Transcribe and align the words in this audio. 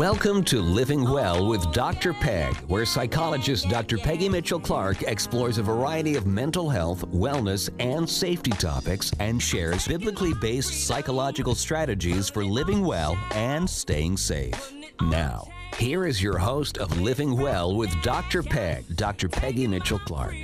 Welcome 0.00 0.44
to 0.44 0.62
Living 0.62 1.04
Well 1.04 1.46
with 1.46 1.74
Dr. 1.74 2.14
Peg, 2.14 2.56
where 2.68 2.86
psychologist 2.86 3.68
Dr. 3.68 3.98
Peggy 3.98 4.30
Mitchell 4.30 4.58
Clark 4.58 5.02
explores 5.02 5.58
a 5.58 5.62
variety 5.62 6.14
of 6.14 6.26
mental 6.26 6.70
health, 6.70 7.06
wellness, 7.08 7.68
and 7.80 8.08
safety 8.08 8.52
topics 8.52 9.12
and 9.20 9.42
shares 9.42 9.86
biblically 9.86 10.32
based 10.40 10.86
psychological 10.86 11.54
strategies 11.54 12.30
for 12.30 12.42
living 12.42 12.82
well 12.82 13.14
and 13.32 13.68
staying 13.68 14.16
safe. 14.16 14.72
Now, 15.02 15.46
here 15.76 16.06
is 16.06 16.22
your 16.22 16.38
host 16.38 16.78
of 16.78 16.98
Living 16.98 17.36
Well 17.36 17.76
with 17.76 17.94
Dr. 18.00 18.42
Peg, 18.42 18.96
Dr. 18.96 19.28
Peggy 19.28 19.66
Mitchell 19.68 19.98
Clark. 19.98 20.34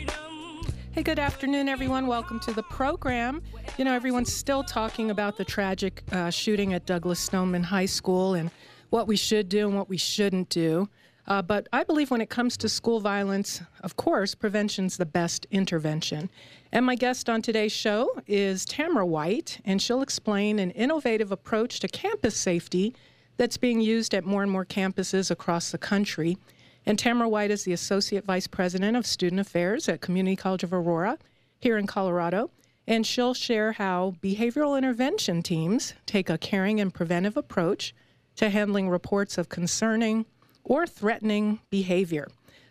Hey, 0.92 1.02
good 1.02 1.18
afternoon, 1.18 1.70
everyone. 1.70 2.06
Welcome 2.06 2.40
to 2.40 2.52
the 2.52 2.62
program. 2.64 3.42
You 3.78 3.86
know, 3.86 3.94
everyone's 3.94 4.34
still 4.34 4.62
talking 4.62 5.10
about 5.10 5.38
the 5.38 5.46
tragic 5.46 6.02
uh, 6.12 6.28
shooting 6.28 6.74
at 6.74 6.84
Douglas 6.84 7.20
Stoneman 7.20 7.62
High 7.62 7.86
School 7.86 8.34
and 8.34 8.50
what 8.90 9.06
we 9.06 9.16
should 9.16 9.48
do 9.48 9.68
and 9.68 9.76
what 9.76 9.88
we 9.88 9.96
shouldn't 9.96 10.48
do. 10.48 10.88
Uh, 11.28 11.42
but 11.42 11.66
I 11.72 11.82
believe 11.82 12.10
when 12.10 12.20
it 12.20 12.30
comes 12.30 12.56
to 12.58 12.68
school 12.68 13.00
violence, 13.00 13.60
of 13.80 13.96
course, 13.96 14.34
prevention's 14.34 14.96
the 14.96 15.06
best 15.06 15.46
intervention. 15.50 16.30
And 16.70 16.86
my 16.86 16.94
guest 16.94 17.28
on 17.28 17.42
today's 17.42 17.72
show 17.72 18.20
is 18.28 18.64
Tamara 18.64 19.04
White, 19.04 19.60
and 19.64 19.82
she'll 19.82 20.02
explain 20.02 20.58
an 20.58 20.70
innovative 20.72 21.32
approach 21.32 21.80
to 21.80 21.88
campus 21.88 22.36
safety 22.36 22.94
that's 23.38 23.56
being 23.56 23.80
used 23.80 24.14
at 24.14 24.24
more 24.24 24.42
and 24.42 24.52
more 24.52 24.64
campuses 24.64 25.30
across 25.30 25.70
the 25.70 25.78
country. 25.78 26.38
And 26.84 26.96
Tamara 26.98 27.28
White 27.28 27.50
is 27.50 27.64
the 27.64 27.72
Associate 27.72 28.24
Vice 28.24 28.46
President 28.46 28.96
of 28.96 29.04
Student 29.04 29.40
Affairs 29.40 29.88
at 29.88 30.00
Community 30.00 30.36
College 30.36 30.62
of 30.62 30.72
Aurora 30.72 31.18
here 31.58 31.76
in 31.76 31.88
Colorado. 31.88 32.50
And 32.86 33.04
she'll 33.04 33.34
share 33.34 33.72
how 33.72 34.14
behavioral 34.22 34.78
intervention 34.78 35.42
teams 35.42 35.94
take 36.06 36.30
a 36.30 36.38
caring 36.38 36.80
and 36.80 36.94
preventive 36.94 37.36
approach 37.36 37.92
to 38.36 38.50
handling 38.50 38.88
reports 38.88 39.38
of 39.38 39.48
concerning 39.48 40.26
or 40.64 40.86
threatening 40.86 41.60
behavior. 41.70 42.28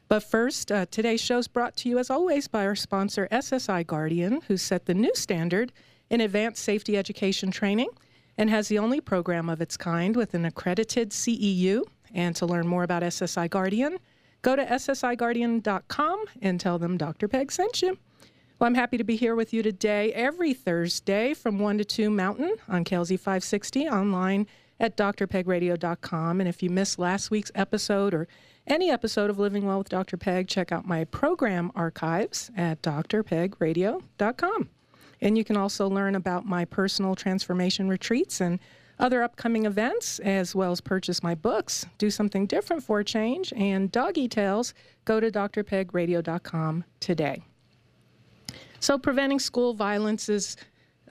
But 0.08 0.23
first, 0.23 0.71
uh, 0.71 0.85
today's 0.91 1.21
show 1.21 1.39
is 1.39 1.47
brought 1.47 1.75
to 1.77 1.89
you, 1.89 1.97
as 1.97 2.09
always, 2.09 2.47
by 2.47 2.66
our 2.66 2.75
sponsor, 2.75 3.27
SSI 3.31 3.88
Guardian, 3.88 4.41
who 4.47 4.58
set 4.58 4.86
the 4.86 4.93
new 4.93 5.13
standard 5.16 5.71
in 6.09 6.21
advanced 6.21 6.63
safety 6.63 6.95
education 6.95 7.49
training 7.49 7.89
and 8.38 8.49
has 8.49 8.67
the 8.67 8.77
only 8.77 9.02
program 9.02 9.49
of 9.49 9.61
its 9.61 9.77
kind 9.77 10.16
with 10.16 10.33
an 10.33 10.45
accredited 10.45 11.09
CEU. 11.09 11.83
And 12.13 12.36
to 12.36 12.45
learn 12.45 12.67
more 12.67 12.83
about 12.83 13.02
SSI 13.02 13.49
Guardian, 13.49 13.97
go 14.41 14.55
to 14.55 14.63
ssiguardian.com 14.63 16.25
and 16.41 16.59
tell 16.59 16.77
them 16.77 16.97
Dr. 16.97 17.27
Peg 17.27 17.52
sent 17.52 17.81
you. 17.81 17.97
Well, 18.59 18.67
I'm 18.67 18.75
happy 18.75 18.97
to 18.97 19.03
be 19.03 19.16
here 19.16 19.36
with 19.36 19.53
you 19.53 19.63
today 19.63 20.13
every 20.13 20.53
Thursday 20.53 21.33
from 21.33 21.59
1 21.59 21.80
to 21.80 21.86
2 21.86 22.09
Mountain 22.09 22.55
on 22.69 22.86
KLZ 22.86 23.19
560 23.19 23.88
online 23.88 24.47
at 24.80 24.98
drpegradio.com. 24.98 26.40
And 26.40 26.50
if 26.50 26.62
you 26.62 26.70
missed 26.70 27.00
last 27.00 27.31
week's 27.31 27.52
episode 27.56 28.14
or 28.14 28.28
any 28.68 28.90
episode 28.90 29.30
of 29.30 29.40
Living 29.40 29.66
Well 29.66 29.78
with 29.78 29.90
Dr. 29.90 30.17
Peg, 30.17 30.48
check 30.48 30.72
out 30.72 30.86
my 30.86 31.04
program 31.06 31.72
archives 31.76 32.52
at 32.58 32.82
drpegradio.com. 32.82 34.70
And 35.22 35.38
you 35.38 35.44
can 35.44 35.58
also 35.58 35.88
learn 35.88 36.16
about 36.16 36.45
my 36.45 36.66
personal 36.66 37.16
transformation 37.16 37.88
retreats 37.88 38.42
and 38.42 38.59
other 39.00 39.23
upcoming 39.23 39.66
events, 39.66 40.20
as 40.20 40.56
well 40.56 40.72
as 40.72 40.82
purchase 40.82 41.22
my 41.22 41.36
books, 41.36 41.86
Do 41.98 42.10
Something 42.10 42.45
Different 42.48 42.84
for 42.84 43.00
a 43.00 43.04
Change, 43.04 43.54
and 43.54 43.92
Doggy 43.92 44.28
Tales. 44.28 44.73
Go 45.04 45.20
to 45.20 45.30
drpegradio.com 45.30 46.84
today. 47.00 47.44
So, 48.80 48.98
preventing 48.98 49.39
school 49.39 49.73
violence 49.73 50.30
is 50.30 50.58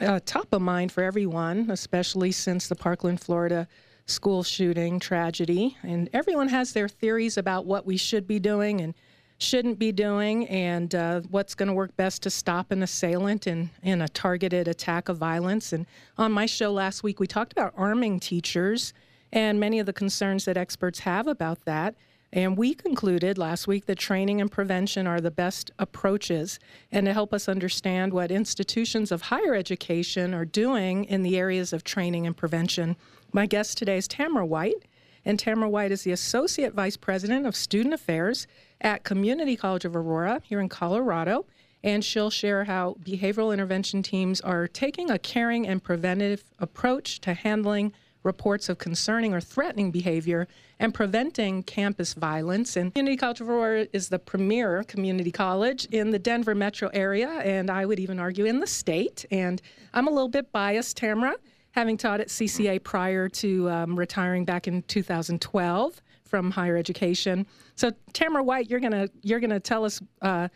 uh, 0.00 0.20
top 0.25 0.53
of 0.53 0.62
mind 0.62 0.92
for 0.92 1.03
everyone, 1.03 1.70
especially 1.70 2.33
since 2.33 2.69
the 2.69 2.75
Parkland, 2.75 3.21
Florida 3.21 3.69
school 4.06 4.43
shooting 4.43 4.99
tragedy. 4.99 5.77
And 5.82 6.09
everyone 6.12 6.49
has 6.49 6.72
their 6.72 6.88
theories 6.88 7.38
about 7.38 7.65
what 7.65 7.87
we 7.87 7.97
should 7.97 8.27
be 8.27 8.38
doing 8.38 8.81
and 8.81 8.94
shouldn't 9.38 9.78
be 9.78 9.93
doing 9.93 10.47
and 10.49 10.94
uh, 10.94 11.21
what's 11.31 11.55
going 11.55 11.69
to 11.69 11.72
work 11.72 11.97
best 11.97 12.22
to 12.22 12.31
stop 12.31 12.71
an 12.71 12.82
assailant 12.82 13.47
in, 13.47 13.71
in 13.82 14.03
a 14.03 14.09
targeted 14.09 14.69
attack 14.69 15.09
of 15.09 15.16
violence. 15.16 15.72
And 15.72 15.87
on 16.19 16.32
my 16.32 16.47
show 16.47 16.72
last 16.72 17.03
week, 17.03 17.19
we 17.19 17.26
talked 17.26 17.53
about 17.53 17.72
arming 17.76 18.21
teachers 18.21 18.93
and 19.32 19.59
many 19.59 19.81
of 19.81 19.87
the 19.87 19.93
concerns 19.93 20.44
that 20.44 20.56
experts 20.56 21.00
have 21.00 21.26
about 21.26 21.65
that. 21.65 21.94
And 22.34 22.59
we 22.59 22.75
concluded 22.75 23.39
last 23.39 23.69
week 23.69 23.87
that 23.87 23.97
training 23.97 24.41
and 24.41 24.50
prevention 24.50 25.06
are 25.06 25.21
the 25.21 25.31
best 25.31 25.71
approaches. 25.78 26.59
And 26.91 27.06
to 27.06 27.12
help 27.12 27.33
us 27.33 27.49
understand 27.49 28.12
what 28.12 28.33
institutions 28.33 29.12
of 29.12 29.22
higher 29.22 29.55
education 29.55 30.34
are 30.34 30.44
doing 30.44 31.05
in 31.05 31.23
the 31.23 31.39
areas 31.39 31.73
of 31.73 31.84
training 31.84 32.27
and 32.27 32.37
prevention, 32.37 32.97
my 33.33 33.47
guest 33.47 33.78
today 33.78 33.99
is 33.99 34.09
Tamara 34.09 34.44
White. 34.44 34.84
And 35.25 35.39
Tamara 35.39 35.71
White 35.71 35.93
is 35.93 36.03
the 36.03 36.11
Associate 36.11 36.75
Vice 36.75 36.97
President 36.97 37.47
of 37.47 37.55
Student 37.55 37.94
Affairs 37.94 38.49
at 38.81 39.05
Community 39.05 39.55
College 39.55 39.84
of 39.84 39.94
Aurora 39.94 40.43
here 40.43 40.61
in 40.61 40.69
Colorado. 40.69 41.47
And 41.84 42.05
she'll 42.05 42.31
share 42.31 42.65
how 42.65 42.97
behavioral 43.05 43.53
intervention 43.53 44.03
teams 44.03 44.41
are 44.41 44.67
taking 44.67 45.09
a 45.09 45.21
caring 45.21 45.69
and 45.69 45.84
preventive 45.84 46.43
approach 46.59 47.21
to 47.21 47.34
handling 47.34 47.93
reports 48.25 48.69
of 48.69 48.79
concerning 48.79 49.33
or 49.33 49.41
threatening 49.41 49.93
behavior 49.93 50.49
and 50.81 50.93
preventing 50.93 51.62
campus 51.62 52.15
violence. 52.15 52.77
And 52.77 52.93
Community 52.93 53.17
College 53.17 53.41
of 53.41 53.49
Aurora 53.49 53.87
is 53.93 54.09
the 54.09 54.19
premier 54.19 54.83
community 54.85 55.31
college 55.31 55.85
in 55.87 56.11
the 56.11 56.19
Denver 56.19 56.55
metro 56.55 56.91
area, 56.93 57.29
and 57.29 57.71
I 57.71 57.87
would 57.87 58.01
even 58.01 58.19
argue 58.19 58.47
in 58.47 58.59
the 58.59 58.67
state. 58.67 59.25
And 59.31 59.62
I'm 59.93 60.09
a 60.09 60.11
little 60.11 60.29
bit 60.29 60.51
biased, 60.51 60.97
Tamara, 60.97 61.37
having 61.71 61.97
taught 61.97 62.21
at 62.21 62.29
CCA 62.29 62.83
prior 62.83 63.29
to 63.29 63.71
um, 63.71 63.97
retiring 63.97 64.45
back 64.45 64.67
in 64.67 64.83
2012 64.83 66.03
from 66.25 66.51
higher 66.51 66.77
education. 66.77 67.47
So, 67.77 67.93
Tamara 68.12 68.43
White, 68.43 68.69
you're 68.71 68.81
gonna 68.81 69.09
you're 69.23 69.41
gonna 69.41 69.61
tell 69.61 69.85
us 69.85 70.01
uh, 70.23 70.49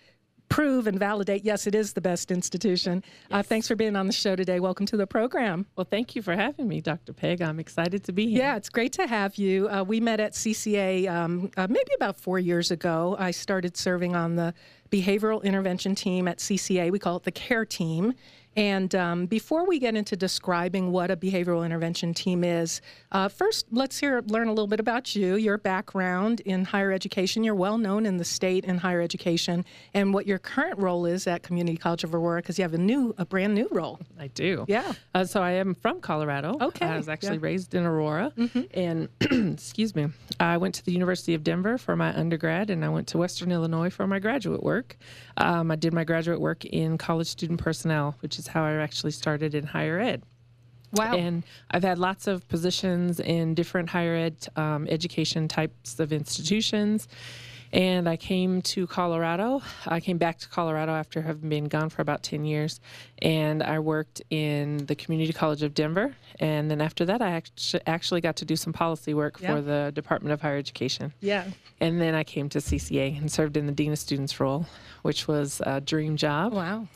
prove 0.49 0.87
and 0.87 0.99
validate 0.99 1.45
yes, 1.45 1.67
it 1.67 1.75
is 1.75 1.93
the 1.93 2.01
best 2.01 2.31
institution. 2.31 2.99
Uh, 2.99 3.37
yes. 3.37 3.39
Uh, 3.39 3.43
thanks 3.43 3.69
for 3.69 3.77
being 3.77 3.97
on 3.97 4.07
the 4.07 4.13
show 4.13 4.37
today. 4.37 4.61
Welcome 4.61 4.87
to 4.87 4.97
the 4.97 5.07
program. 5.07 5.67
Well, 5.77 5.87
thank 5.89 6.17
you 6.17 6.23
for 6.23 6.35
having 6.35 6.69
me, 6.69 6.81
Dr. 6.81 7.13
Peg. 7.13 7.43
I'm 7.43 7.61
excited 7.61 8.05
to 8.05 8.13
be 8.13 8.29
here. 8.29 8.41
Yeah, 8.41 8.57
it's 8.57 8.69
great 8.69 8.93
to 8.95 9.07
have 9.07 9.37
you. 9.37 9.69
Uh, 9.69 9.85
we 9.85 10.01
met 10.01 10.21
at 10.21 10.33
CCA 10.33 11.09
um, 11.09 11.51
uh, 11.57 11.67
maybe 11.69 11.93
about 11.97 12.19
four 12.19 12.39
years 12.39 12.71
ago. 12.71 13.17
I 13.19 13.31
started 13.31 13.77
serving 13.77 14.17
on 14.17 14.37
the 14.37 14.55
behavioral 14.91 15.43
intervention 15.43 15.95
team 15.95 16.29
at 16.29 16.39
CCA. 16.39 16.91
We 16.91 16.99
call 16.99 17.17
it 17.17 17.25
the 17.25 17.33
CARE 17.33 17.65
team. 17.65 18.15
And 18.57 18.95
um, 18.95 19.27
before 19.27 19.67
we 19.67 19.79
get 19.79 19.95
into 19.95 20.17
describing 20.17 20.91
what 20.91 21.11
a 21.11 21.17
behavioral 21.17 21.65
intervention 21.65 22.13
team 22.13 22.43
is, 22.43 22.81
uh, 23.13 23.29
first 23.29 23.67
let's 23.71 23.99
hear 23.99 24.23
learn 24.27 24.49
a 24.49 24.53
little 24.53 24.67
bit 24.67 24.81
about 24.81 25.15
you, 25.15 25.37
your 25.37 25.59
background 25.59 26.41
in 26.41 26.65
higher 26.65 26.91
education. 26.91 27.45
You're 27.45 27.55
well 27.55 27.79
known 27.79 28.05
in 28.05 28.17
the 28.17 28.25
state 28.25 28.65
in 28.65 28.79
higher 28.79 29.01
education, 29.01 29.65
and 29.95 30.13
what 30.13 30.27
your 30.27 30.39
current 30.39 30.79
role 30.79 31.07
is 31.07 31.27
at 31.27 31.43
Community 31.43 31.77
College 31.79 32.05
of 32.05 32.15
Aurora, 32.15 32.43
because 32.43 32.59
you 32.59 32.63
have 32.63 32.75
a 32.75 32.79
new, 32.79 33.15
a 33.19 33.25
brand 33.25 33.55
new 33.55 33.69
role. 33.71 34.01
I 34.19 34.27
do. 34.29 34.65
Yeah. 34.69 34.93
Uh, 35.15 35.25
so 35.25 35.43
I 35.43 35.53
am 35.53 35.75
from 35.75 36.01
Colorado. 36.01 36.57
Okay. 36.61 36.87
I 36.87 36.97
was 36.97 37.09
actually 37.09 37.37
yeah. 37.37 37.45
raised 37.45 37.75
in 37.75 37.85
Aurora, 37.85 38.33
mm-hmm. 38.37 38.63
and 38.75 39.09
excuse 39.55 39.95
me, 39.95 40.09
I 40.41 40.57
went 40.57 40.75
to 40.77 40.85
the 40.85 40.93
University 40.93 41.35
of 41.35 41.45
Denver 41.45 41.79
for 41.79 41.97
my 41.97 42.17
undergrad, 42.17 42.71
and 42.71 42.85
I 42.85 42.89
went 42.89 43.09
to 43.09 43.19
Western 43.19 43.53
Illinois 43.53 43.91
for 43.91 44.07
my 44.07 44.19
graduate 44.19 44.63
work. 44.63 44.97
Um, 45.37 45.71
I 45.71 45.77
did 45.77 45.93
my 45.93 46.05
graduate 46.05 46.41
work 46.41 46.65
in 46.65 46.99
college 46.99 47.29
student 47.29 47.61
personnel, 47.61 48.17
which 48.21 48.38
is 48.39 48.49
how 48.49 48.65
I 48.65 48.75
actually 48.75 49.13
started 49.13 49.55
in 49.55 49.65
higher 49.65 49.99
ed. 49.99 50.23
Wow. 50.93 51.15
And 51.15 51.45
I've 51.71 51.83
had 51.83 51.99
lots 51.99 52.27
of 52.27 52.49
positions 52.49 53.21
in 53.21 53.55
different 53.55 53.91
higher 53.91 54.15
ed 54.15 54.49
um, 54.57 54.87
education 54.89 55.49
types 55.49 56.01
of 56.01 56.13
institutions. 56.13 57.09
And 57.73 58.09
I 58.09 58.17
came 58.17 58.63
to 58.63 58.87
Colorado. 58.87 59.61
I 59.87 60.01
came 60.01 60.17
back 60.17 60.39
to 60.39 60.49
Colorado 60.49 60.93
after 60.93 61.21
having 61.21 61.51
been 61.51 61.67
gone 61.67 61.91
for 61.91 62.01
about 62.01 62.23
10 62.23 62.47
years. 62.47 62.81
And 63.21 63.63
I 63.63 63.79
worked 63.79 64.23
in 64.31 64.87
the 64.87 64.95
Community 64.95 65.33
College 65.35 65.63
of 65.63 65.75
Denver. 65.75 66.15
And 66.41 66.71
then 66.71 66.81
after 66.81 67.05
that, 67.05 67.21
I 67.21 67.43
actually 67.87 68.21
got 68.23 68.37
to 68.37 68.47
do 68.47 68.57
some 68.57 68.73
policy 68.73 69.13
work 69.13 69.39
yeah. 69.41 69.55
for 69.55 69.61
the 69.61 69.93
Department 69.95 70.33
of 70.33 70.41
Higher 70.41 70.57
Education. 70.57 71.13
Yeah. 71.21 71.45
And 71.81 72.01
then 72.01 72.15
I 72.15 72.25
came 72.25 72.49
to 72.51 72.59
CCA 72.59 73.19
and 73.19 73.31
served 73.31 73.57
in 73.57 73.67
the 73.67 73.73
Dean 73.73 73.93
of 73.93 73.99
Students 73.99 74.41
role, 74.41 74.65
which 75.03 75.29
was 75.29 75.61
a 75.67 75.81
dream 75.81 76.17
job. 76.17 76.55
Wow. 76.55 76.89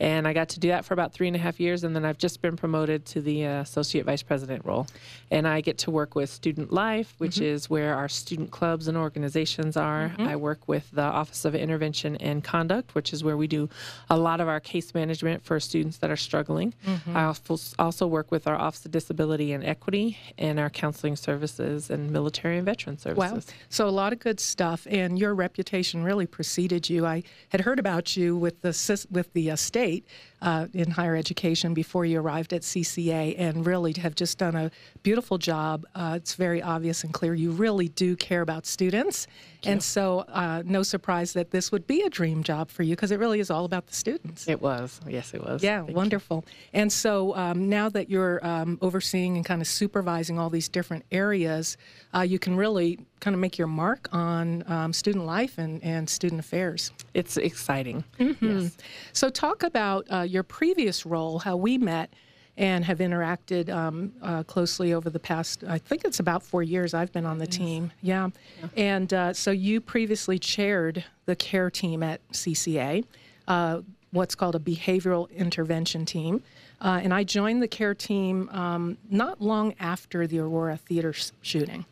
And 0.00 0.28
I 0.28 0.32
got 0.32 0.50
to 0.50 0.60
do 0.60 0.68
that 0.68 0.84
for 0.84 0.94
about 0.94 1.12
three 1.12 1.26
and 1.26 1.34
a 1.34 1.38
half 1.38 1.58
years. 1.58 1.84
And 1.84 1.94
then 1.94 2.04
I've 2.04 2.18
just 2.18 2.40
been 2.40 2.56
promoted 2.56 3.04
to 3.06 3.20
the 3.20 3.46
uh, 3.46 3.60
associate 3.60 4.06
vice 4.06 4.22
president 4.22 4.64
role. 4.64 4.86
And 5.30 5.46
I 5.46 5.60
get 5.60 5.78
to 5.78 5.90
work 5.90 6.14
with 6.14 6.30
student 6.30 6.72
life, 6.72 7.14
which 7.18 7.36
mm-hmm. 7.36 7.44
is 7.44 7.68
where 7.68 7.94
our 7.94 8.08
student 8.08 8.50
clubs 8.50 8.88
and 8.88 8.96
organizations 8.96 9.76
are. 9.76 10.10
Mm-hmm. 10.10 10.28
I 10.28 10.36
work 10.36 10.68
with 10.68 10.90
the 10.92 11.02
Office 11.02 11.44
of 11.44 11.54
Intervention 11.54 12.16
and 12.16 12.44
Conduct, 12.44 12.94
which 12.94 13.12
is 13.12 13.24
where 13.24 13.36
we 13.36 13.46
do 13.46 13.68
a 14.08 14.16
lot 14.16 14.40
of 14.40 14.48
our 14.48 14.60
case 14.60 14.94
management 14.94 15.44
for 15.44 15.58
students 15.58 15.98
that 15.98 16.10
are 16.10 16.16
struggling. 16.16 16.74
Mm-hmm. 16.86 17.16
I 17.16 17.34
also 17.78 18.06
work 18.06 18.30
with 18.30 18.46
our 18.46 18.56
Office 18.56 18.84
of 18.84 18.92
Disability 18.92 19.52
and 19.52 19.64
Equity 19.64 20.16
and 20.38 20.60
our 20.60 20.70
counseling 20.70 21.16
services 21.16 21.90
and 21.90 22.10
military 22.10 22.56
and 22.56 22.64
veteran 22.64 22.98
services. 22.98 23.46
Wow. 23.46 23.54
So 23.68 23.88
a 23.88 23.90
lot 23.90 24.12
of 24.12 24.20
good 24.20 24.38
stuff. 24.38 24.86
And 24.88 25.18
your 25.18 25.34
reputation 25.34 26.04
really 26.04 26.26
preceded 26.26 26.88
you. 26.88 27.04
I 27.04 27.24
had 27.48 27.62
heard 27.62 27.78
about 27.78 28.16
you 28.16 28.36
with 28.36 28.60
the, 28.62 29.06
with 29.10 29.32
the 29.32 29.50
uh, 29.50 29.56
state 29.56 29.87
state 29.88 30.04
uh, 30.42 30.66
in 30.72 30.90
higher 30.90 31.16
education 31.16 31.74
before 31.74 32.04
you 32.04 32.20
arrived 32.20 32.52
at 32.52 32.62
CCA, 32.62 33.34
and 33.38 33.66
really 33.66 33.92
have 33.94 34.14
just 34.14 34.38
done 34.38 34.54
a 34.54 34.70
beautiful 35.02 35.38
job. 35.38 35.84
Uh, 35.94 36.14
it's 36.16 36.34
very 36.34 36.62
obvious 36.62 37.04
and 37.04 37.12
clear 37.12 37.34
you 37.34 37.50
really 37.50 37.88
do 37.88 38.16
care 38.16 38.42
about 38.42 38.66
students, 38.66 39.26
and 39.64 39.82
so 39.82 40.20
uh, 40.28 40.62
no 40.64 40.82
surprise 40.82 41.32
that 41.32 41.50
this 41.50 41.72
would 41.72 41.86
be 41.86 42.02
a 42.02 42.10
dream 42.10 42.42
job 42.42 42.70
for 42.70 42.82
you 42.82 42.94
because 42.94 43.10
it 43.10 43.18
really 43.18 43.40
is 43.40 43.50
all 43.50 43.64
about 43.64 43.86
the 43.86 43.94
students. 43.94 44.48
It 44.48 44.62
was. 44.62 45.00
Yes, 45.06 45.34
it 45.34 45.42
was. 45.42 45.62
Yeah, 45.62 45.84
Thank 45.84 45.96
wonderful. 45.96 46.44
And 46.72 46.92
so 46.92 47.34
um, 47.36 47.68
now 47.68 47.88
that 47.88 48.08
you're 48.08 48.44
um, 48.46 48.78
overseeing 48.80 49.36
and 49.36 49.44
kind 49.44 49.60
of 49.60 49.68
supervising 49.68 50.38
all 50.38 50.50
these 50.50 50.68
different 50.68 51.04
areas, 51.10 51.76
uh, 52.14 52.20
you 52.20 52.38
can 52.38 52.56
really 52.56 52.98
kind 53.20 53.34
of 53.34 53.40
make 53.40 53.58
your 53.58 53.66
mark 53.66 54.08
on 54.12 54.62
um, 54.66 54.92
student 54.92 55.26
life 55.26 55.58
and, 55.58 55.82
and 55.82 56.08
student 56.08 56.38
affairs. 56.40 56.92
It's 57.14 57.36
exciting. 57.36 58.04
Mm-hmm. 58.18 58.60
Yes. 58.60 58.76
So, 59.12 59.28
talk 59.28 59.62
about 59.62 60.06
uh, 60.10 60.20
your 60.28 60.42
previous 60.42 61.04
role, 61.06 61.38
how 61.38 61.56
we 61.56 61.78
met 61.78 62.12
and 62.56 62.84
have 62.84 62.98
interacted 62.98 63.70
um, 63.70 64.12
uh, 64.20 64.42
closely 64.42 64.92
over 64.92 65.08
the 65.08 65.20
past, 65.20 65.62
I 65.68 65.78
think 65.78 66.04
it's 66.04 66.18
about 66.18 66.42
four 66.42 66.62
years 66.62 66.92
I've 66.92 67.12
been 67.12 67.24
on 67.24 67.38
the 67.38 67.46
team. 67.46 67.92
Yeah. 68.02 68.30
And 68.76 69.14
uh, 69.14 69.32
so, 69.32 69.52
you 69.52 69.80
previously 69.80 70.40
chaired 70.40 71.04
the 71.26 71.36
care 71.36 71.70
team 71.70 72.02
at 72.02 72.20
CCA, 72.32 73.04
uh, 73.46 73.82
what's 74.10 74.34
called 74.34 74.56
a 74.56 74.58
behavioral 74.58 75.30
intervention 75.30 76.04
team. 76.04 76.42
Uh, 76.80 77.00
and 77.02 77.14
I 77.14 77.22
joined 77.22 77.62
the 77.62 77.68
care 77.68 77.94
team 77.94 78.48
um, 78.50 78.98
not 79.08 79.40
long 79.40 79.74
after 79.78 80.26
the 80.26 80.40
Aurora 80.40 80.76
Theater 80.76 81.10
s- 81.10 81.32
shooting. 81.42 81.84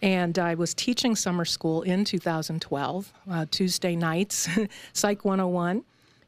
And 0.00 0.38
I 0.38 0.54
was 0.54 0.74
teaching 0.74 1.16
summer 1.16 1.44
school 1.44 1.82
in 1.82 2.04
2012, 2.04 3.12
uh, 3.30 3.46
Tuesday 3.50 3.96
nights, 3.96 4.48
Psych 4.92 5.24
101. 5.24 5.82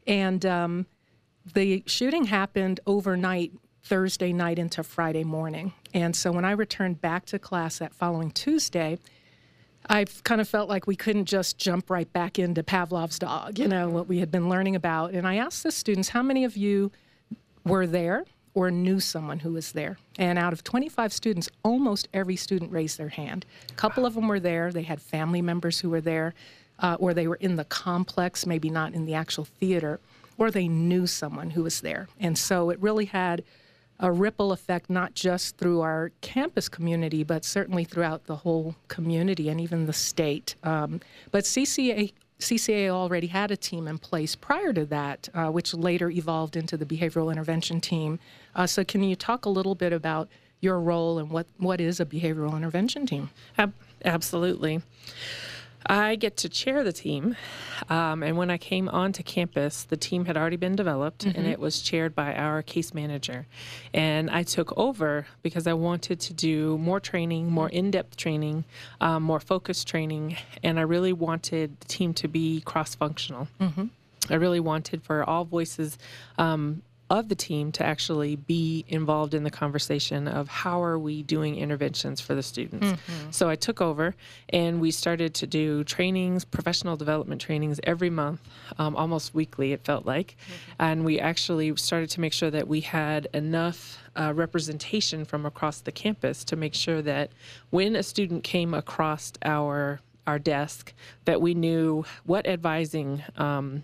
And 0.07 0.45
um, 0.45 0.85
the 1.53 1.83
shooting 1.85 2.25
happened 2.25 2.79
overnight, 2.85 3.51
Thursday 3.83 4.33
night 4.33 4.59
into 4.59 4.83
Friday 4.83 5.23
morning. 5.23 5.73
And 5.93 6.15
so 6.15 6.31
when 6.31 6.43
I 6.43 6.51
returned 6.51 6.99
back 6.99 7.25
to 7.27 7.39
class 7.39 7.79
that 7.79 7.93
following 7.93 8.31
Tuesday, 8.31 8.99
I 9.89 10.05
kind 10.23 10.41
of 10.41 10.49
felt 10.49 10.67
like 10.67 10.87
we 10.87 10.97
couldn't 10.97 11.25
just 11.25 11.57
jump 11.57 11.89
right 11.89 12.11
back 12.11 12.37
into 12.37 12.63
Pavlov's 12.63 13.17
dog, 13.17 13.57
you 13.57 13.67
know, 13.67 13.89
what 13.89 14.07
we 14.07 14.19
had 14.19 14.29
been 14.29 14.49
learning 14.49 14.75
about. 14.75 15.13
And 15.13 15.25
I 15.25 15.37
asked 15.37 15.63
the 15.63 15.71
students, 15.71 16.09
how 16.09 16.21
many 16.21 16.43
of 16.43 16.57
you 16.57 16.91
were 17.63 17.87
there 17.87 18.25
or 18.53 18.69
knew 18.69 18.99
someone 18.99 19.39
who 19.39 19.53
was 19.53 19.71
there? 19.71 19.97
And 20.19 20.37
out 20.37 20.51
of 20.51 20.65
25 20.65 21.13
students, 21.13 21.49
almost 21.63 22.09
every 22.13 22.35
student 22.35 22.71
raised 22.73 22.97
their 22.97 23.09
hand. 23.09 23.45
A 23.69 23.73
couple 23.75 24.05
of 24.05 24.15
them 24.15 24.27
were 24.27 24.41
there, 24.41 24.73
they 24.73 24.83
had 24.83 25.01
family 25.01 25.41
members 25.41 25.79
who 25.79 25.89
were 25.89 26.01
there, 26.01 26.33
uh, 26.79 26.97
or 26.99 27.13
they 27.13 27.27
were 27.27 27.35
in 27.35 27.55
the 27.55 27.65
complex, 27.65 28.45
maybe 28.45 28.69
not 28.69 28.93
in 28.93 29.05
the 29.05 29.13
actual 29.13 29.45
theater, 29.45 30.01
or 30.37 30.51
they 30.51 30.67
knew 30.67 31.07
someone 31.07 31.51
who 31.51 31.63
was 31.63 31.81
there. 31.81 32.07
And 32.19 32.37
so 32.37 32.69
it 32.69 32.79
really 32.81 33.05
had 33.05 33.43
a 33.99 34.11
ripple 34.11 34.51
effect 34.51 34.89
not 34.89 35.15
just 35.15 35.57
through 35.57 35.81
our 35.81 36.11
campus 36.21 36.69
community, 36.69 37.23
but 37.23 37.43
certainly 37.43 37.83
throughout 37.83 38.25
the 38.25 38.37
whole 38.37 38.75
community 38.87 39.49
and 39.49 39.59
even 39.59 39.87
the 39.87 39.93
state. 39.93 40.55
Um, 40.63 41.01
but 41.31 41.45
CCA 41.45 42.13
CCA 42.39 42.89
already 42.89 43.27
had 43.27 43.49
a 43.49 43.57
team 43.57 43.87
in 43.87 43.97
place 43.97 44.35
prior 44.35 44.71
to 44.71 44.85
that, 44.85 45.27
uh, 45.33 45.47
which 45.47 45.73
later 45.73 46.11
evolved 46.11 46.55
into 46.55 46.77
the 46.77 46.85
behavioral 46.85 47.31
intervention 47.31 47.81
team. 47.81 48.19
Uh, 48.55 48.67
so, 48.67 48.83
can 48.83 49.03
you 49.03 49.15
talk 49.15 49.45
a 49.45 49.49
little 49.49 49.73
bit 49.73 49.91
about 49.91 50.29
your 50.59 50.79
role 50.79 51.19
and 51.19 51.29
what, 51.29 51.47
what 51.57 51.81
is 51.81 51.99
a 51.99 52.05
behavioral 52.05 52.55
intervention 52.55 53.05
team? 53.05 53.29
Ab- 53.57 53.73
absolutely. 54.05 54.81
I 55.85 56.15
get 56.15 56.37
to 56.37 56.49
chair 56.49 56.83
the 56.83 56.91
team. 56.91 57.35
Um, 57.89 58.23
and 58.23 58.37
when 58.37 58.49
I 58.49 58.57
came 58.57 58.89
onto 58.89 59.23
campus, 59.23 59.83
the 59.83 59.95
team 59.97 60.25
had 60.25 60.35
already 60.35 60.57
been 60.57 60.75
developed 60.75 61.25
and 61.25 61.47
it 61.47 61.59
was 61.59 61.81
chaired 61.81 62.15
by 62.15 62.33
our 62.33 62.61
case 62.61 62.93
manager. 62.93 63.45
And 63.93 64.29
I 64.29 64.43
took 64.43 64.77
over 64.77 65.27
because 65.43 65.67
I 65.67 65.73
wanted 65.73 66.19
to 66.21 66.33
do 66.33 66.77
more 66.79 66.99
training, 66.99 67.51
more 67.51 67.69
in 67.69 67.91
depth 67.91 68.17
training, 68.17 68.65
um, 68.99 69.23
more 69.23 69.39
focused 69.39 69.87
training. 69.87 70.37
And 70.63 70.79
I 70.79 70.83
really 70.83 71.13
wanted 71.13 71.79
the 71.79 71.87
team 71.87 72.13
to 72.15 72.27
be 72.27 72.61
cross 72.61 72.95
functional. 72.95 73.47
I 74.29 74.35
really 74.35 74.59
wanted 74.59 75.03
for 75.03 75.23
all 75.23 75.45
voices 75.45 75.97
um, 76.37 76.81
of 77.09 77.29
the 77.29 77.35
team 77.35 77.71
to 77.71 77.85
actually 77.85 78.35
be 78.35 78.83
involved 78.89 79.33
in 79.33 79.43
the 79.43 79.49
conversation 79.51 80.27
of 80.27 80.49
how 80.49 80.83
are 80.83 80.99
we 80.99 81.23
doing 81.23 81.55
interventions 81.55 82.19
for 82.19 82.35
the 82.35 82.43
students. 82.43 82.85
So 83.31 83.49
I 83.49 83.55
took 83.55 83.79
over 83.81 84.13
and 84.49 84.81
we 84.81 84.91
started 84.91 85.33
to 85.35 85.47
do 85.47 85.83
trainings, 85.85 86.43
professional 86.43 86.97
development 86.97 87.39
trainings 87.39 87.79
every 87.83 88.09
month, 88.09 88.41
um, 88.77 88.95
almost 88.97 89.33
weekly, 89.33 89.71
it 89.71 89.85
felt 89.85 90.05
like. 90.05 90.35
And 90.79 91.05
we 91.05 91.19
actually 91.19 91.73
started 91.77 92.09
to 92.11 92.19
make 92.19 92.33
sure 92.33 92.51
that 92.51 92.67
we 92.67 92.81
had 92.81 93.27
enough 93.33 93.99
uh, 94.17 94.33
representation 94.35 95.23
from 95.23 95.45
across 95.45 95.79
the 95.79 95.91
campus 95.91 96.43
to 96.43 96.55
make 96.57 96.73
sure 96.73 97.01
that 97.03 97.31
when 97.69 97.95
a 97.95 98.03
student 98.03 98.43
came 98.43 98.73
across 98.73 99.31
our 99.43 100.01
our 100.25 100.37
desk 100.39 100.93
that 101.23 101.39
we 101.39 101.53
knew 101.53 102.03
what 102.25 102.45
advising 102.45 103.23
um, 103.37 103.81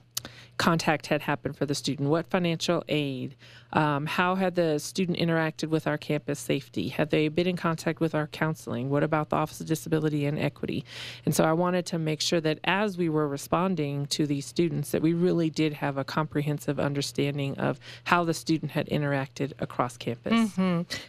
contact 0.57 1.07
had 1.07 1.21
happened 1.21 1.57
for 1.57 1.65
the 1.65 1.75
student, 1.75 2.09
what 2.09 2.27
financial 2.27 2.83
aid, 2.87 3.35
um, 3.73 4.05
how 4.05 4.35
had 4.35 4.55
the 4.55 4.77
student 4.79 5.17
interacted 5.17 5.69
with 5.69 5.87
our 5.87 5.97
campus 5.97 6.39
safety, 6.39 6.89
had 6.89 7.09
they 7.09 7.27
been 7.27 7.47
in 7.47 7.57
contact 7.57 7.99
with 7.99 8.13
our 8.13 8.27
counseling, 8.27 8.89
what 8.89 9.03
about 9.03 9.29
the 9.29 9.35
Office 9.35 9.59
of 9.59 9.67
Disability 9.67 10.25
and 10.25 10.37
Equity. 10.37 10.85
And 11.25 11.35
so 11.35 11.43
I 11.43 11.53
wanted 11.53 11.85
to 11.87 11.97
make 11.99 12.21
sure 12.21 12.39
that 12.41 12.59
as 12.63 12.97
we 12.97 13.09
were 13.09 13.27
responding 13.27 14.05
to 14.07 14.27
these 14.27 14.45
students, 14.45 14.91
that 14.91 15.01
we 15.01 15.13
really 15.13 15.49
did 15.49 15.73
have 15.73 15.97
a 15.97 16.03
comprehensive 16.03 16.79
understanding 16.79 17.57
of 17.57 17.79
how 18.05 18.23
the 18.23 18.33
student 18.33 18.71
had 18.71 18.87
interacted 18.89 19.53
across 19.59 19.97
campus. 19.97 20.51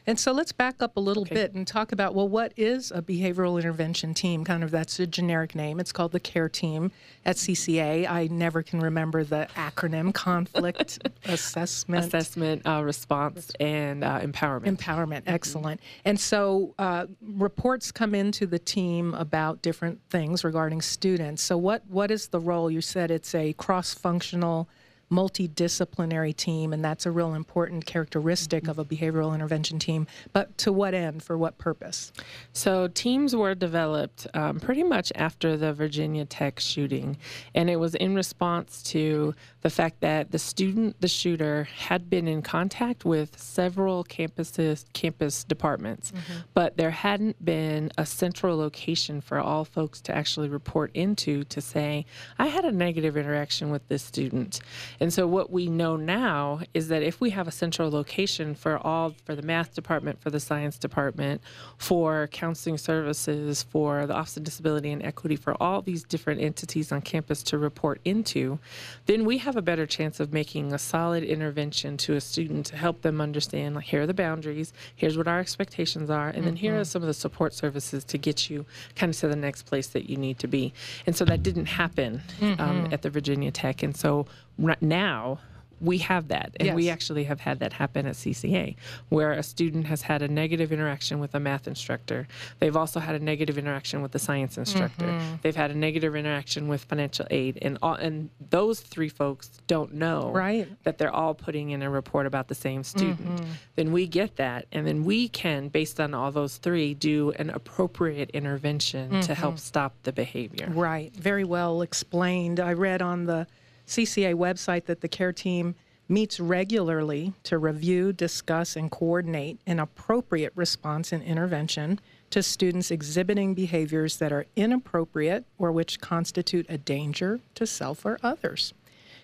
And 0.06 0.18
so 0.18 0.32
let's 0.32 0.52
back 0.52 0.80
up 0.80 0.96
a 0.96 1.00
little 1.00 1.24
bit 1.24 1.54
and 1.54 1.66
talk 1.66 1.92
about 1.92 2.14
well, 2.14 2.28
what 2.28 2.52
is 2.56 2.90
a 2.90 3.02
behavioral 3.02 3.58
intervention 3.60 4.14
team? 4.14 4.44
Kind 4.44 4.64
of 4.64 4.70
that's 4.70 4.98
a 4.98 5.06
generic 5.06 5.54
name. 5.54 5.80
It's 5.80 5.92
called 5.92 6.12
the 6.12 6.20
CARE 6.20 6.48
team 6.48 6.92
at 7.26 7.36
CCA. 7.36 8.08
I 8.08 8.28
never 8.28 8.62
can 8.62 8.80
remember 8.80 9.24
the 9.24 9.33
acronym 9.56 10.12
conflict 10.12 10.98
assessment. 11.24 12.06
Assessment, 12.06 12.62
uh, 12.66 12.82
response, 12.82 13.50
and 13.60 14.04
uh, 14.04 14.20
empowerment. 14.20 14.76
Empowerment, 14.76 15.22
excellent. 15.26 15.80
And 16.04 16.18
so 16.18 16.74
uh, 16.78 17.06
reports 17.20 17.92
come 17.92 18.14
into 18.14 18.46
the 18.46 18.58
team 18.58 19.14
about 19.14 19.62
different 19.62 20.00
things 20.10 20.44
regarding 20.44 20.82
students. 20.82 21.42
So 21.42 21.56
what 21.56 21.82
what 21.88 22.10
is 22.10 22.28
the 22.28 22.40
role? 22.40 22.70
You 22.70 22.80
said 22.80 23.10
it's 23.10 23.34
a 23.34 23.52
cross-functional, 23.54 24.68
multidisciplinary 25.10 26.34
team, 26.34 26.72
and 26.72 26.84
that's 26.84 27.06
a 27.06 27.10
real 27.10 27.34
important 27.34 27.86
characteristic 27.86 28.68
of 28.68 28.78
a 28.78 28.84
behavioral 28.84 29.34
intervention 29.34 29.78
team. 29.78 30.06
But 30.32 30.56
to 30.58 30.72
what 30.72 30.94
end? 30.94 31.22
For 31.22 31.36
what 31.38 31.58
purpose? 31.58 32.12
So 32.52 32.88
teams 32.88 33.34
were 33.34 33.54
developed 33.54 34.26
um, 34.34 34.60
pretty 34.60 34.82
much 34.82 35.12
after 35.14 35.56
the 35.56 35.72
Virginia 35.72 36.24
Tech 36.24 36.60
shooting, 36.60 37.16
and 37.54 37.70
it 37.70 37.76
was 37.76 37.94
in 37.94 38.14
response 38.14 38.82
to 38.84 39.34
the 39.62 39.70
fact 39.70 40.00
that 40.00 40.30
the 40.30 40.38
student, 40.38 41.00
the 41.00 41.08
shooter, 41.08 41.68
had 41.76 42.10
been 42.10 42.28
in 42.28 42.42
contact 42.42 43.04
with 43.04 43.38
several 43.38 44.04
campuses, 44.04 44.84
campus 44.92 45.44
departments, 45.44 46.12
but 46.52 46.76
there 46.76 46.90
hadn't 46.90 47.42
been 47.44 47.90
a 47.98 48.04
central 48.06 48.56
location 48.56 49.20
for 49.20 49.38
all 49.40 49.64
folks 49.64 50.00
to 50.02 50.14
actually 50.14 50.48
report 50.48 50.90
into 50.94 51.44
to 51.44 51.60
say, 51.60 52.04
I 52.38 52.46
had 52.46 52.64
a 52.64 52.72
negative 52.72 53.16
interaction 53.16 53.70
with 53.70 53.86
this 53.88 54.02
student. 54.02 54.60
And 55.00 55.12
so 55.12 55.26
what 55.26 55.50
we 55.50 55.66
know 55.66 55.96
now 55.96 56.60
is 56.72 56.88
that 56.88 57.02
if 57.02 57.20
we 57.20 57.30
have 57.30 57.48
a 57.48 57.50
central 57.50 57.90
location 57.90 58.54
for 58.54 58.78
all, 58.78 59.14
for 59.24 59.34
the 59.34 59.42
math 59.42 59.74
department, 59.74 60.20
for 60.20 60.30
the 60.30 60.40
science 60.40 60.78
department, 60.78 61.40
for 61.78 62.28
counseling 62.28 62.78
services, 62.78 63.62
for 63.62 64.06
the 64.06 64.14
Office 64.14 64.36
of 64.36 64.44
Disability 64.44 64.92
and 64.92 65.02
Equity, 65.02 65.36
for 65.36 65.60
all 65.62 65.82
these 65.82 66.04
different 66.04 66.40
entities 66.40 66.92
on 66.92 67.00
campus 67.00 67.42
to 67.44 67.58
report 67.58 68.00
into, 68.04 68.58
then 69.06 69.24
we 69.24 69.38
have 69.38 69.56
a 69.56 69.62
better 69.62 69.86
chance 69.86 70.20
of 70.20 70.32
making 70.32 70.72
a 70.72 70.78
solid 70.78 71.24
intervention 71.24 71.96
to 71.96 72.14
a 72.14 72.20
student 72.20 72.66
to 72.66 72.76
help 72.76 73.02
them 73.02 73.20
understand, 73.20 73.74
like, 73.74 73.84
here 73.84 74.02
are 74.02 74.06
the 74.06 74.14
boundaries, 74.14 74.72
here's 74.94 75.16
what 75.16 75.28
our 75.28 75.40
expectations 75.40 76.10
are, 76.10 76.28
and 76.28 76.46
then 76.46 76.56
here 76.56 76.78
are 76.78 76.84
some 76.84 77.02
of 77.02 77.06
the 77.06 77.14
support 77.14 77.52
services 77.52 78.04
to 78.04 78.18
get 78.18 78.48
you 78.48 78.64
kind 78.96 79.10
of 79.10 79.18
to 79.18 79.28
the 79.28 79.36
next 79.36 79.62
place 79.62 79.88
that 79.88 80.08
you 80.08 80.16
need 80.16 80.38
to 80.38 80.46
be. 80.46 80.72
And 81.06 81.14
so 81.16 81.24
that 81.24 81.42
didn't 81.42 81.66
happen 81.66 82.22
um, 82.58 82.88
at 82.92 83.02
the 83.02 83.10
Virginia 83.10 83.50
Tech. 83.50 83.82
And 83.82 83.96
so 83.96 84.26
right 84.58 84.80
now, 84.82 85.40
we 85.80 85.98
have 85.98 86.28
that, 86.28 86.56
and 86.60 86.74
we 86.74 86.88
actually 86.88 87.24
have 87.24 87.40
had 87.40 87.58
that 87.58 87.74
happen 87.74 88.06
at 88.06 88.14
CCA, 88.14 88.76
where 89.10 89.32
a 89.32 89.42
student 89.42 89.86
has 89.86 90.02
had 90.02 90.22
a 90.22 90.28
negative 90.28 90.72
interaction 90.72 91.18
with 91.18 91.34
a 91.34 91.40
math 91.40 91.66
instructor. 91.66 92.26
They've 92.58 92.76
also 92.76 93.00
had 93.00 93.14
a 93.16 93.18
negative 93.18 93.58
interaction 93.58 94.00
with 94.00 94.12
the 94.12 94.18
science 94.18 94.56
instructor. 94.56 95.04
Mm-hmm. 95.04 95.34
They've 95.42 95.56
had 95.56 95.70
a 95.70 95.74
negative 95.74 96.16
interaction 96.16 96.68
with 96.68 96.84
financial 96.84 97.26
aid, 97.30 97.58
and 97.60 97.76
all, 97.82 97.94
and 97.94 98.30
those 98.50 98.80
three 98.80 99.10
folks 99.10 99.50
don't 99.66 99.94
know 99.94 100.30
Right. 100.30 100.68
that 100.84 100.96
they're 100.96 101.14
all 101.14 101.34
putting 101.34 101.70
in 101.70 101.82
a 101.82 101.90
report 101.90 102.24
about 102.26 102.48
the 102.48 102.54
same 102.54 102.82
student. 102.82 103.42
Then 103.74 103.92
we 103.92 104.06
get 104.06 104.36
that, 104.36 104.66
and 104.72 104.86
then 104.86 105.04
we 105.04 105.28
can, 105.28 105.68
based 105.68 106.00
on 106.00 106.14
all 106.14 106.30
those 106.30 106.56
three, 106.56 106.94
do 106.94 107.32
an 107.32 107.50
appropriate 107.50 108.30
intervention 108.30 109.20
to 109.22 109.34
help 109.34 109.58
stop 109.58 109.94
the 110.04 110.12
behavior. 110.12 110.70
Right. 110.70 111.14
Very 111.14 111.44
well 111.44 111.82
explained. 111.82 112.58
I 112.58 112.72
read 112.72 113.02
on 113.02 113.26
the 113.26 113.46
CCA 113.86 114.34
website 114.34 114.86
that 114.86 115.00
the 115.00 115.08
care 115.08 115.32
team 115.32 115.74
meets 116.08 116.38
regularly 116.38 117.32
to 117.44 117.58
review, 117.58 118.12
discuss, 118.12 118.76
and 118.76 118.90
coordinate 118.90 119.58
an 119.66 119.80
appropriate 119.80 120.52
response 120.54 121.12
and 121.12 121.22
intervention 121.22 121.98
to 122.30 122.42
students 122.42 122.90
exhibiting 122.90 123.54
behaviors 123.54 124.18
that 124.18 124.32
are 124.32 124.46
inappropriate 124.56 125.44
or 125.58 125.72
which 125.72 126.00
constitute 126.00 126.66
a 126.68 126.76
danger 126.76 127.40
to 127.54 127.66
self 127.66 128.04
or 128.04 128.18
others. 128.22 128.74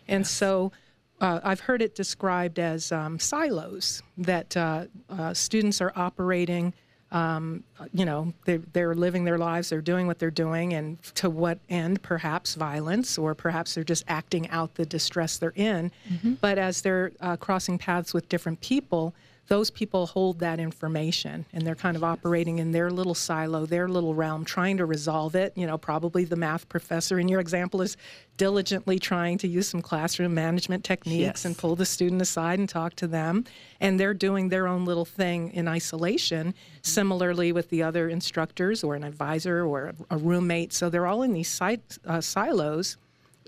And 0.09 0.23
yes. 0.23 0.31
so 0.31 0.73
uh, 1.21 1.41
I've 1.45 1.61
heard 1.61 1.83
it 1.83 1.95
described 1.95 2.59
as 2.59 2.93
um, 2.93 3.19
silos 3.19 4.03
that 4.17 4.57
uh, 4.57 4.87
uh, 5.11 5.35
students 5.35 5.81
are 5.81 5.93
operating 5.95 6.73
um, 7.13 7.65
you 7.93 8.05
know, 8.05 8.33
they're, 8.45 8.63
they're 8.73 8.95
living 8.95 9.25
their 9.25 9.39
lives, 9.39 9.71
they're 9.71 9.81
doing 9.81 10.07
what 10.07 10.19
they're 10.19 10.31
doing, 10.31 10.75
and 10.75 11.03
to 11.17 11.29
what 11.29 11.59
end, 11.69 12.03
perhaps 12.03 12.55
violence, 12.55 13.19
or 13.19 13.35
perhaps 13.35 13.75
they're 13.75 13.85
just 13.85 14.05
acting 14.07 14.49
out 14.51 14.75
the 14.77 14.87
distress 14.87 15.39
they're 15.39 15.53
in. 15.57 15.91
Mm-hmm. 16.09 16.35
But 16.35 16.59
as 16.59 16.83
they're 16.83 17.13
uh, 17.21 17.37
crossing 17.37 17.79
paths 17.79 18.15
with 18.15 18.29
different 18.29 18.61
people, 18.61 19.15
those 19.51 19.69
people 19.69 20.07
hold 20.07 20.39
that 20.39 20.61
information 20.61 21.45
and 21.53 21.67
they're 21.67 21.75
kind 21.75 21.97
of 21.97 22.05
operating 22.05 22.61
in 22.61 22.71
their 22.71 22.89
little 22.89 23.17
silo, 23.17 23.67
their 23.67 23.89
little 23.89 24.15
realm, 24.15 24.45
trying 24.45 24.77
to 24.77 24.87
resolve 24.87 25.35
it. 25.35 25.53
You 25.57 25.67
know, 25.67 25.77
probably 25.77 26.23
the 26.23 26.37
math 26.37 26.69
professor 26.69 27.19
in 27.19 27.27
your 27.27 27.41
example 27.41 27.83
is 27.83 27.97
diligently 28.37 29.01
trying 29.01 29.39
to 29.39 29.49
use 29.49 29.67
some 29.67 29.83
classroom 29.83 30.35
management 30.35 30.85
techniques 30.85 31.21
yes. 31.21 31.45
and 31.45 31.59
pull 31.59 31.75
the 31.75 31.85
student 31.85 32.23
aside 32.23 32.61
and 32.61 32.69
talk 32.69 32.95
to 32.95 33.09
them. 33.09 33.45
And 33.81 33.99
they're 33.99 34.15
doing 34.15 34.51
their 34.51 34.69
own 34.69 34.85
little 34.85 35.05
thing 35.05 35.53
in 35.53 35.67
isolation, 35.67 36.55
similarly 36.83 37.51
with 37.51 37.71
the 37.71 37.83
other 37.83 38.09
instructors 38.09 38.85
or 38.85 38.95
an 38.95 39.03
advisor 39.03 39.67
or 39.67 39.95
a 40.11 40.17
roommate. 40.17 40.73
So 40.73 40.89
they're 40.89 41.09
all 41.09 41.25
in 41.25 41.33
these 41.33 41.49
si- 41.49 41.81
uh, 42.07 42.21
silos. 42.21 42.99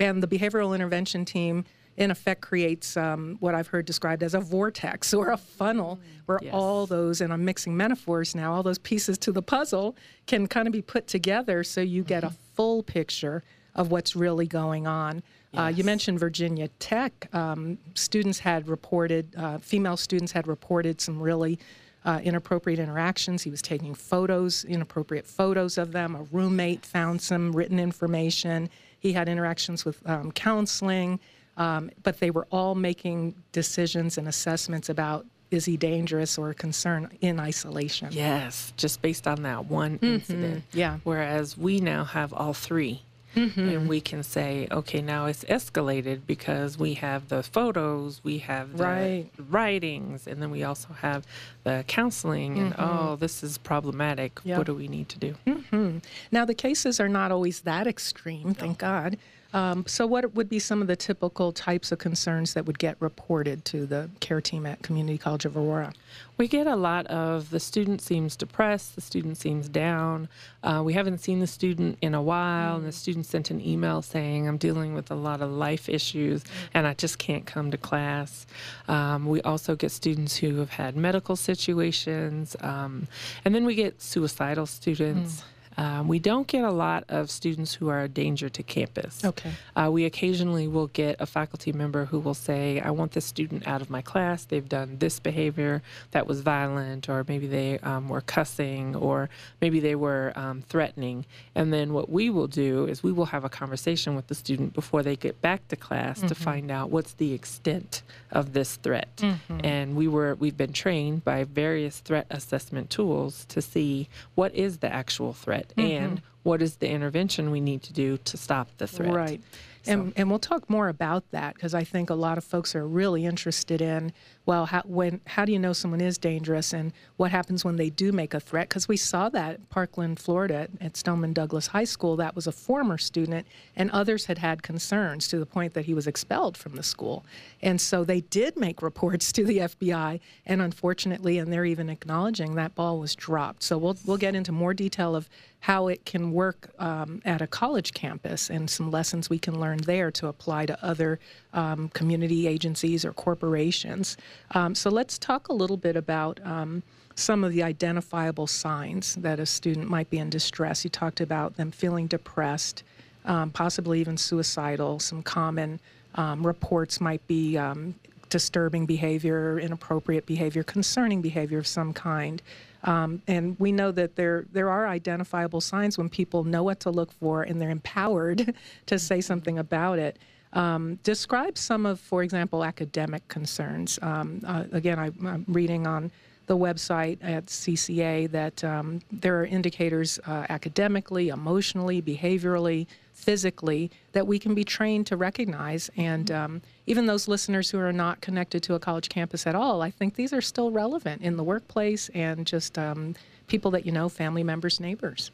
And 0.01 0.21
the 0.21 0.27
behavioral 0.27 0.75
intervention 0.75 1.25
team 1.25 1.65
in 1.97 2.11
effect 2.11 2.41
creates 2.41 2.97
um, 2.97 3.37
what 3.41 3.55
I've 3.55 3.67
heard 3.67 3.85
described 3.85 4.23
as 4.23 4.35
a 4.35 4.41
vortex 4.41 5.13
or 5.15 5.31
a 5.31 5.37
funnel 5.37 6.01
where 6.27 6.39
yes. 6.43 6.53
all 6.55 6.87
those, 6.87 7.21
and 7.21 7.33
I'm 7.33 7.45
mixing 7.45 7.77
metaphors 7.77 8.35
now, 8.35 8.53
all 8.53 8.63
those 8.63 8.79
pieces 8.79 9.19
to 9.19 9.33
the 9.33 9.43
puzzle 9.43 9.97
can 10.27 10.47
kind 10.47 10.67
of 10.67 10.73
be 10.73 10.83
put 10.83 11.07
together 11.07 11.65
so 11.65 11.81
you 11.81 12.03
get 12.03 12.23
mm-hmm. 12.23 12.35
a 12.35 12.55
full 12.55 12.83
picture 12.83 13.43
of 13.75 13.91
what's 13.91 14.15
really 14.15 14.47
going 14.47 14.87
on. 14.87 15.23
Yes. 15.53 15.61
Uh, 15.61 15.69
you 15.69 15.85
mentioned 15.85 16.19
Virginia 16.21 16.69
Tech. 16.79 17.29
Um, 17.35 17.79
students 17.95 18.39
had 18.39 18.69
reported, 18.69 19.35
uh, 19.37 19.59
female 19.59 19.97
students 19.97 20.33
had 20.33 20.47
reported 20.47 21.01
some 21.01 21.21
really 21.21 21.59
uh, 22.05 22.21
inappropriate 22.23 22.79
interactions. 22.79 23.43
He 23.43 23.51
was 23.51 23.63
taking 23.63 23.95
photos, 23.95 24.65
inappropriate 24.65 25.27
photos 25.27 25.79
of 25.79 25.93
them. 25.93 26.17
A 26.17 26.23
roommate 26.25 26.85
found 26.85 27.21
some 27.21 27.53
written 27.53 27.79
information. 27.79 28.69
He 28.99 29.13
had 29.13 29.29
interactions 29.29 29.85
with 29.85 30.07
um, 30.09 30.33
counseling. 30.33 31.21
Um, 31.57 31.91
but 32.03 32.21
they 32.21 32.31
were 32.31 32.47
all 32.51 32.75
making 32.75 33.35
decisions 33.53 34.17
and 34.17 34.27
assessments 34.27 34.89
about 34.89 35.27
is 35.53 35.67
he 35.67 35.77
dangerous 35.77 36.39
or 36.39 36.51
a 36.51 36.55
concern 36.55 37.11
in 37.21 37.39
isolation. 37.39 38.09
Yes, 38.11 38.73
just 38.77 39.03
based 39.03 39.29
on 39.29 39.43
that 39.43 39.67
one 39.67 39.97
mm-hmm. 39.97 40.07
incident. 40.07 40.65
Yeah. 40.73 40.99
Whereas 41.05 41.57
we 41.57 41.79
now 41.79 42.05
have 42.05 42.33
all 42.33 42.55
3 42.55 43.03
mm-hmm. 43.37 43.61
And 43.61 43.89
we 43.89 44.01
can 44.01 44.23
say, 44.23 44.67
okay, 44.71 45.03
now 45.03 45.27
it's 45.27 45.45
escalated 45.45 46.23
because 46.27 46.79
we 46.79 46.95
have 46.95 47.29
the 47.29 47.43
photos, 47.43 48.23
we 48.25 48.39
have 48.39 48.79
the 48.79 48.85
right. 48.85 49.27
writings, 49.51 50.27
and 50.27 50.41
then 50.41 50.51
we 50.51 50.65
also 50.65 50.89
have 50.95 51.27
the 51.65 51.85
counseling. 51.87 52.59
And 52.59 52.73
mm-hmm. 52.73 53.09
oh, 53.09 53.17
this 53.17 53.43
is 53.43 53.59
problematic. 53.59 54.41
Yep. 54.45 54.59
What 54.59 54.67
do 54.67 54.75
we 54.75 54.89
need 54.89 55.11
to 55.11 55.19
do? 55.19 55.35
Mm-hmm. 55.47 55.99
Now, 56.31 56.47
the 56.47 56.55
cases 56.55 56.99
are 56.99 57.09
not 57.09 57.31
always 57.31 57.61
that 57.61 57.87
extreme, 57.87 58.55
thank 58.55 58.79
God. 58.79 59.19
Um, 59.53 59.85
so, 59.87 60.07
what 60.07 60.35
would 60.35 60.49
be 60.49 60.59
some 60.59 60.81
of 60.81 60.89
the 60.89 60.97
typical 60.97 61.53
types 61.53 61.93
of 61.93 61.99
concerns 61.99 62.55
that 62.55 62.67
would 62.67 62.79
get 62.79 62.97
reported 63.01 63.65
to 63.67 63.87
the 63.87 64.09
care 64.21 64.41
team 64.41 64.67
at 64.67 64.83
Community 64.83 65.19
College 65.19 65.45
of 65.45 65.57
Aurora? 65.57 65.93
We 66.39 66.49
get 66.49 66.67
a 66.67 66.77
lot 66.77 67.07
of 67.07 67.51
the 67.51 67.61
student 67.61 68.01
seems 68.01 68.37
depressed, 68.37 68.95
the 68.95 69.01
student 69.01 69.37
seems 69.37 69.69
down. 69.69 70.29
Uh, 70.63 70.83
we 70.85 70.95
haven't 70.95 71.19
seen 71.19 71.41
the 71.41 71.47
student 71.47 71.99
in 72.01 72.15
a 72.15 72.23
while, 72.23 72.77
and 72.77 72.87
the 72.87 72.93
student 72.93 73.27
sent 73.27 73.51
an 73.51 73.61
email 73.65 74.03
saying, 74.03 74.49
I'm 74.49 74.57
dealing 74.57 74.95
with 74.95 75.11
a 75.11 75.15
lot 75.15 75.43
of 75.43 75.51
life 75.51 75.89
issues 75.89 76.45
and 76.75 76.87
I 76.87 76.95
just 76.95 77.19
can't 77.19 77.47
come 77.47 77.71
to 77.71 77.79
class. 77.79 78.47
Um, 78.89 79.27
we 79.27 79.43
also 79.43 79.77
get 79.77 79.93
students 79.93 80.37
who 80.37 80.57
have 80.57 80.71
had 80.71 80.97
medical 80.97 81.37
situations, 81.37 82.57
um, 82.61 83.07
and 83.45 83.55
then 83.55 83.65
we 83.65 83.75
get 83.75 84.01
suicidal 84.01 84.67
students. 84.67 85.41
Mm. 85.41 85.45
Um, 85.77 86.09
we 86.09 86.19
don't 86.19 86.47
get 86.47 86.65
a 86.65 86.71
lot 86.71 87.05
of 87.09 87.31
students 87.31 87.75
who 87.75 87.89
are 87.89 88.03
a 88.03 88.09
danger 88.09 88.49
to 88.49 88.63
campus. 88.63 89.25
Okay. 89.25 89.53
Uh, 89.75 89.91
we 89.93 90.05
occasionally 90.05 90.69
will 90.69 90.89
get 90.89 91.17
a 91.21 91.27
faculty 91.27 91.73
member 91.73 92.05
who 92.07 92.19
will 92.19 92.35
say, 92.35 92.81
I 92.81 92.91
want 92.91 93.13
this 93.13 93.25
student 93.25 93.67
out 93.67 93.81
of 93.81 93.91
my 93.91 94.03
class. 94.03 94.45
They've 94.45 94.69
done 94.69 94.97
this 94.99 95.19
behavior 95.21 95.83
that 96.11 96.27
was 96.27 96.41
violent, 96.41 97.09
or 97.09 97.25
maybe 97.27 97.47
they 97.47 97.79
um, 97.81 98.09
were 98.09 98.21
cussing, 98.21 98.95
or 98.97 99.29
maybe 99.61 99.81
they 99.81 99.95
were 99.95 100.33
um, 100.37 100.63
threatening. 100.69 101.25
And 101.55 101.73
then 101.73 101.93
what 101.93 102.11
we 102.11 102.31
will 102.31 102.49
do 102.49 102.87
is 102.87 103.03
we 103.03 103.13
will 103.13 103.27
have 103.27 103.45
a 103.45 103.49
conversation 103.49 104.15
with 104.15 104.27
the 104.27 104.35
student 104.35 104.75
before 104.75 105.03
they 105.03 105.17
get 105.17 105.41
back 105.41 105.67
to 105.69 105.77
class 105.77 106.19
mm-hmm. 106.19 106.29
to 106.29 106.35
find 106.35 106.71
out 106.71 106.91
what's 106.91 107.15
the 107.15 107.33
extent 107.33 108.03
of 108.31 108.53
this 108.53 108.77
threat. 108.77 109.17
Mm-hmm. 109.17 109.61
And 109.65 109.97
we 109.97 110.09
were 110.09 110.35
we've 110.35 110.57
been 110.57 110.73
trained 110.73 111.25
by 111.25 111.45
various 111.45 112.01
threat 112.01 112.27
assessment 112.31 112.91
tools 112.91 113.45
to 113.47 113.63
see 113.63 114.09
what 114.35 114.55
is 114.55 114.79
the 114.79 114.93
actual 114.93 115.33
threat 115.33 115.62
threat 115.69 115.87
mm-hmm. 115.87 116.05
and 116.05 116.23
what 116.43 116.61
is 116.61 116.77
the 116.77 116.89
intervention 116.89 117.51
we 117.51 117.61
need 117.61 117.83
to 117.85 117.93
do 117.93 118.19
to 118.19 118.37
stop 118.37 118.69
the 118.79 118.87
threat. 118.87 119.13
Right. 119.13 119.41
So. 119.83 119.93
And, 119.93 120.13
and 120.17 120.31
we'll 120.31 120.39
talk 120.39 120.71
more 120.71 120.89
about 120.89 121.29
that 121.33 121.55
because 121.55 121.75
I 121.75 121.85
think 121.85 122.11
a 122.11 122.15
lot 122.15 122.39
of 122.39 122.45
folks 122.45 122.75
are 122.75 122.87
really 122.87 123.25
interested 123.25 123.81
in 123.81 124.13
well, 124.45 124.67
how, 124.67 124.83
when, 124.85 125.21
how 125.27 125.45
do 125.45 125.53
you 125.53 125.59
know 125.59 125.73
someone 125.73 126.01
is 126.01 126.19
dangerous 126.19 126.73
and 126.73 126.93
what 127.17 127.31
happens 127.31 127.65
when 127.65 127.77
they 127.77 127.91
do 127.91 128.11
make 128.11 128.35
a 128.35 128.41
threat? 128.41 128.69
Because 128.69 128.89
we 128.89 128.97
saw 128.97 129.29
that 129.29 129.55
at 129.55 129.71
Parkland, 129.71 130.19
Florida, 130.19 130.69
at 130.81 130.97
Stoneman 130.97 131.33
Douglas 131.33 131.69
High 131.69 131.85
School. 131.85 132.17
That 132.17 132.35
was 132.35 132.49
a 132.49 132.53
former 132.53 132.99
student, 132.99 133.47
and 133.77 133.91
others 133.93 134.27
had 134.27 134.39
had 134.39 134.63
concerns 134.63 135.29
to 135.29 135.39
the 135.39 135.47
point 135.47 135.75
that 135.75 135.85
he 135.85 135.95
was 135.95 136.09
expelled 136.09 136.57
from 136.57 136.75
the 136.75 136.83
school. 136.83 137.25
And 137.63 137.81
so 137.81 138.05
they 138.05 138.23
did 138.23 138.57
make 138.57 138.83
reports 138.93 139.31
to 139.33 139.45
the 139.45 139.59
FBI, 139.59 140.19
and 140.47 140.61
unfortunately, 140.61 141.39
and 141.39 141.53
they're 141.53 141.65
even 141.65 141.89
acknowledging 141.89 142.57
that 142.57 142.75
ball 142.75 142.99
was 142.99 143.15
dropped. 143.15 143.63
So 143.63 143.79
we'll, 143.79 143.97
we'll 144.05 144.17
get 144.17 144.35
into 144.35 144.51
more 144.51 144.75
detail 144.75 145.15
of 145.15 145.29
how 145.63 145.87
it 145.87 146.05
can 146.05 146.33
work 146.33 146.73
um, 146.81 147.23
at 147.25 147.41
a 147.41 147.47
college 147.47 147.95
campus 147.95 148.51
and 148.51 148.69
some 148.69 148.91
lessons 148.91 149.31
we 149.31 149.39
can 149.39 149.61
learn 149.61 149.79
there 149.79 150.11
to 150.11 150.27
apply 150.27 150.67
to 150.67 150.85
other 150.85 151.21
um, 151.53 151.89
community 151.91 152.49
agencies 152.49 153.05
or 153.05 153.13
corporations. 153.13 154.17
Um, 154.53 154.75
so 154.75 154.91
let's 154.91 155.19
talk 155.19 155.49
a 155.49 155.53
little 155.53 155.77
bit 155.77 155.97
about 155.97 156.41
um, 156.45 156.83
some 157.15 157.45
of 157.45 157.53
the 157.53 157.63
identifiable 157.63 158.47
signs 158.47 159.15
that 159.17 159.39
a 159.41 159.47
student 159.47 159.89
might 159.89 160.11
be 160.11 160.19
in 160.19 160.31
distress. 160.31 160.85
You 160.85 160.91
talked 160.91 161.21
about 161.21 161.57
them 161.57 161.71
feeling 161.71 162.07
depressed, 162.07 162.83
um, 163.25 163.51
possibly 163.51 164.01
even 164.01 164.17
suicidal. 164.17 164.99
Some 164.99 165.23
common 165.23 165.81
um, 166.15 166.47
reports 166.47 167.01
might 167.01 167.27
be 167.27 167.57
um, 167.57 167.95
disturbing 168.29 168.87
behavior, 168.87 169.59
inappropriate 169.59 170.27
behavior, 170.27 170.63
concerning 170.63 171.21
behavior 171.21 171.59
of 171.59 171.67
some 171.67 171.93
kind. 171.93 172.43
Um, 172.85 173.23
and 173.29 173.57
we 173.61 173.71
know 173.71 173.93
that 173.93 174.17
there 174.17 174.47
there 174.53 174.69
are 174.69 174.89
identifiable 174.89 175.61
signs 175.61 175.97
when 175.97 176.09
people 176.09 176.43
know 176.43 176.63
what 176.63 176.81
to 176.81 176.91
look 176.91 177.13
for 177.13 177.43
and 177.43 177.61
they're 177.61 177.71
empowered 177.71 178.55
to 178.87 178.99
say 178.99 179.21
something 179.21 179.59
about 179.59 179.99
it. 179.99 180.19
Um, 180.53 180.99
describe 181.03 181.57
some 181.57 181.87
of, 181.87 181.99
for 181.99 182.23
example, 182.23 182.65
academic 182.65 183.27
concerns. 183.29 183.99
Um, 184.03 184.43
uh, 184.47 184.65
again, 184.73 184.99
I, 184.99 185.07
am 185.07 185.45
reading 185.49 185.87
on 185.87 186.11
the 186.47 186.57
website 186.57 187.19
at 187.23 187.47
CCA 187.47 188.31
that 188.31 188.63
um, 188.65 189.01
there 189.11 189.41
are 189.41 189.47
indicators 189.47 190.19
uh, 190.27 190.47
academically, 190.51 191.29
emotionally, 191.29 192.03
behaviorally, 192.03 192.87
physically 193.15 193.91
that 194.13 194.27
we 194.27 194.39
can 194.39 194.55
be 194.55 194.65
trained 194.65 195.07
to 195.07 195.17
recognize. 195.17 195.91
And 195.97 196.31
um, 196.31 196.63
even 196.87 197.07
those 197.07 197.29
listeners 197.29 197.71
who 197.71 197.79
are 197.79 197.93
not 197.93 198.21
connected 198.21 198.63
to 198.65 198.75
a 198.75 198.79
college 198.79 199.09
campus 199.09 199.47
at 199.47 199.55
all, 199.55 199.81
I 199.83 199.91
think 199.91 200.15
these 200.15 200.33
are 200.33 200.41
still 200.41 200.71
relevant 200.71 201.23
in 201.23 201.37
the 201.37 201.45
workplace 201.45 202.09
and 202.11 202.47
just 202.47 202.77
um, 202.79 203.15
people 203.47 203.71
that 203.71 203.87
you 203.87 203.93
know, 203.93 204.09
family 204.09 204.43
members, 204.43 204.81
neighbors. 204.81 205.31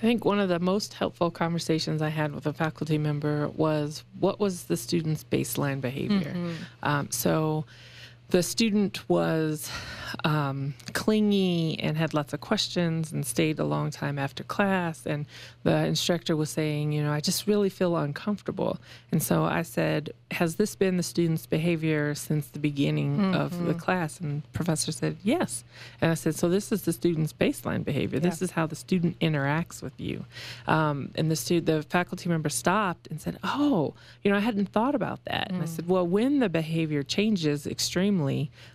I 0.00 0.02
think 0.02 0.24
one 0.24 0.40
of 0.40 0.48
the 0.48 0.58
most 0.58 0.94
helpful 0.94 1.30
conversations 1.30 2.00
I 2.00 2.08
had 2.08 2.34
with 2.34 2.46
a 2.46 2.54
faculty 2.54 2.96
member 2.96 3.48
was 3.48 4.02
what 4.18 4.40
was 4.40 4.64
the 4.64 4.76
student's 4.78 5.24
baseline 5.24 5.82
behavior. 5.82 6.32
Mm-hmm. 6.32 6.52
Um, 6.82 7.10
so 7.10 7.66
the 8.30 8.42
student 8.42 9.08
was 9.08 9.70
um, 10.24 10.74
clingy 10.92 11.78
and 11.80 11.96
had 11.96 12.14
lots 12.14 12.32
of 12.32 12.40
questions 12.40 13.12
and 13.12 13.26
stayed 13.26 13.58
a 13.58 13.64
long 13.64 13.90
time 13.90 14.18
after 14.18 14.44
class. 14.44 15.06
And 15.06 15.26
the 15.62 15.84
instructor 15.86 16.36
was 16.36 16.50
saying, 16.50 16.92
you 16.92 17.02
know, 17.02 17.12
I 17.12 17.20
just 17.20 17.46
really 17.46 17.68
feel 17.68 17.96
uncomfortable. 17.96 18.78
And 19.12 19.22
so 19.22 19.44
I 19.44 19.62
said, 19.62 20.12
Has 20.32 20.56
this 20.56 20.76
been 20.76 20.96
the 20.96 21.02
student's 21.02 21.46
behavior 21.46 22.14
since 22.14 22.48
the 22.48 22.58
beginning 22.58 23.18
mm-hmm. 23.18 23.34
of 23.34 23.66
the 23.66 23.74
class? 23.74 24.20
And 24.20 24.42
the 24.42 24.48
professor 24.48 24.92
said, 24.92 25.16
Yes. 25.22 25.64
And 26.00 26.10
I 26.10 26.14
said, 26.14 26.34
So 26.34 26.48
this 26.48 26.72
is 26.72 26.82
the 26.82 26.92
student's 26.92 27.32
baseline 27.32 27.84
behavior. 27.84 28.18
Yeah. 28.18 28.30
This 28.30 28.42
is 28.42 28.52
how 28.52 28.66
the 28.66 28.76
student 28.76 29.18
interacts 29.20 29.82
with 29.82 29.98
you. 29.98 30.24
Um, 30.66 31.10
and 31.14 31.30
the 31.30 31.36
student, 31.36 31.66
the 31.66 31.82
faculty 31.82 32.28
member 32.28 32.48
stopped 32.48 33.08
and 33.08 33.20
said, 33.20 33.38
Oh, 33.42 33.94
you 34.22 34.30
know, 34.30 34.36
I 34.36 34.40
hadn't 34.40 34.70
thought 34.70 34.94
about 34.94 35.24
that. 35.24 35.48
Mm. 35.48 35.54
And 35.54 35.62
I 35.62 35.66
said, 35.66 35.86
mm. 35.86 35.88
Well, 35.88 36.06
when 36.06 36.38
the 36.38 36.48
behavior 36.48 37.02
changes 37.02 37.66
extremely 37.66 38.19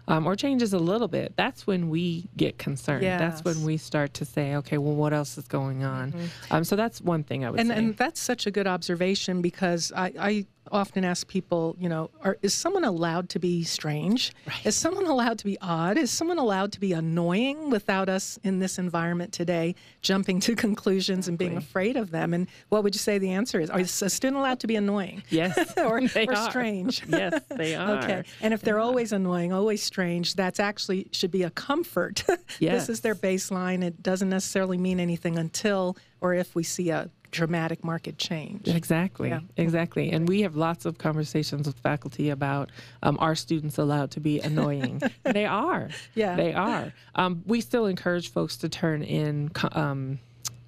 um, 0.07 0.25
or 0.27 0.35
changes 0.35 0.73
a 0.73 0.79
little 0.79 1.07
bit, 1.07 1.33
that's 1.35 1.65
when 1.65 1.89
we 1.89 2.27
get 2.37 2.57
concerned. 2.57 3.03
Yes. 3.03 3.19
That's 3.19 3.43
when 3.43 3.65
we 3.65 3.77
start 3.77 4.13
to 4.15 4.25
say, 4.25 4.55
okay, 4.55 4.77
well, 4.77 4.95
what 4.95 5.13
else 5.13 5.37
is 5.37 5.47
going 5.47 5.83
on? 5.83 6.11
Mm-hmm. 6.11 6.53
Um, 6.53 6.63
so 6.63 6.75
that's 6.75 7.01
one 7.01 7.23
thing 7.23 7.45
I 7.45 7.51
would 7.51 7.59
and, 7.59 7.69
say. 7.69 7.75
And 7.75 7.97
that's 7.97 8.19
such 8.19 8.47
a 8.47 8.51
good 8.51 8.67
observation 8.67 9.41
because 9.41 9.91
I, 9.95 10.13
I 10.19 10.45
often 10.71 11.05
ask 11.05 11.27
people, 11.27 11.75
you 11.79 11.89
know, 11.89 12.09
are, 12.23 12.37
is 12.41 12.53
someone 12.53 12.83
allowed 12.83 13.29
to 13.29 13.39
be 13.39 13.63
strange? 13.63 14.33
Right. 14.47 14.65
Is 14.65 14.75
someone 14.75 15.05
allowed 15.05 15.39
to 15.39 15.45
be 15.45 15.57
odd? 15.61 15.97
Is 15.97 16.11
someone 16.11 16.39
allowed 16.39 16.71
to 16.73 16.79
be 16.79 16.93
annoying 16.93 17.69
without 17.69 18.09
us 18.09 18.39
in 18.43 18.59
this 18.59 18.77
environment 18.77 19.33
today 19.33 19.75
jumping 20.01 20.39
to 20.41 20.55
conclusions 20.55 21.27
and 21.27 21.37
being 21.37 21.57
afraid 21.57 21.97
of 21.97 22.11
them? 22.11 22.33
And 22.33 22.47
what 22.69 22.83
would 22.83 22.95
you 22.95 22.99
say 22.99 23.17
the 23.17 23.31
answer 23.31 23.59
is? 23.59 23.69
Is 23.69 24.01
a 24.01 24.09
student 24.09 24.37
allowed 24.37 24.59
to 24.61 24.67
be 24.67 24.75
annoying? 24.75 25.23
Yes. 25.29 25.73
or, 25.77 26.05
they 26.07 26.27
or 26.27 26.33
are. 26.33 26.49
strange? 26.49 27.03
yes, 27.09 27.41
they 27.49 27.75
are. 27.75 27.97
Okay. 28.03 28.23
And 28.41 28.53
if 28.53 28.61
they're 28.61 28.79
always 28.79 29.11
annoying, 29.11 29.53
always 29.53 29.83
strange, 29.83 30.35
that's 30.35 30.59
actually 30.59 31.07
should 31.11 31.31
be 31.31 31.43
a 31.43 31.49
comfort. 31.49 32.23
yes. 32.59 32.87
this 32.87 32.89
is 32.89 33.01
their 33.01 33.15
baseline. 33.15 33.83
It 33.83 34.01
doesn't 34.01 34.29
necessarily 34.29 34.77
mean 34.77 34.99
anything 34.99 35.37
until 35.37 35.97
or 36.21 36.33
if 36.33 36.55
we 36.55 36.63
see 36.63 36.89
a 36.89 37.09
dramatic 37.31 37.83
market 37.83 38.17
change. 38.17 38.67
Exactly, 38.67 39.29
yeah. 39.29 39.41
exactly. 39.57 40.11
And 40.11 40.27
we 40.27 40.41
have 40.41 40.55
lots 40.55 40.85
of 40.85 40.97
conversations 40.97 41.67
with 41.67 41.79
faculty 41.79 42.29
about 42.29 42.71
um, 43.03 43.17
our 43.19 43.35
students 43.35 43.77
allowed 43.77 44.11
to 44.11 44.19
be 44.19 44.39
annoying. 44.39 45.01
they 45.23 45.45
are. 45.45 45.89
Yeah. 46.13 46.35
They 46.35 46.53
are. 46.53 46.93
Um, 47.15 47.43
we 47.45 47.61
still 47.61 47.85
encourage 47.85 48.31
folks 48.31 48.57
to 48.57 48.69
turn 48.69 49.03
in. 49.03 49.51
Um, 49.71 50.19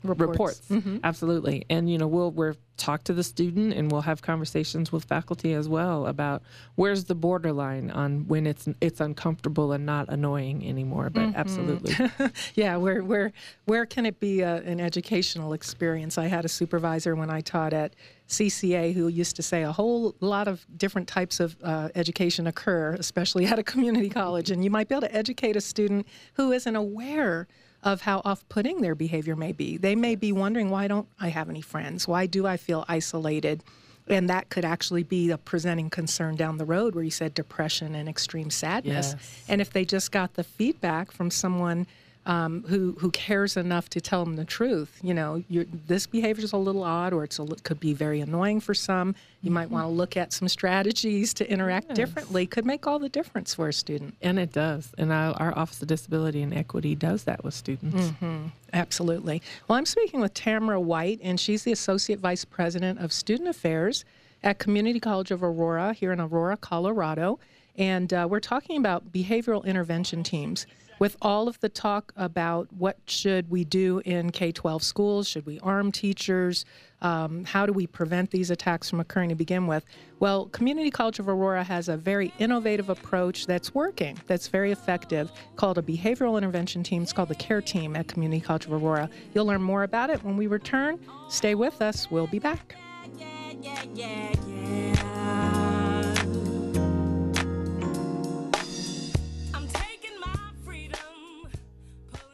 reports, 0.09 0.31
reports. 0.31 0.61
Mm-hmm. 0.69 0.97
absolutely 1.03 1.65
and 1.69 1.89
you 1.89 1.97
know 1.97 2.07
we'll 2.07 2.31
we're 2.31 2.55
talk 2.77 3.03
to 3.05 3.13
the 3.13 3.23
student 3.23 3.73
and 3.73 3.91
we'll 3.91 4.01
have 4.01 4.21
conversations 4.21 4.91
with 4.91 5.03
faculty 5.05 5.53
as 5.53 5.67
well 5.67 6.05
about 6.05 6.43
where's 6.75 7.05
the 7.05 7.15
borderline 7.15 7.89
on 7.91 8.27
when 8.27 8.45
it's 8.45 8.67
it's 8.81 9.01
uncomfortable 9.01 9.71
and 9.71 9.85
not 9.85 10.07
annoying 10.09 10.67
anymore 10.67 11.09
but 11.09 11.23
mm-hmm. 11.23 11.35
absolutely 11.35 11.95
yeah 12.55 12.75
where 12.75 13.03
where 13.03 13.33
where 13.65 13.85
can 13.85 14.05
it 14.05 14.19
be 14.19 14.41
a, 14.41 14.57
an 14.57 14.79
educational 14.79 15.53
experience 15.53 16.17
i 16.17 16.27
had 16.27 16.45
a 16.45 16.49
supervisor 16.49 17.15
when 17.15 17.29
i 17.29 17.41
taught 17.41 17.73
at 17.73 17.95
CCA 18.27 18.93
who 18.93 19.07
used 19.07 19.35
to 19.37 19.41
say 19.41 19.63
a 19.63 19.71
whole 19.71 20.13
lot 20.19 20.47
of 20.49 20.65
different 20.77 21.07
types 21.07 21.39
of 21.39 21.55
uh, 21.63 21.89
education 21.95 22.47
occur, 22.47 22.93
especially 22.99 23.45
at 23.45 23.57
a 23.57 23.63
community 23.63 24.09
college. 24.09 24.51
And 24.51 24.63
you 24.63 24.69
might 24.69 24.89
be 24.89 24.95
able 24.95 25.07
to 25.07 25.15
educate 25.15 25.55
a 25.55 25.61
student 25.61 26.05
who 26.33 26.51
isn't 26.51 26.75
aware 26.75 27.47
of 27.87 28.01
how 28.01 28.21
off 28.25 28.47
putting 28.49 28.81
their 28.81 28.95
behavior 28.95 29.35
may 29.35 29.53
be. 29.53 29.77
They 29.77 29.95
may 29.95 30.15
be 30.15 30.33
wondering, 30.33 30.69
why 30.69 30.89
don't 30.89 31.07
I 31.21 31.29
have 31.29 31.49
any 31.49 31.61
friends? 31.61 32.05
Why 32.05 32.25
do 32.25 32.45
I 32.45 32.57
feel 32.57 32.83
isolated? 32.89 33.63
And 34.09 34.29
that 34.29 34.49
could 34.49 34.65
actually 34.65 35.03
be 35.03 35.31
a 35.31 35.37
presenting 35.37 35.89
concern 35.89 36.35
down 36.35 36.57
the 36.57 36.65
road 36.65 36.95
where 36.95 37.03
you 37.05 37.11
said 37.11 37.33
depression 37.33 37.95
and 37.95 38.09
extreme 38.09 38.49
sadness. 38.49 39.15
Yes. 39.17 39.43
And 39.47 39.61
if 39.61 39.71
they 39.71 39.85
just 39.85 40.11
got 40.11 40.33
the 40.33 40.43
feedback 40.43 41.11
from 41.11 41.31
someone 41.31 41.87
um, 42.27 42.65
who 42.67 42.95
who 42.99 43.09
cares 43.11 43.55
enough 43.55 43.89
to 43.89 44.01
tell 44.01 44.23
them 44.25 44.35
the 44.35 44.45
truth. 44.45 44.99
You 45.01 45.13
know, 45.13 45.43
this 45.49 46.05
behavior 46.05 46.43
is 46.43 46.51
a 46.51 46.57
little 46.57 46.83
odd, 46.83 47.13
or 47.13 47.23
it's 47.23 47.39
a, 47.39 47.45
could 47.63 47.79
be 47.79 47.93
very 47.93 48.19
annoying 48.19 48.59
for 48.59 48.73
some. 48.73 49.15
You 49.41 49.47
mm-hmm. 49.47 49.53
might 49.53 49.69
want 49.71 49.85
to 49.85 49.89
look 49.89 50.17
at 50.17 50.33
some 50.33 50.49
strategies 50.49 51.33
to 51.35 51.49
interact 51.49 51.87
yes. 51.87 51.95
differently. 51.95 52.45
Could 52.45 52.65
make 52.65 52.85
all 52.85 52.99
the 52.99 53.07
difference 53.07 53.53
for 53.53 53.69
a 53.69 53.73
student. 53.73 54.15
And 54.21 54.37
it 54.37 54.51
does. 54.51 54.93
And 54.97 55.13
our, 55.13 55.33
our 55.41 55.57
Office 55.57 55.81
of 55.81 55.87
Disability 55.87 56.41
and 56.41 56.53
Equity 56.53 56.95
does 56.95 57.23
that 57.23 57.45
with 57.45 57.53
students. 57.53 57.95
Mm-hmm. 57.95 58.47
Absolutely. 58.73 59.41
Well, 59.67 59.77
I'm 59.77 59.85
speaking 59.85 60.19
with 60.19 60.33
Tamara 60.33 60.81
White, 60.81 61.21
and 61.23 61.39
she's 61.39 61.63
the 61.63 61.71
Associate 61.71 62.19
Vice 62.19 62.43
President 62.43 62.99
of 62.99 63.13
Student 63.13 63.47
Affairs 63.47 64.03
at 64.43 64.59
Community 64.59 64.99
College 64.99 65.31
of 65.31 65.43
Aurora 65.43 65.93
here 65.93 66.11
in 66.11 66.19
Aurora, 66.19 66.57
Colorado. 66.57 67.39
And 67.77 68.11
uh, 68.11 68.27
we're 68.29 68.41
talking 68.41 68.77
about 68.77 69.13
behavioral 69.13 69.63
intervention 69.63 70.23
teams 70.23 70.65
with 70.99 71.15
all 71.21 71.47
of 71.47 71.59
the 71.59 71.69
talk 71.69 72.13
about 72.15 72.71
what 72.73 72.97
should 73.07 73.49
we 73.49 73.63
do 73.63 74.01
in 74.05 74.31
K-12 74.31 74.81
schools, 74.81 75.27
should 75.27 75.45
we 75.45 75.59
arm 75.59 75.91
teachers, 75.91 76.65
um, 77.01 77.45
how 77.45 77.65
do 77.65 77.73
we 77.73 77.85
prevent 77.85 78.31
these 78.31 78.49
attacks 78.49 78.89
from 78.89 78.99
occurring 78.99 79.29
to 79.29 79.35
begin 79.35 79.67
with? 79.67 79.85
Well, 80.19 80.47
Community 80.47 80.89
College 80.89 81.19
of 81.19 81.29
Aurora 81.29 81.63
has 81.63 81.89
a 81.89 81.97
very 81.97 82.33
innovative 82.39 82.89
approach 82.89 83.45
that's 83.45 83.75
working, 83.75 84.17
that's 84.25 84.47
very 84.47 84.71
effective, 84.71 85.31
called 85.55 85.77
a 85.77 85.81
behavioral 85.81 86.37
intervention 86.37 86.81
team. 86.83 87.03
It's 87.03 87.13
called 87.13 87.29
the 87.29 87.35
CARE 87.35 87.61
Team 87.61 87.95
at 87.95 88.07
Community 88.07 88.41
College 88.41 88.65
of 88.65 88.73
Aurora. 88.73 89.09
You'll 89.33 89.45
learn 89.45 89.61
more 89.61 89.83
about 89.83 90.09
it 90.09 90.23
when 90.23 90.37
we 90.37 90.47
return. 90.47 90.99
Stay 91.29 91.53
with 91.53 91.81
us. 91.81 92.09
We'll 92.09 92.27
be 92.27 92.39
back. 92.39 92.75
Yeah, 93.17 93.53
yeah, 93.61 93.83
yeah, 93.93 95.66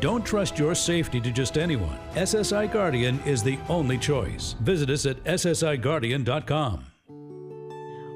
Don't 0.00 0.24
trust 0.24 0.58
your 0.58 0.74
safety 0.74 1.20
to 1.20 1.30
just 1.30 1.58
anyone. 1.58 1.98
SSI 2.14 2.72
Guardian 2.72 3.20
is 3.26 3.42
the 3.42 3.58
only 3.68 3.98
choice. 3.98 4.54
Visit 4.60 4.88
us 4.90 5.04
at 5.06 5.22
ssiguardian.com. 5.24 6.86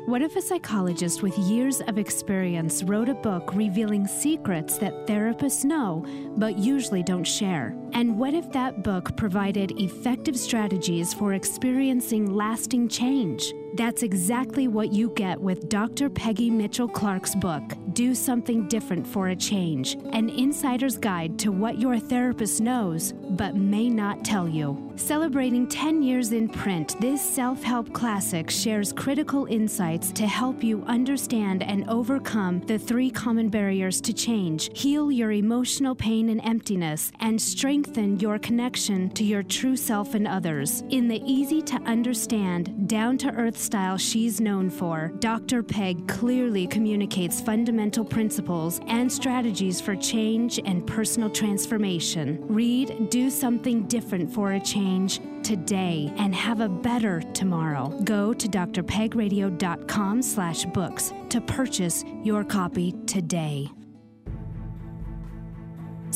What 0.07 0.21
if 0.21 0.37
a 0.37 0.43
psychologist 0.43 1.23
with 1.23 1.37
years 1.39 1.81
of 1.83 1.99
experience 1.99 2.83
wrote 2.83 3.09
a 3.09 3.15
book 3.15 3.55
revealing 3.55 4.07
secrets 4.07 4.77
that 4.77 5.07
therapists 5.07 5.65
know 5.65 6.05
but 6.37 6.59
usually 6.59 7.03
don't 7.03 7.25
share? 7.25 7.75
And 7.95 8.19
what 8.19 8.35
if 8.35 8.51
that 8.51 8.83
book 8.83 9.17
provided 9.17 9.81
effective 9.81 10.37
strategies 10.37 11.15
for 11.15 11.35
experiencing 11.35 12.35
lasting 12.35 12.89
change? 12.89 13.55
That's 13.75 14.03
exactly 14.03 14.67
what 14.67 14.93
you 14.93 15.11
get 15.11 15.41
with 15.41 15.69
Dr. 15.69 16.11
Peggy 16.11 16.51
Mitchell 16.51 16.89
Clark's 16.89 17.35
book, 17.37 17.63
Do 17.93 18.15
Something 18.15 18.67
Different 18.69 19.07
for 19.07 19.29
a 19.29 19.37
Change 19.37 19.95
An 20.13 20.29
Insider's 20.29 20.97
Guide 20.97 21.39
to 21.41 21.53
What 21.53 21.81
Your 21.81 21.99
Therapist 21.99 22.61
Knows 22.61 23.13
but 23.13 23.55
May 23.57 23.89
Not 23.89 24.25
Tell 24.25 24.49
You. 24.49 24.93
Celebrating 24.97 25.67
10 25.67 26.03
years 26.03 26.31
in 26.31 26.49
print, 26.49 27.01
this 27.01 27.21
self 27.21 27.63
help 27.65 27.93
classic 27.93 28.49
shares 28.49 28.93
critical 28.93 29.47
insights 29.47 30.13
to 30.13 30.27
help 30.27 30.63
you 30.63 30.85
understand 30.87 31.65
and 31.65 31.89
overcome 31.89 32.61
the 32.67 32.79
three 32.79 33.11
common 33.11 33.49
barriers 33.49 34.01
to 34.03 34.13
change, 34.13 34.71
heal 34.79 35.11
your 35.11 35.33
emotional 35.33 35.97
pain 35.97 36.29
and 36.29 36.41
emptiness, 36.45 37.11
and 37.19 37.41
strengthen 37.41 37.84
your 37.97 38.39
connection 38.39 39.11
to 39.11 39.25
your 39.25 39.43
true 39.43 39.77
self 39.77 40.15
and 40.15 40.27
others. 40.27 40.83
In 40.91 41.09
the 41.09 41.23
easy 41.25 41.63
to 41.63 41.77
understand, 41.83 42.89
down 42.89 43.19
to 43.19 43.31
earth 43.33 43.57
style 43.57 43.97
she's 43.97 44.41
known 44.41 44.71
for, 44.71 45.13
Dr. 45.19 45.63
Peg 45.63 46.09
clearly 46.09 46.67
communicates 46.67 47.41
fundamental 47.41 48.05
principles 48.05 48.81
and 48.87 49.11
strategies 49.11 49.81
for 49.81 49.95
change 49.97 50.59
and 50.65 50.87
personal 50.87 51.31
transformation. 51.31 52.39
Read 52.49 53.11
Do 53.11 53.31
Something 53.31 53.87
Different 53.87 54.33
for 54.33 54.53
a 54.53 54.61
Change 54.61 55.21
today 55.43 56.13
and 56.17 56.35
have 56.35 56.61
a 56.61 56.69
better 56.69 57.21
tomorrow. 57.33 57.89
Go 58.05 58.33
to 58.33 58.49
drpegradio.com 58.49 60.23
slash 60.23 60.65
books 60.67 61.13
to 61.29 61.41
purchase 61.41 62.05
your 62.23 62.45
copy 62.45 62.93
today. 63.07 63.69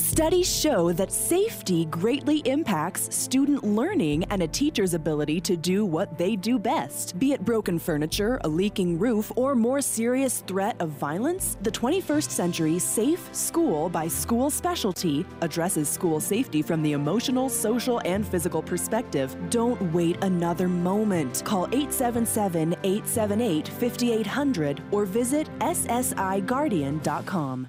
Studies 0.09 0.49
show 0.49 0.91
that 0.93 1.13
safety 1.13 1.85
greatly 1.85 2.39
impacts 2.47 3.15
student 3.15 3.63
learning 3.63 4.25
and 4.31 4.43
a 4.43 4.49
teacher's 4.49 4.95
ability 4.95 5.39
to 5.43 5.55
do 5.55 5.85
what 5.85 6.17
they 6.17 6.35
do 6.35 6.59
best. 6.59 7.19
Be 7.19 7.35
it 7.35 7.45
broken 7.45 7.79
furniture, 7.79 8.41
a 8.43 8.49
leaking 8.49 8.99
roof, 8.99 9.31
or 9.37 9.55
more 9.55 9.83
serious 9.83 10.43
threat 10.47 10.77
of 10.81 10.89
violence, 10.89 11.59
the 11.61 11.71
21st 11.71 12.31
Century 12.31 12.79
Safe 12.79 13.29
School 13.33 13.91
by 13.91 14.09
School 14.09 14.49
Specialty 14.49 15.27
addresses 15.43 15.91
school 15.91 16.21
safety 16.21 16.63
from 16.63 16.83
the 16.83 16.93
emotional, 16.93 17.51
social, 17.51 18.01
and 18.07 18.27
physical 18.27 18.63
perspective. 18.63 19.37
Don't 19.51 19.93
wait 19.93 20.17
another 20.25 20.71
moment. 20.71 21.43
Call 21.45 21.67
877 21.67 22.77
878 22.83 23.69
5800 23.69 24.83
or 24.91 25.05
visit 25.05 25.51
ssiguardian.com. 25.59 27.69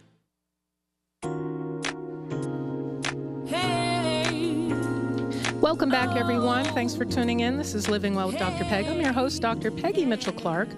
Welcome 5.61 5.89
back, 5.89 6.15
everyone. 6.15 6.63
Thanks 6.63 6.95
for 6.95 7.03
tuning 7.03 7.41
in. 7.41 7.57
This 7.57 7.75
is 7.75 7.89
Living 7.89 8.15
Well 8.15 8.27
with 8.27 8.39
Dr. 8.39 8.63
Peg. 8.63 8.87
I'm 8.87 9.01
your 9.01 9.11
host, 9.11 9.41
Dr. 9.41 9.71
Peggy 9.71 10.05
Mitchell 10.05 10.31
Clark, 10.31 10.69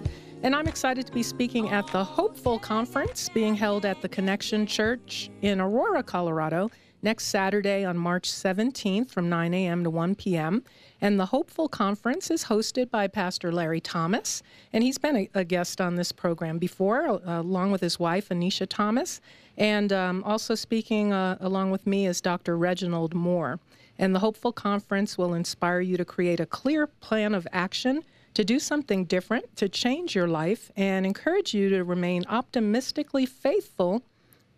and 0.42 0.56
I'm 0.56 0.66
excited 0.66 1.06
to 1.06 1.12
be 1.12 1.22
speaking 1.22 1.70
at 1.70 1.86
the 1.92 2.02
Hopeful 2.02 2.58
Conference 2.58 3.28
being 3.28 3.54
held 3.54 3.86
at 3.86 4.02
the 4.02 4.08
Connection 4.08 4.66
Church 4.66 5.30
in 5.40 5.60
Aurora, 5.60 6.02
Colorado, 6.02 6.68
next 7.00 7.26
Saturday 7.26 7.84
on 7.84 7.96
March 7.96 8.28
17th 8.28 9.08
from 9.08 9.28
9 9.28 9.54
a.m. 9.54 9.84
to 9.84 9.90
1 9.90 10.16
p.m. 10.16 10.64
And 11.00 11.18
the 11.18 11.26
Hopeful 11.26 11.68
Conference 11.68 12.28
is 12.28 12.44
hosted 12.44 12.90
by 12.90 13.06
Pastor 13.06 13.52
Larry 13.52 13.80
Thomas, 13.80 14.42
and 14.72 14.82
he's 14.82 14.98
been 14.98 15.16
a, 15.16 15.28
a 15.32 15.44
guest 15.44 15.80
on 15.80 15.94
this 15.94 16.10
program 16.10 16.58
before, 16.58 17.06
uh, 17.06 17.40
along 17.40 17.70
with 17.70 17.82
his 17.82 18.00
wife, 18.00 18.30
Anisha 18.30 18.66
Thomas. 18.68 19.20
And 19.56 19.92
um, 19.92 20.24
also 20.24 20.56
speaking 20.56 21.12
uh, 21.12 21.36
along 21.40 21.70
with 21.70 21.86
me 21.86 22.06
is 22.06 22.20
Dr. 22.20 22.58
Reginald 22.58 23.14
Moore. 23.14 23.60
And 23.98 24.14
the 24.14 24.20
Hopeful 24.20 24.52
Conference 24.52 25.18
will 25.18 25.34
inspire 25.34 25.80
you 25.80 25.96
to 25.96 26.04
create 26.04 26.40
a 26.40 26.46
clear 26.46 26.86
plan 26.86 27.34
of 27.34 27.46
action 27.52 28.02
to 28.34 28.44
do 28.44 28.58
something 28.58 29.04
different, 29.04 29.56
to 29.56 29.68
change 29.68 30.14
your 30.14 30.28
life, 30.28 30.70
and 30.76 31.04
encourage 31.04 31.52
you 31.52 31.68
to 31.68 31.84
remain 31.84 32.24
optimistically 32.28 33.26
faithful 33.26 34.02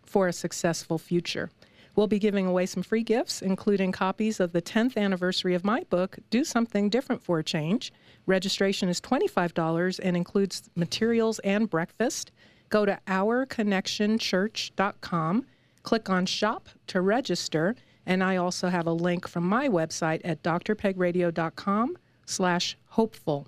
for 0.03 0.27
a 0.27 0.33
successful 0.33 0.97
future. 0.97 1.49
We'll 1.95 2.07
be 2.07 2.19
giving 2.19 2.45
away 2.45 2.65
some 2.65 2.83
free 2.83 3.03
gifts, 3.03 3.41
including 3.41 3.93
copies 3.93 4.41
of 4.41 4.51
the 4.51 4.61
10th 4.61 4.97
anniversary 4.97 5.55
of 5.55 5.63
my 5.63 5.85
book, 5.89 6.17
Do 6.29 6.43
Something 6.43 6.89
Different 6.89 7.23
for 7.23 7.39
a 7.39 7.43
Change. 7.43 7.93
Registration 8.25 8.89
is 8.89 8.99
$25 8.99 10.01
and 10.03 10.17
includes 10.17 10.69
materials 10.75 11.39
and 11.39 11.69
breakfast. 11.69 12.33
Go 12.69 12.85
to 12.85 12.99
ourconnectionchurch.com, 13.07 15.45
click 15.83 16.09
on 16.09 16.25
Shop 16.25 16.67
to 16.87 16.99
register, 16.99 17.75
and 18.05 18.23
I 18.23 18.37
also 18.37 18.69
have 18.69 18.87
a 18.87 18.93
link 18.93 19.27
from 19.27 19.47
my 19.47 19.67
website 19.67 20.21
at 20.23 20.43
drpegradio.com 20.43 21.97
slash 22.25 22.77
hopeful. 22.89 23.47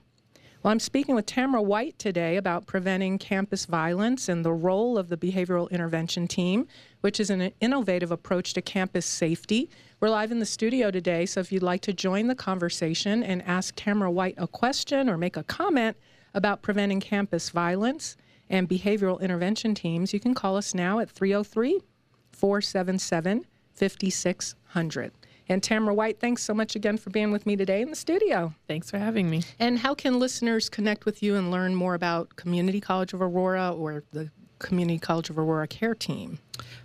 Well, 0.63 0.71
I'm 0.71 0.79
speaking 0.79 1.15
with 1.15 1.27
Tamara 1.27 1.61
White 1.61 1.99
today 1.99 2.35
about 2.35 2.65
preventing 2.65 3.19
campus 3.19 3.65
violence 3.65 4.27
and 4.27 4.43
the 4.43 4.51
role 4.51 4.97
of 4.97 5.07
the 5.07 5.15
Behavioral 5.15 5.69
Intervention 5.69 6.27
Team, 6.27 6.67
which 7.01 7.19
is 7.19 7.29
an 7.29 7.51
innovative 7.61 8.11
approach 8.11 8.53
to 8.53 8.61
campus 8.61 9.05
safety. 9.05 9.69
We're 9.99 10.09
live 10.09 10.31
in 10.31 10.39
the 10.39 10.45
studio 10.45 10.89
today, 10.89 11.25
so 11.25 11.39
if 11.39 11.51
you'd 11.51 11.63
like 11.63 11.81
to 11.81 11.93
join 11.93 12.27
the 12.27 12.35
conversation 12.35 13.23
and 13.23 13.43
ask 13.43 13.75
Tamara 13.75 14.11
White 14.11 14.35
a 14.37 14.47
question 14.47 15.09
or 15.09 15.17
make 15.17 15.37
a 15.37 15.43
comment 15.43 15.95
about 16.33 16.63
preventing 16.63 16.99
campus 16.99 17.51
violence 17.51 18.17
and 18.49 18.67
behavioral 18.67 19.21
intervention 19.21 19.75
teams, 19.75 20.11
you 20.11 20.19
can 20.19 20.33
call 20.33 20.57
us 20.57 20.73
now 20.73 20.99
at 20.99 21.09
303 21.09 21.81
477 22.31 23.45
5600. 23.77 25.11
And 25.49 25.63
Tamara 25.63 25.93
White, 25.93 26.19
thanks 26.19 26.43
so 26.43 26.53
much 26.53 26.75
again 26.75 26.97
for 26.97 27.09
being 27.09 27.31
with 27.31 27.45
me 27.45 27.55
today 27.55 27.81
in 27.81 27.89
the 27.89 27.95
studio. 27.95 28.53
Thanks 28.67 28.91
for 28.91 28.97
having 28.97 29.29
me. 29.29 29.43
And 29.59 29.79
how 29.79 29.93
can 29.93 30.19
listeners 30.19 30.67
connect 30.67 31.05
with 31.05 31.23
you 31.23 31.35
and 31.35 31.51
learn 31.51 31.73
more 31.73 31.93
about 31.93 32.35
Community 32.35 32.81
College 32.81 33.13
of 33.13 33.21
Aurora 33.21 33.71
or 33.71 34.03
the 34.11 34.29
Community 34.59 34.99
College 34.99 35.29
of 35.29 35.37
Aurora 35.39 35.67
Care 35.67 35.95
Team? 35.95 36.39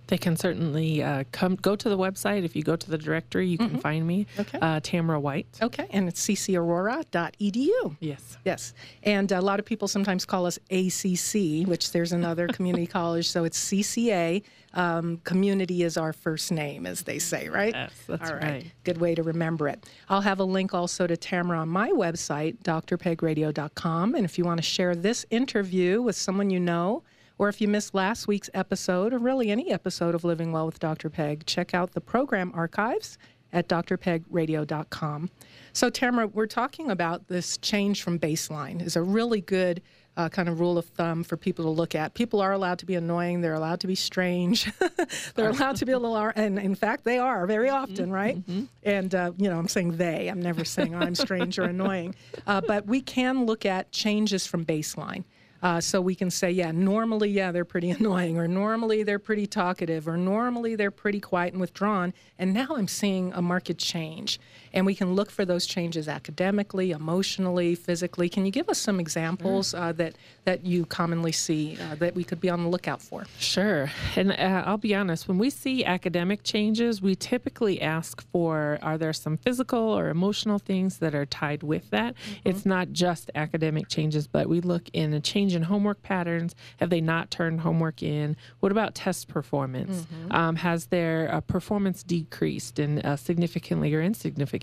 They 0.09 0.18
can 0.18 0.37
certainly 0.37 1.02
uh, 1.02 1.24
come 1.33 1.57
go 1.57 1.74
to 1.74 1.88
the 1.88 1.96
website. 1.96 2.44
If 2.44 2.55
you 2.55 2.62
go 2.62 2.76
to 2.76 2.90
the 2.90 2.98
directory, 2.98 3.48
you 3.48 3.57
can 3.57 3.78
find 3.78 4.07
me. 4.07 4.26
Okay. 4.38 4.59
Uh, 4.61 4.78
Tamara 4.81 5.18
White. 5.18 5.46
Okay, 5.62 5.87
and 5.90 6.07
it's 6.07 6.24
ccaurora.edu. 6.24 7.96
Yes. 7.98 8.37
Yes, 8.44 8.74
and 9.05 9.33
a 9.33 9.40
lot 9.40 9.59
of 9.59 9.64
people 9.64 9.88
sometimes 9.88 10.24
call 10.26 10.44
us 10.46 10.59
ACC, 10.70 11.66
which 11.66 11.92
there's 11.92 12.12
another 12.12 12.46
community 12.48 12.87
college, 12.98 13.28
so 13.28 13.44
it's 13.44 13.59
CCA. 13.59 14.42
Um, 14.74 15.18
community 15.24 15.82
is 15.82 15.96
our 15.96 16.12
first 16.12 16.50
name, 16.50 16.87
as 16.87 17.02
they 17.02 17.18
say, 17.18 17.48
right? 17.48 17.74
Yes, 17.74 17.92
that's 18.06 18.30
All 18.30 18.37
right. 18.37 18.44
right. 18.44 18.72
Good 18.85 18.98
way 18.98 19.14
to 19.14 19.22
remember 19.22 19.68
it. 19.68 19.87
I'll 20.08 20.22
have 20.22 20.40
a 20.40 20.44
link 20.44 20.72
also 20.72 21.06
to 21.06 21.16
Tamara 21.16 21.58
on 21.58 21.68
my 21.68 21.90
website, 21.90 22.58
drpegradio.com. 22.62 24.14
And 24.14 24.24
if 24.24 24.38
you 24.38 24.44
want 24.44 24.58
to 24.58 24.62
share 24.62 24.94
this 24.94 25.26
interview 25.30 26.00
with 26.00 26.16
someone 26.16 26.50
you 26.50 26.61
know, 26.61 27.02
or 27.38 27.48
if 27.48 27.61
you 27.61 27.68
missed 27.68 27.94
last 27.94 28.28
week's 28.28 28.50
episode, 28.54 29.12
or 29.12 29.18
really 29.18 29.50
any 29.50 29.72
episode 29.72 30.14
of 30.14 30.24
Living 30.24 30.52
Well 30.52 30.66
with 30.66 30.78
Dr. 30.78 31.11
Peg, 31.11 31.44
check 31.46 31.74
out 31.74 31.92
the 31.92 32.00
program 32.00 32.52
archives 32.54 33.18
at 33.52 33.68
drpegradio.com. 33.68 35.30
So, 35.72 35.90
Tamara, 35.90 36.26
we're 36.26 36.46
talking 36.46 36.90
about 36.90 37.28
this 37.28 37.58
change 37.58 38.02
from 38.02 38.18
baseline 38.18 38.82
is 38.82 38.96
a 38.96 39.02
really 39.02 39.40
good 39.40 39.82
uh, 40.16 40.29
kind 40.29 40.48
of 40.48 40.61
rule 40.61 40.77
of 40.77 40.85
thumb 40.87 41.25
for 41.25 41.37
people 41.37 41.64
to 41.64 41.70
look 41.70 41.94
at. 41.94 42.12
People 42.14 42.40
are 42.40 42.53
allowed 42.53 42.79
to 42.81 42.87
be 42.87 42.94
annoying. 42.96 43.40
They're 43.40 43.55
allowed 43.55 43.81
to 43.81 43.87
be 43.87 43.94
strange. 43.94 44.70
they're 45.35 45.48
allowed 45.48 45.77
to 45.77 45.87
be 45.87 45.92
a 45.92 45.98
little, 45.98 46.16
ar- 46.16 46.35
and 46.37 46.59
in 46.59 46.75
fact, 46.75 47.05
they 47.05 47.18
are 47.18 47.46
very 47.46 47.70
often, 47.70 48.12
right? 48.12 48.37
And 48.83 49.14
uh, 49.14 49.33
you 49.38 49.48
know, 49.48 49.59
I'm 49.59 49.68
saying 49.68 49.96
they. 49.96 50.29
I'm 50.29 50.42
never 50.42 50.64
saying 50.64 50.94
I'm 50.94 51.14
strange 51.14 51.59
or 51.59 51.64
annoying. 51.64 52.14
Uh, 52.46 52.61
but 52.61 52.87
we 52.87 53.01
can 53.01 53.46
look 53.46 53.64
at 53.64 53.92
changes 53.92 54.46
from 54.46 54.64
baseline. 54.64 55.22
Uh, 55.62 55.81
so 55.81 56.01
we 56.01 56.14
can 56.14 56.29
say, 56.29 56.51
yeah, 56.51 56.72
normally, 56.72 57.31
yeah, 57.31 57.53
they're 57.53 57.64
pretty 57.64 57.90
annoying, 57.98 58.37
or 58.37 58.48
normally 58.48 59.05
they're 59.05 59.20
pretty 59.20 59.46
talkative, 59.46 60.09
or 60.09 60.16
normally 60.16 60.75
they're 60.75 60.90
pretty 60.90 61.20
quiet 61.20 61.53
and 61.53 61.61
withdrawn. 61.61 62.12
And 62.38 62.53
now 62.53 62.68
I'm 62.70 62.88
seeing 62.88 63.33
a 63.33 63.40
market 63.40 63.79
change. 63.79 64.40
And 64.74 64.87
we 64.87 64.94
can 64.94 65.14
look 65.14 65.30
for 65.30 65.44
those 65.44 65.66
changes 65.66 66.08
academically, 66.08 66.92
emotionally, 66.92 67.74
physically. 67.74 68.28
Can 68.28 68.46
you 68.46 68.52
give 68.52 68.68
us 68.68 68.78
some 68.78 68.98
examples 69.00 69.74
uh, 69.74 69.92
that, 69.92 70.14
that 70.44 70.64
you 70.64 70.87
commonly 70.87 71.32
see 71.32 71.78
uh, 71.80 71.96
that 71.96 72.14
we 72.14 72.24
could 72.24 72.40
be 72.40 72.48
on 72.48 72.62
the 72.62 72.68
lookout 72.68 73.02
for? 73.02 73.24
Sure. 73.38 73.90
And 74.16 74.32
uh, 74.32 74.62
I'll 74.66 74.78
be 74.78 74.94
honest, 74.94 75.28
when 75.28 75.38
we 75.38 75.50
see 75.50 75.85
academic 75.85 76.42
changes, 76.42 77.02
we 77.02 77.14
typically 77.14 77.80
ask 77.82 78.22
for 78.30 78.78
are 78.82 78.96
there 78.96 79.12
some 79.12 79.37
physical 79.37 79.78
or 79.78 80.08
emotional 80.08 80.58
things 80.58 80.98
that 80.98 81.14
are 81.14 81.26
tied 81.26 81.62
with 81.62 81.90
that? 81.90 82.14
It's 82.44 82.64
not 82.64 82.92
just 82.92 83.30
academic 83.35 83.88
changes, 83.88 84.26
but 84.26 84.48
we 84.48 84.61
look 84.61 84.88
in 84.92 85.12
a 85.12 85.20
change 85.20 85.54
in 85.54 85.62
homework 85.62 86.02
patterns. 86.02 86.54
Have 86.78 86.90
they 86.90 87.00
not 87.00 87.30
turned 87.30 87.61
homework 87.61 88.02
in? 88.02 88.37
What 88.61 88.72
about 88.72 88.94
test 88.94 89.28
performance? 89.28 90.06
Um, 90.30 90.56
has 90.56 90.87
their 90.87 91.32
uh, 91.32 91.40
performance 91.40 92.02
decreased 92.02 92.78
and 92.78 93.04
uh, 93.04 93.16
significantly 93.16 93.94
or 93.94 94.00
insignificantly? 94.00 94.62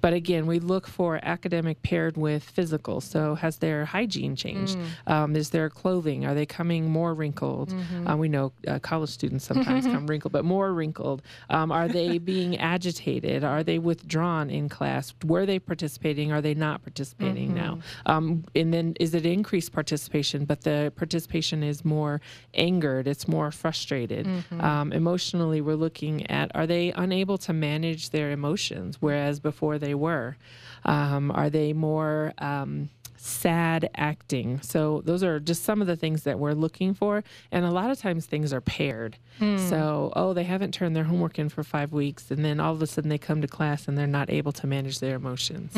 But 0.00 0.12
again, 0.12 0.46
we 0.46 0.58
look 0.58 0.86
for 0.86 1.18
academic 1.22 1.82
paired 1.82 2.16
with 2.16 2.42
physical. 2.42 3.00
So 3.00 3.34
has 3.36 3.56
their 3.58 3.84
hygiene 3.84 4.36
changed? 4.36 4.78
Um, 5.06 5.36
is 5.36 5.50
their 5.50 5.68
clothing? 5.70 6.24
Are 6.26 6.34
they 6.34 6.46
coming 6.46 6.90
more 6.90 7.14
wrinkled? 7.14 7.74
Uh, 8.08 8.16
we 8.16 8.28
know 8.28 8.52
uh, 8.68 8.78
college 8.78 9.10
students 9.10 9.44
sometimes 9.44 9.84
come 9.94 10.06
wrinkled, 10.06 10.32
but 10.32 10.44
more 10.44 10.72
wrinkled. 10.72 11.22
Um, 11.50 11.72
are 11.72 11.88
they 11.88 12.18
being 12.32 12.58
agitated? 12.58 13.44
Are 13.44 13.62
they 13.62 13.78
withdrawn 13.78 14.50
in 14.50 14.68
class? 14.68 15.14
Were 15.24 15.46
they 15.46 15.58
participating? 15.58 16.32
Are 16.32 16.40
they 16.40 16.54
not 16.54 16.82
participating 16.82 17.54
now? 17.54 17.78
Um, 18.06 18.44
and 18.54 18.72
then 18.72 18.94
is 19.00 19.14
it 19.14 19.24
increased 19.26 19.72
participation, 19.72 20.44
but 20.44 20.62
the 20.62 20.92
participation 20.96 21.62
is 21.62 21.84
more 21.84 22.20
angered? 22.54 23.06
It's 23.06 23.26
more 23.28 23.50
frustrated. 23.50 24.26
Um, 24.60 24.92
emotionally, 24.92 25.60
we're 25.60 25.76
looking 25.76 26.26
at 26.30 26.50
are 26.54 26.66
they 26.66 26.92
unable 26.92 27.38
to 27.38 27.52
manage 27.52 28.10
their 28.10 28.30
emotions, 28.30 29.00
whereas 29.22 29.38
before 29.40 29.78
they 29.78 29.94
were? 29.94 30.36
Um, 30.84 31.30
are 31.30 31.48
they 31.48 31.72
more 31.72 32.32
um, 32.38 32.90
sad 33.16 33.88
acting? 33.94 34.60
So 34.62 35.02
those 35.04 35.22
are 35.22 35.38
just 35.40 35.64
some 35.64 35.80
of 35.80 35.86
the 35.86 35.96
things 35.96 36.22
that 36.24 36.38
we're 36.38 36.52
looking 36.52 36.94
for, 36.94 37.22
and 37.50 37.64
a 37.64 37.70
lot 37.70 37.90
of 37.90 37.98
times 37.98 38.26
things 38.26 38.52
are 38.52 38.60
paired. 38.60 39.16
So 39.40 40.12
oh, 40.14 40.34
they 40.34 40.44
haven't 40.44 40.72
turned 40.72 40.94
their 40.94 41.04
homework 41.04 41.38
in 41.38 41.48
for 41.48 41.64
five 41.64 41.92
weeks, 41.92 42.30
and 42.30 42.44
then 42.44 42.60
all 42.60 42.72
of 42.72 42.80
a 42.82 42.86
sudden 42.86 43.08
they 43.08 43.18
come 43.18 43.40
to 43.42 43.48
class 43.48 43.88
and 43.88 43.98
they're 43.98 44.06
not 44.06 44.30
able 44.30 44.52
to 44.52 44.66
manage 44.66 45.00
their 45.00 45.16
emotions. 45.16 45.72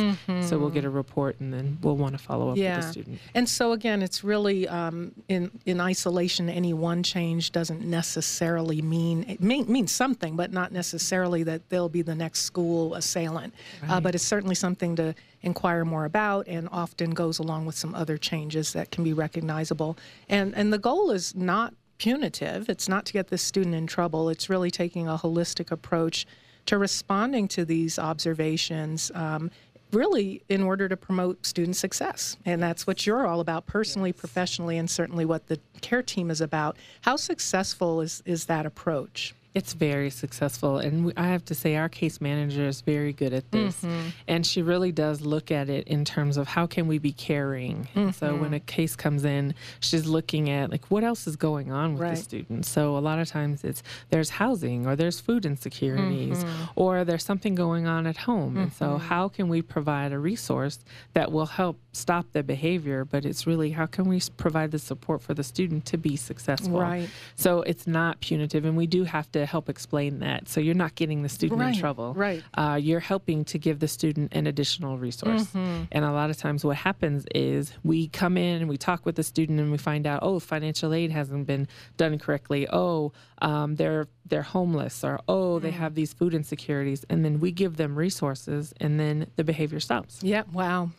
So 0.48 0.58
we'll 0.58 0.70
get 0.70 0.84
a 0.84 0.90
report, 0.90 1.40
and 1.40 1.52
then 1.52 1.78
we'll 1.82 1.96
want 1.96 2.12
to 2.12 2.18
follow 2.18 2.50
up 2.50 2.56
with 2.56 2.64
the 2.82 2.90
student. 2.92 3.18
And 3.34 3.48
so 3.48 3.72
again, 3.72 4.02
it's 4.02 4.22
really 4.24 4.68
um, 4.68 5.12
in 5.28 5.50
in 5.64 5.80
isolation. 5.80 6.50
Any 6.50 6.74
one 6.74 7.02
change 7.02 7.52
doesn't 7.52 7.82
necessarily 7.82 8.82
mean 8.82 9.24
it 9.28 9.40
mean, 9.40 9.70
means 9.70 9.92
something, 9.92 10.36
but 10.36 10.52
not 10.52 10.72
necessarily 10.72 11.42
that 11.44 11.68
they'll 11.70 11.88
be 11.88 12.02
the 12.02 12.14
next 12.14 12.40
school 12.42 12.94
assailant. 12.94 13.54
Uh, 13.88 14.00
but 14.00 14.14
it's 14.14 14.24
certainly 14.24 14.54
something 14.54 14.96
to 14.96 15.14
inquire 15.44 15.84
more 15.84 16.04
about, 16.04 16.48
and 16.48 16.68
often 16.72 17.10
goes 17.10 17.38
along 17.38 17.66
with 17.66 17.74
some 17.74 17.94
other 17.94 18.16
changes 18.16 18.72
that 18.72 18.90
can 18.90 19.04
be 19.04 19.12
recognizable. 19.12 19.96
And 20.28 20.54
and 20.54 20.72
the 20.72 20.78
goal 20.78 21.10
is 21.10 21.34
not 21.34 21.74
punitive. 21.98 22.68
It's 22.68 22.88
not 22.88 23.04
to 23.06 23.12
get 23.12 23.28
the 23.28 23.38
student 23.38 23.74
in 23.74 23.86
trouble. 23.86 24.28
It's 24.28 24.50
really 24.50 24.70
taking 24.70 25.06
a 25.06 25.16
holistic 25.16 25.70
approach 25.70 26.26
to 26.66 26.78
responding 26.78 27.46
to 27.48 27.64
these 27.64 27.98
observations. 27.98 29.10
Um, 29.14 29.50
really, 29.92 30.42
in 30.48 30.60
order 30.60 30.88
to 30.88 30.96
promote 30.96 31.46
student 31.46 31.76
success. 31.76 32.36
And 32.44 32.60
that's 32.60 32.84
what 32.84 33.06
you're 33.06 33.28
all 33.28 33.38
about 33.38 33.66
personally, 33.66 34.10
yes. 34.10 34.18
professionally, 34.18 34.76
and 34.76 34.90
certainly 34.90 35.24
what 35.24 35.46
the 35.46 35.60
care 35.82 36.02
team 36.02 36.32
is 36.32 36.40
about. 36.40 36.76
How 37.02 37.14
successful 37.14 38.00
is, 38.00 38.20
is 38.26 38.46
that 38.46 38.66
approach? 38.66 39.36
It's 39.54 39.72
very 39.72 40.10
successful. 40.10 40.78
And 40.78 41.12
I 41.16 41.28
have 41.28 41.44
to 41.46 41.54
say, 41.54 41.76
our 41.76 41.88
case 41.88 42.20
manager 42.20 42.66
is 42.66 42.80
very 42.80 43.12
good 43.12 43.32
at 43.32 43.50
this. 43.52 43.82
Mm-hmm. 43.82 44.08
And 44.26 44.44
she 44.44 44.62
really 44.62 44.90
does 44.90 45.20
look 45.20 45.52
at 45.52 45.68
it 45.70 45.86
in 45.86 46.04
terms 46.04 46.36
of 46.36 46.48
how 46.48 46.66
can 46.66 46.88
we 46.88 46.98
be 46.98 47.12
caring. 47.12 47.88
Mm-hmm. 47.94 48.10
So 48.10 48.34
when 48.34 48.52
a 48.52 48.60
case 48.60 48.96
comes 48.96 49.24
in, 49.24 49.54
she's 49.78 50.06
looking 50.06 50.50
at 50.50 50.70
like 50.70 50.86
what 50.90 51.04
else 51.04 51.28
is 51.28 51.36
going 51.36 51.70
on 51.70 51.92
with 51.92 52.02
right. 52.02 52.16
the 52.16 52.22
student. 52.22 52.66
So 52.66 52.96
a 52.96 52.98
lot 52.98 53.20
of 53.20 53.28
times 53.28 53.62
it's 53.62 53.82
there's 54.10 54.30
housing 54.30 54.86
or 54.86 54.96
there's 54.96 55.20
food 55.20 55.46
insecurities 55.46 56.42
mm-hmm. 56.42 56.64
or 56.74 57.04
there's 57.04 57.24
something 57.24 57.54
going 57.54 57.86
on 57.86 58.06
at 58.08 58.16
home. 58.16 58.56
And 58.56 58.72
so 58.72 58.86
mm-hmm. 58.86 59.06
how 59.06 59.28
can 59.28 59.48
we 59.48 59.62
provide 59.62 60.12
a 60.12 60.18
resource 60.18 60.80
that 61.12 61.30
will 61.30 61.46
help 61.46 61.78
stop 61.96 62.26
the 62.32 62.42
behavior, 62.42 63.04
but 63.04 63.24
it's 63.24 63.46
really 63.46 63.70
how 63.70 63.86
can 63.86 64.06
we 64.06 64.20
provide 64.36 64.70
the 64.70 64.78
support 64.78 65.22
for 65.22 65.34
the 65.34 65.44
student 65.44 65.86
to 65.86 65.96
be 65.96 66.16
successful. 66.16 66.80
Right. 66.80 67.08
So 67.36 67.62
it's 67.62 67.86
not 67.86 68.20
punitive, 68.20 68.64
and 68.64 68.76
we 68.76 68.86
do 68.86 69.04
have 69.04 69.30
to 69.32 69.46
help 69.46 69.68
explain 69.68 70.20
that. 70.20 70.48
So 70.48 70.60
you're 70.60 70.74
not 70.74 70.94
getting 70.94 71.22
the 71.22 71.28
student 71.28 71.60
right. 71.60 71.74
in 71.74 71.80
trouble. 71.80 72.14
Right. 72.14 72.42
Uh, 72.54 72.78
you're 72.80 73.00
helping 73.00 73.44
to 73.46 73.58
give 73.58 73.78
the 73.80 73.88
student 73.88 74.34
an 74.34 74.46
additional 74.46 74.98
resource. 74.98 75.44
Mm-hmm. 75.44 75.84
And 75.92 76.04
a 76.04 76.12
lot 76.12 76.30
of 76.30 76.36
times, 76.36 76.64
what 76.64 76.76
happens 76.76 77.26
is 77.34 77.72
we 77.82 78.08
come 78.08 78.36
in 78.36 78.62
and 78.62 78.68
we 78.68 78.76
talk 78.76 79.06
with 79.06 79.16
the 79.16 79.22
student, 79.22 79.60
and 79.60 79.70
we 79.70 79.78
find 79.78 80.06
out, 80.06 80.20
oh, 80.22 80.38
financial 80.40 80.92
aid 80.92 81.10
hasn't 81.10 81.46
been 81.46 81.68
done 81.96 82.18
correctly. 82.18 82.66
Oh, 82.70 83.12
um, 83.44 83.76
they're 83.76 84.06
they're 84.26 84.42
homeless 84.42 85.04
or 85.04 85.20
oh 85.28 85.58
they 85.58 85.70
mm. 85.70 85.74
have 85.74 85.94
these 85.94 86.12
food 86.12 86.34
insecurities 86.34 87.04
and 87.10 87.24
then 87.24 87.40
we 87.40 87.52
give 87.52 87.76
them 87.76 87.94
resources 87.94 88.72
and 88.80 88.98
then 88.98 89.26
the 89.36 89.44
behavior 89.44 89.80
stops 89.80 90.20
yeah 90.22 90.42
wow 90.52 90.90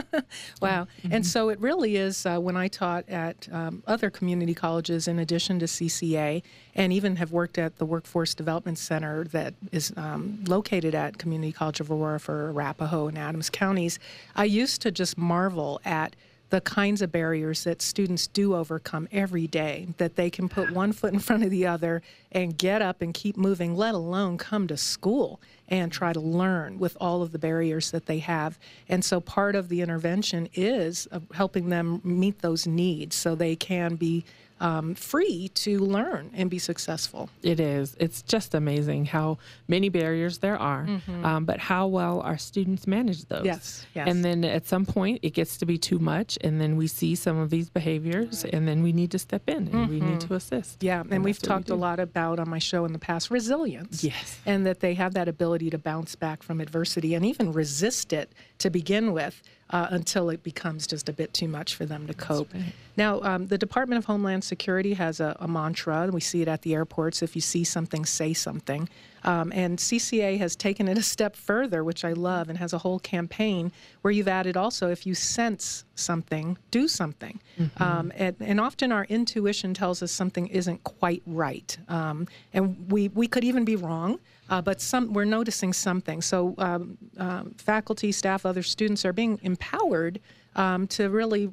wow 0.60 0.86
mm-hmm. 1.02 1.12
and 1.12 1.26
so 1.26 1.48
it 1.48 1.58
really 1.60 1.96
is 1.96 2.26
uh, 2.26 2.38
when 2.38 2.56
i 2.56 2.68
taught 2.68 3.08
at 3.08 3.48
um, 3.52 3.82
other 3.86 4.10
community 4.10 4.54
colleges 4.54 5.08
in 5.08 5.18
addition 5.18 5.58
to 5.58 5.66
cca 5.66 6.42
and 6.74 6.92
even 6.92 7.16
have 7.16 7.32
worked 7.32 7.58
at 7.58 7.76
the 7.78 7.84
workforce 7.84 8.34
development 8.34 8.78
center 8.78 9.24
that 9.24 9.54
is 9.70 9.92
um, 9.96 10.42
located 10.46 10.94
at 10.94 11.18
community 11.18 11.52
college 11.52 11.80
of 11.80 11.90
aurora 11.90 12.20
for 12.20 12.48
arapahoe 12.48 13.08
and 13.08 13.18
adams 13.18 13.50
counties 13.50 13.98
i 14.36 14.44
used 14.44 14.80
to 14.82 14.90
just 14.90 15.16
marvel 15.16 15.80
at 15.84 16.14
the 16.52 16.60
kinds 16.60 17.00
of 17.00 17.10
barriers 17.10 17.64
that 17.64 17.80
students 17.80 18.26
do 18.26 18.54
overcome 18.54 19.08
every 19.10 19.46
day, 19.46 19.88
that 19.96 20.16
they 20.16 20.28
can 20.28 20.50
put 20.50 20.70
one 20.70 20.92
foot 20.92 21.10
in 21.10 21.18
front 21.18 21.42
of 21.42 21.48
the 21.48 21.66
other 21.66 22.02
and 22.30 22.58
get 22.58 22.82
up 22.82 23.00
and 23.00 23.14
keep 23.14 23.38
moving, 23.38 23.74
let 23.74 23.94
alone 23.94 24.36
come 24.36 24.66
to 24.66 24.76
school 24.76 25.40
and 25.68 25.90
try 25.90 26.12
to 26.12 26.20
learn 26.20 26.78
with 26.78 26.94
all 27.00 27.22
of 27.22 27.32
the 27.32 27.38
barriers 27.38 27.90
that 27.90 28.04
they 28.04 28.18
have. 28.18 28.58
And 28.90 29.02
so 29.02 29.18
part 29.18 29.54
of 29.54 29.70
the 29.70 29.80
intervention 29.80 30.46
is 30.52 31.08
uh, 31.10 31.20
helping 31.32 31.70
them 31.70 32.02
meet 32.04 32.40
those 32.40 32.66
needs 32.66 33.16
so 33.16 33.34
they 33.34 33.56
can 33.56 33.94
be 33.94 34.22
um, 34.62 34.94
free 34.94 35.48
to 35.48 35.80
learn 35.80 36.30
and 36.34 36.48
be 36.48 36.58
successful. 36.58 37.28
It 37.42 37.58
is. 37.58 37.96
It's 37.98 38.22
just 38.22 38.54
amazing 38.54 39.06
how 39.06 39.38
many 39.66 39.88
barriers 39.88 40.38
there 40.38 40.56
are, 40.56 40.86
mm-hmm. 40.86 41.24
um, 41.24 41.44
but 41.44 41.58
how 41.58 41.88
well 41.88 42.20
our 42.20 42.38
students 42.38 42.86
manage 42.86 43.24
those. 43.24 43.44
Yes, 43.44 43.84
yes. 43.92 44.06
And 44.08 44.24
then 44.24 44.44
at 44.44 44.66
some 44.66 44.86
point, 44.86 45.18
it 45.22 45.30
gets 45.30 45.56
to 45.58 45.66
be 45.66 45.78
too 45.78 45.98
much, 45.98 46.38
and 46.42 46.60
then 46.60 46.76
we 46.76 46.86
see 46.86 47.16
some 47.16 47.38
of 47.38 47.50
these 47.50 47.68
behaviors, 47.70 48.44
right. 48.44 48.54
and 48.54 48.68
then 48.68 48.82
we 48.84 48.92
need 48.92 49.10
to 49.10 49.18
step 49.18 49.48
in 49.48 49.56
and 49.56 49.68
mm-hmm. 49.68 49.90
we 49.90 50.00
need 50.00 50.20
mm-hmm. 50.20 50.28
to 50.28 50.34
assist. 50.34 50.82
Yeah, 50.82 51.00
and, 51.00 51.12
and 51.12 51.24
we've 51.24 51.42
talked 51.42 51.68
we 51.68 51.74
a 51.74 51.78
lot 51.78 51.98
about 51.98 52.38
on 52.38 52.48
my 52.48 52.60
show 52.60 52.84
in 52.84 52.92
the 52.92 53.00
past 53.00 53.32
resilience. 53.32 54.04
Yes. 54.04 54.38
And 54.46 54.64
that 54.64 54.78
they 54.78 54.94
have 54.94 55.14
that 55.14 55.26
ability 55.26 55.70
to 55.70 55.78
bounce 55.78 56.14
back 56.14 56.44
from 56.44 56.60
adversity 56.60 57.14
and 57.14 57.26
even 57.26 57.52
resist 57.52 58.12
it 58.12 58.32
to 58.58 58.70
begin 58.70 59.12
with 59.12 59.42
uh, 59.72 59.88
until 59.90 60.30
it 60.30 60.42
becomes 60.42 60.86
just 60.86 61.08
a 61.08 61.12
bit 61.12 61.32
too 61.32 61.48
much 61.48 61.74
for 61.74 61.86
them 61.86 62.06
to 62.06 62.14
cope. 62.14 62.52
Right. 62.52 62.72
Now, 62.96 63.20
um, 63.22 63.46
the 63.46 63.58
Department 63.58 63.98
of 63.98 64.04
Homeland 64.04 64.44
Security 64.44 64.94
has 64.94 65.18
a, 65.18 65.36
a, 65.40 65.48
mantra, 65.48 66.02
and 66.02 66.12
we 66.12 66.20
see 66.20 66.42
it 66.42 66.48
at 66.48 66.62
the 66.62 66.74
airports 66.74 67.22
if 67.22 67.34
you 67.34 67.40
see 67.40 67.64
something, 67.64 68.04
say 68.04 68.34
something. 68.34 68.88
Um, 69.24 69.52
and 69.54 69.78
CCA 69.78 70.38
has 70.38 70.56
taken 70.56 70.88
it 70.88 70.98
a 70.98 71.02
step 71.02 71.36
further, 71.36 71.84
which 71.84 72.04
I 72.04 72.12
love, 72.12 72.48
and 72.48 72.58
has 72.58 72.72
a 72.72 72.78
whole 72.78 72.98
campaign 72.98 73.72
where 74.02 74.10
you've 74.10 74.28
added 74.28 74.56
also 74.56 74.90
if 74.90 75.06
you 75.06 75.14
sense 75.14 75.84
something, 75.94 76.58
do 76.70 76.88
something. 76.88 77.40
Mm-hmm. 77.58 77.82
Um, 77.82 78.12
and, 78.16 78.36
and, 78.40 78.60
often 78.60 78.92
our 78.92 79.04
intuition 79.04 79.74
tells 79.74 80.02
us 80.02 80.10
something 80.10 80.46
isn't 80.48 80.82
quite 80.84 81.22
right. 81.26 81.76
Um, 81.88 82.26
and 82.52 82.90
we, 82.90 83.08
we 83.08 83.26
could 83.26 83.44
even 83.44 83.64
be 83.64 83.76
wrong. 83.76 84.18
Uh, 84.50 84.60
but 84.60 84.80
some 84.80 85.14
we're 85.14 85.24
noticing 85.24 85.72
something. 85.72 86.20
So 86.20 86.54
um, 86.58 86.98
uh, 87.16 87.44
faculty, 87.56 88.12
staff, 88.12 88.44
other 88.44 88.62
students 88.62 89.04
are 89.04 89.12
being 89.12 89.38
empowered 89.42 90.20
um, 90.56 90.86
to 90.88 91.08
really 91.08 91.52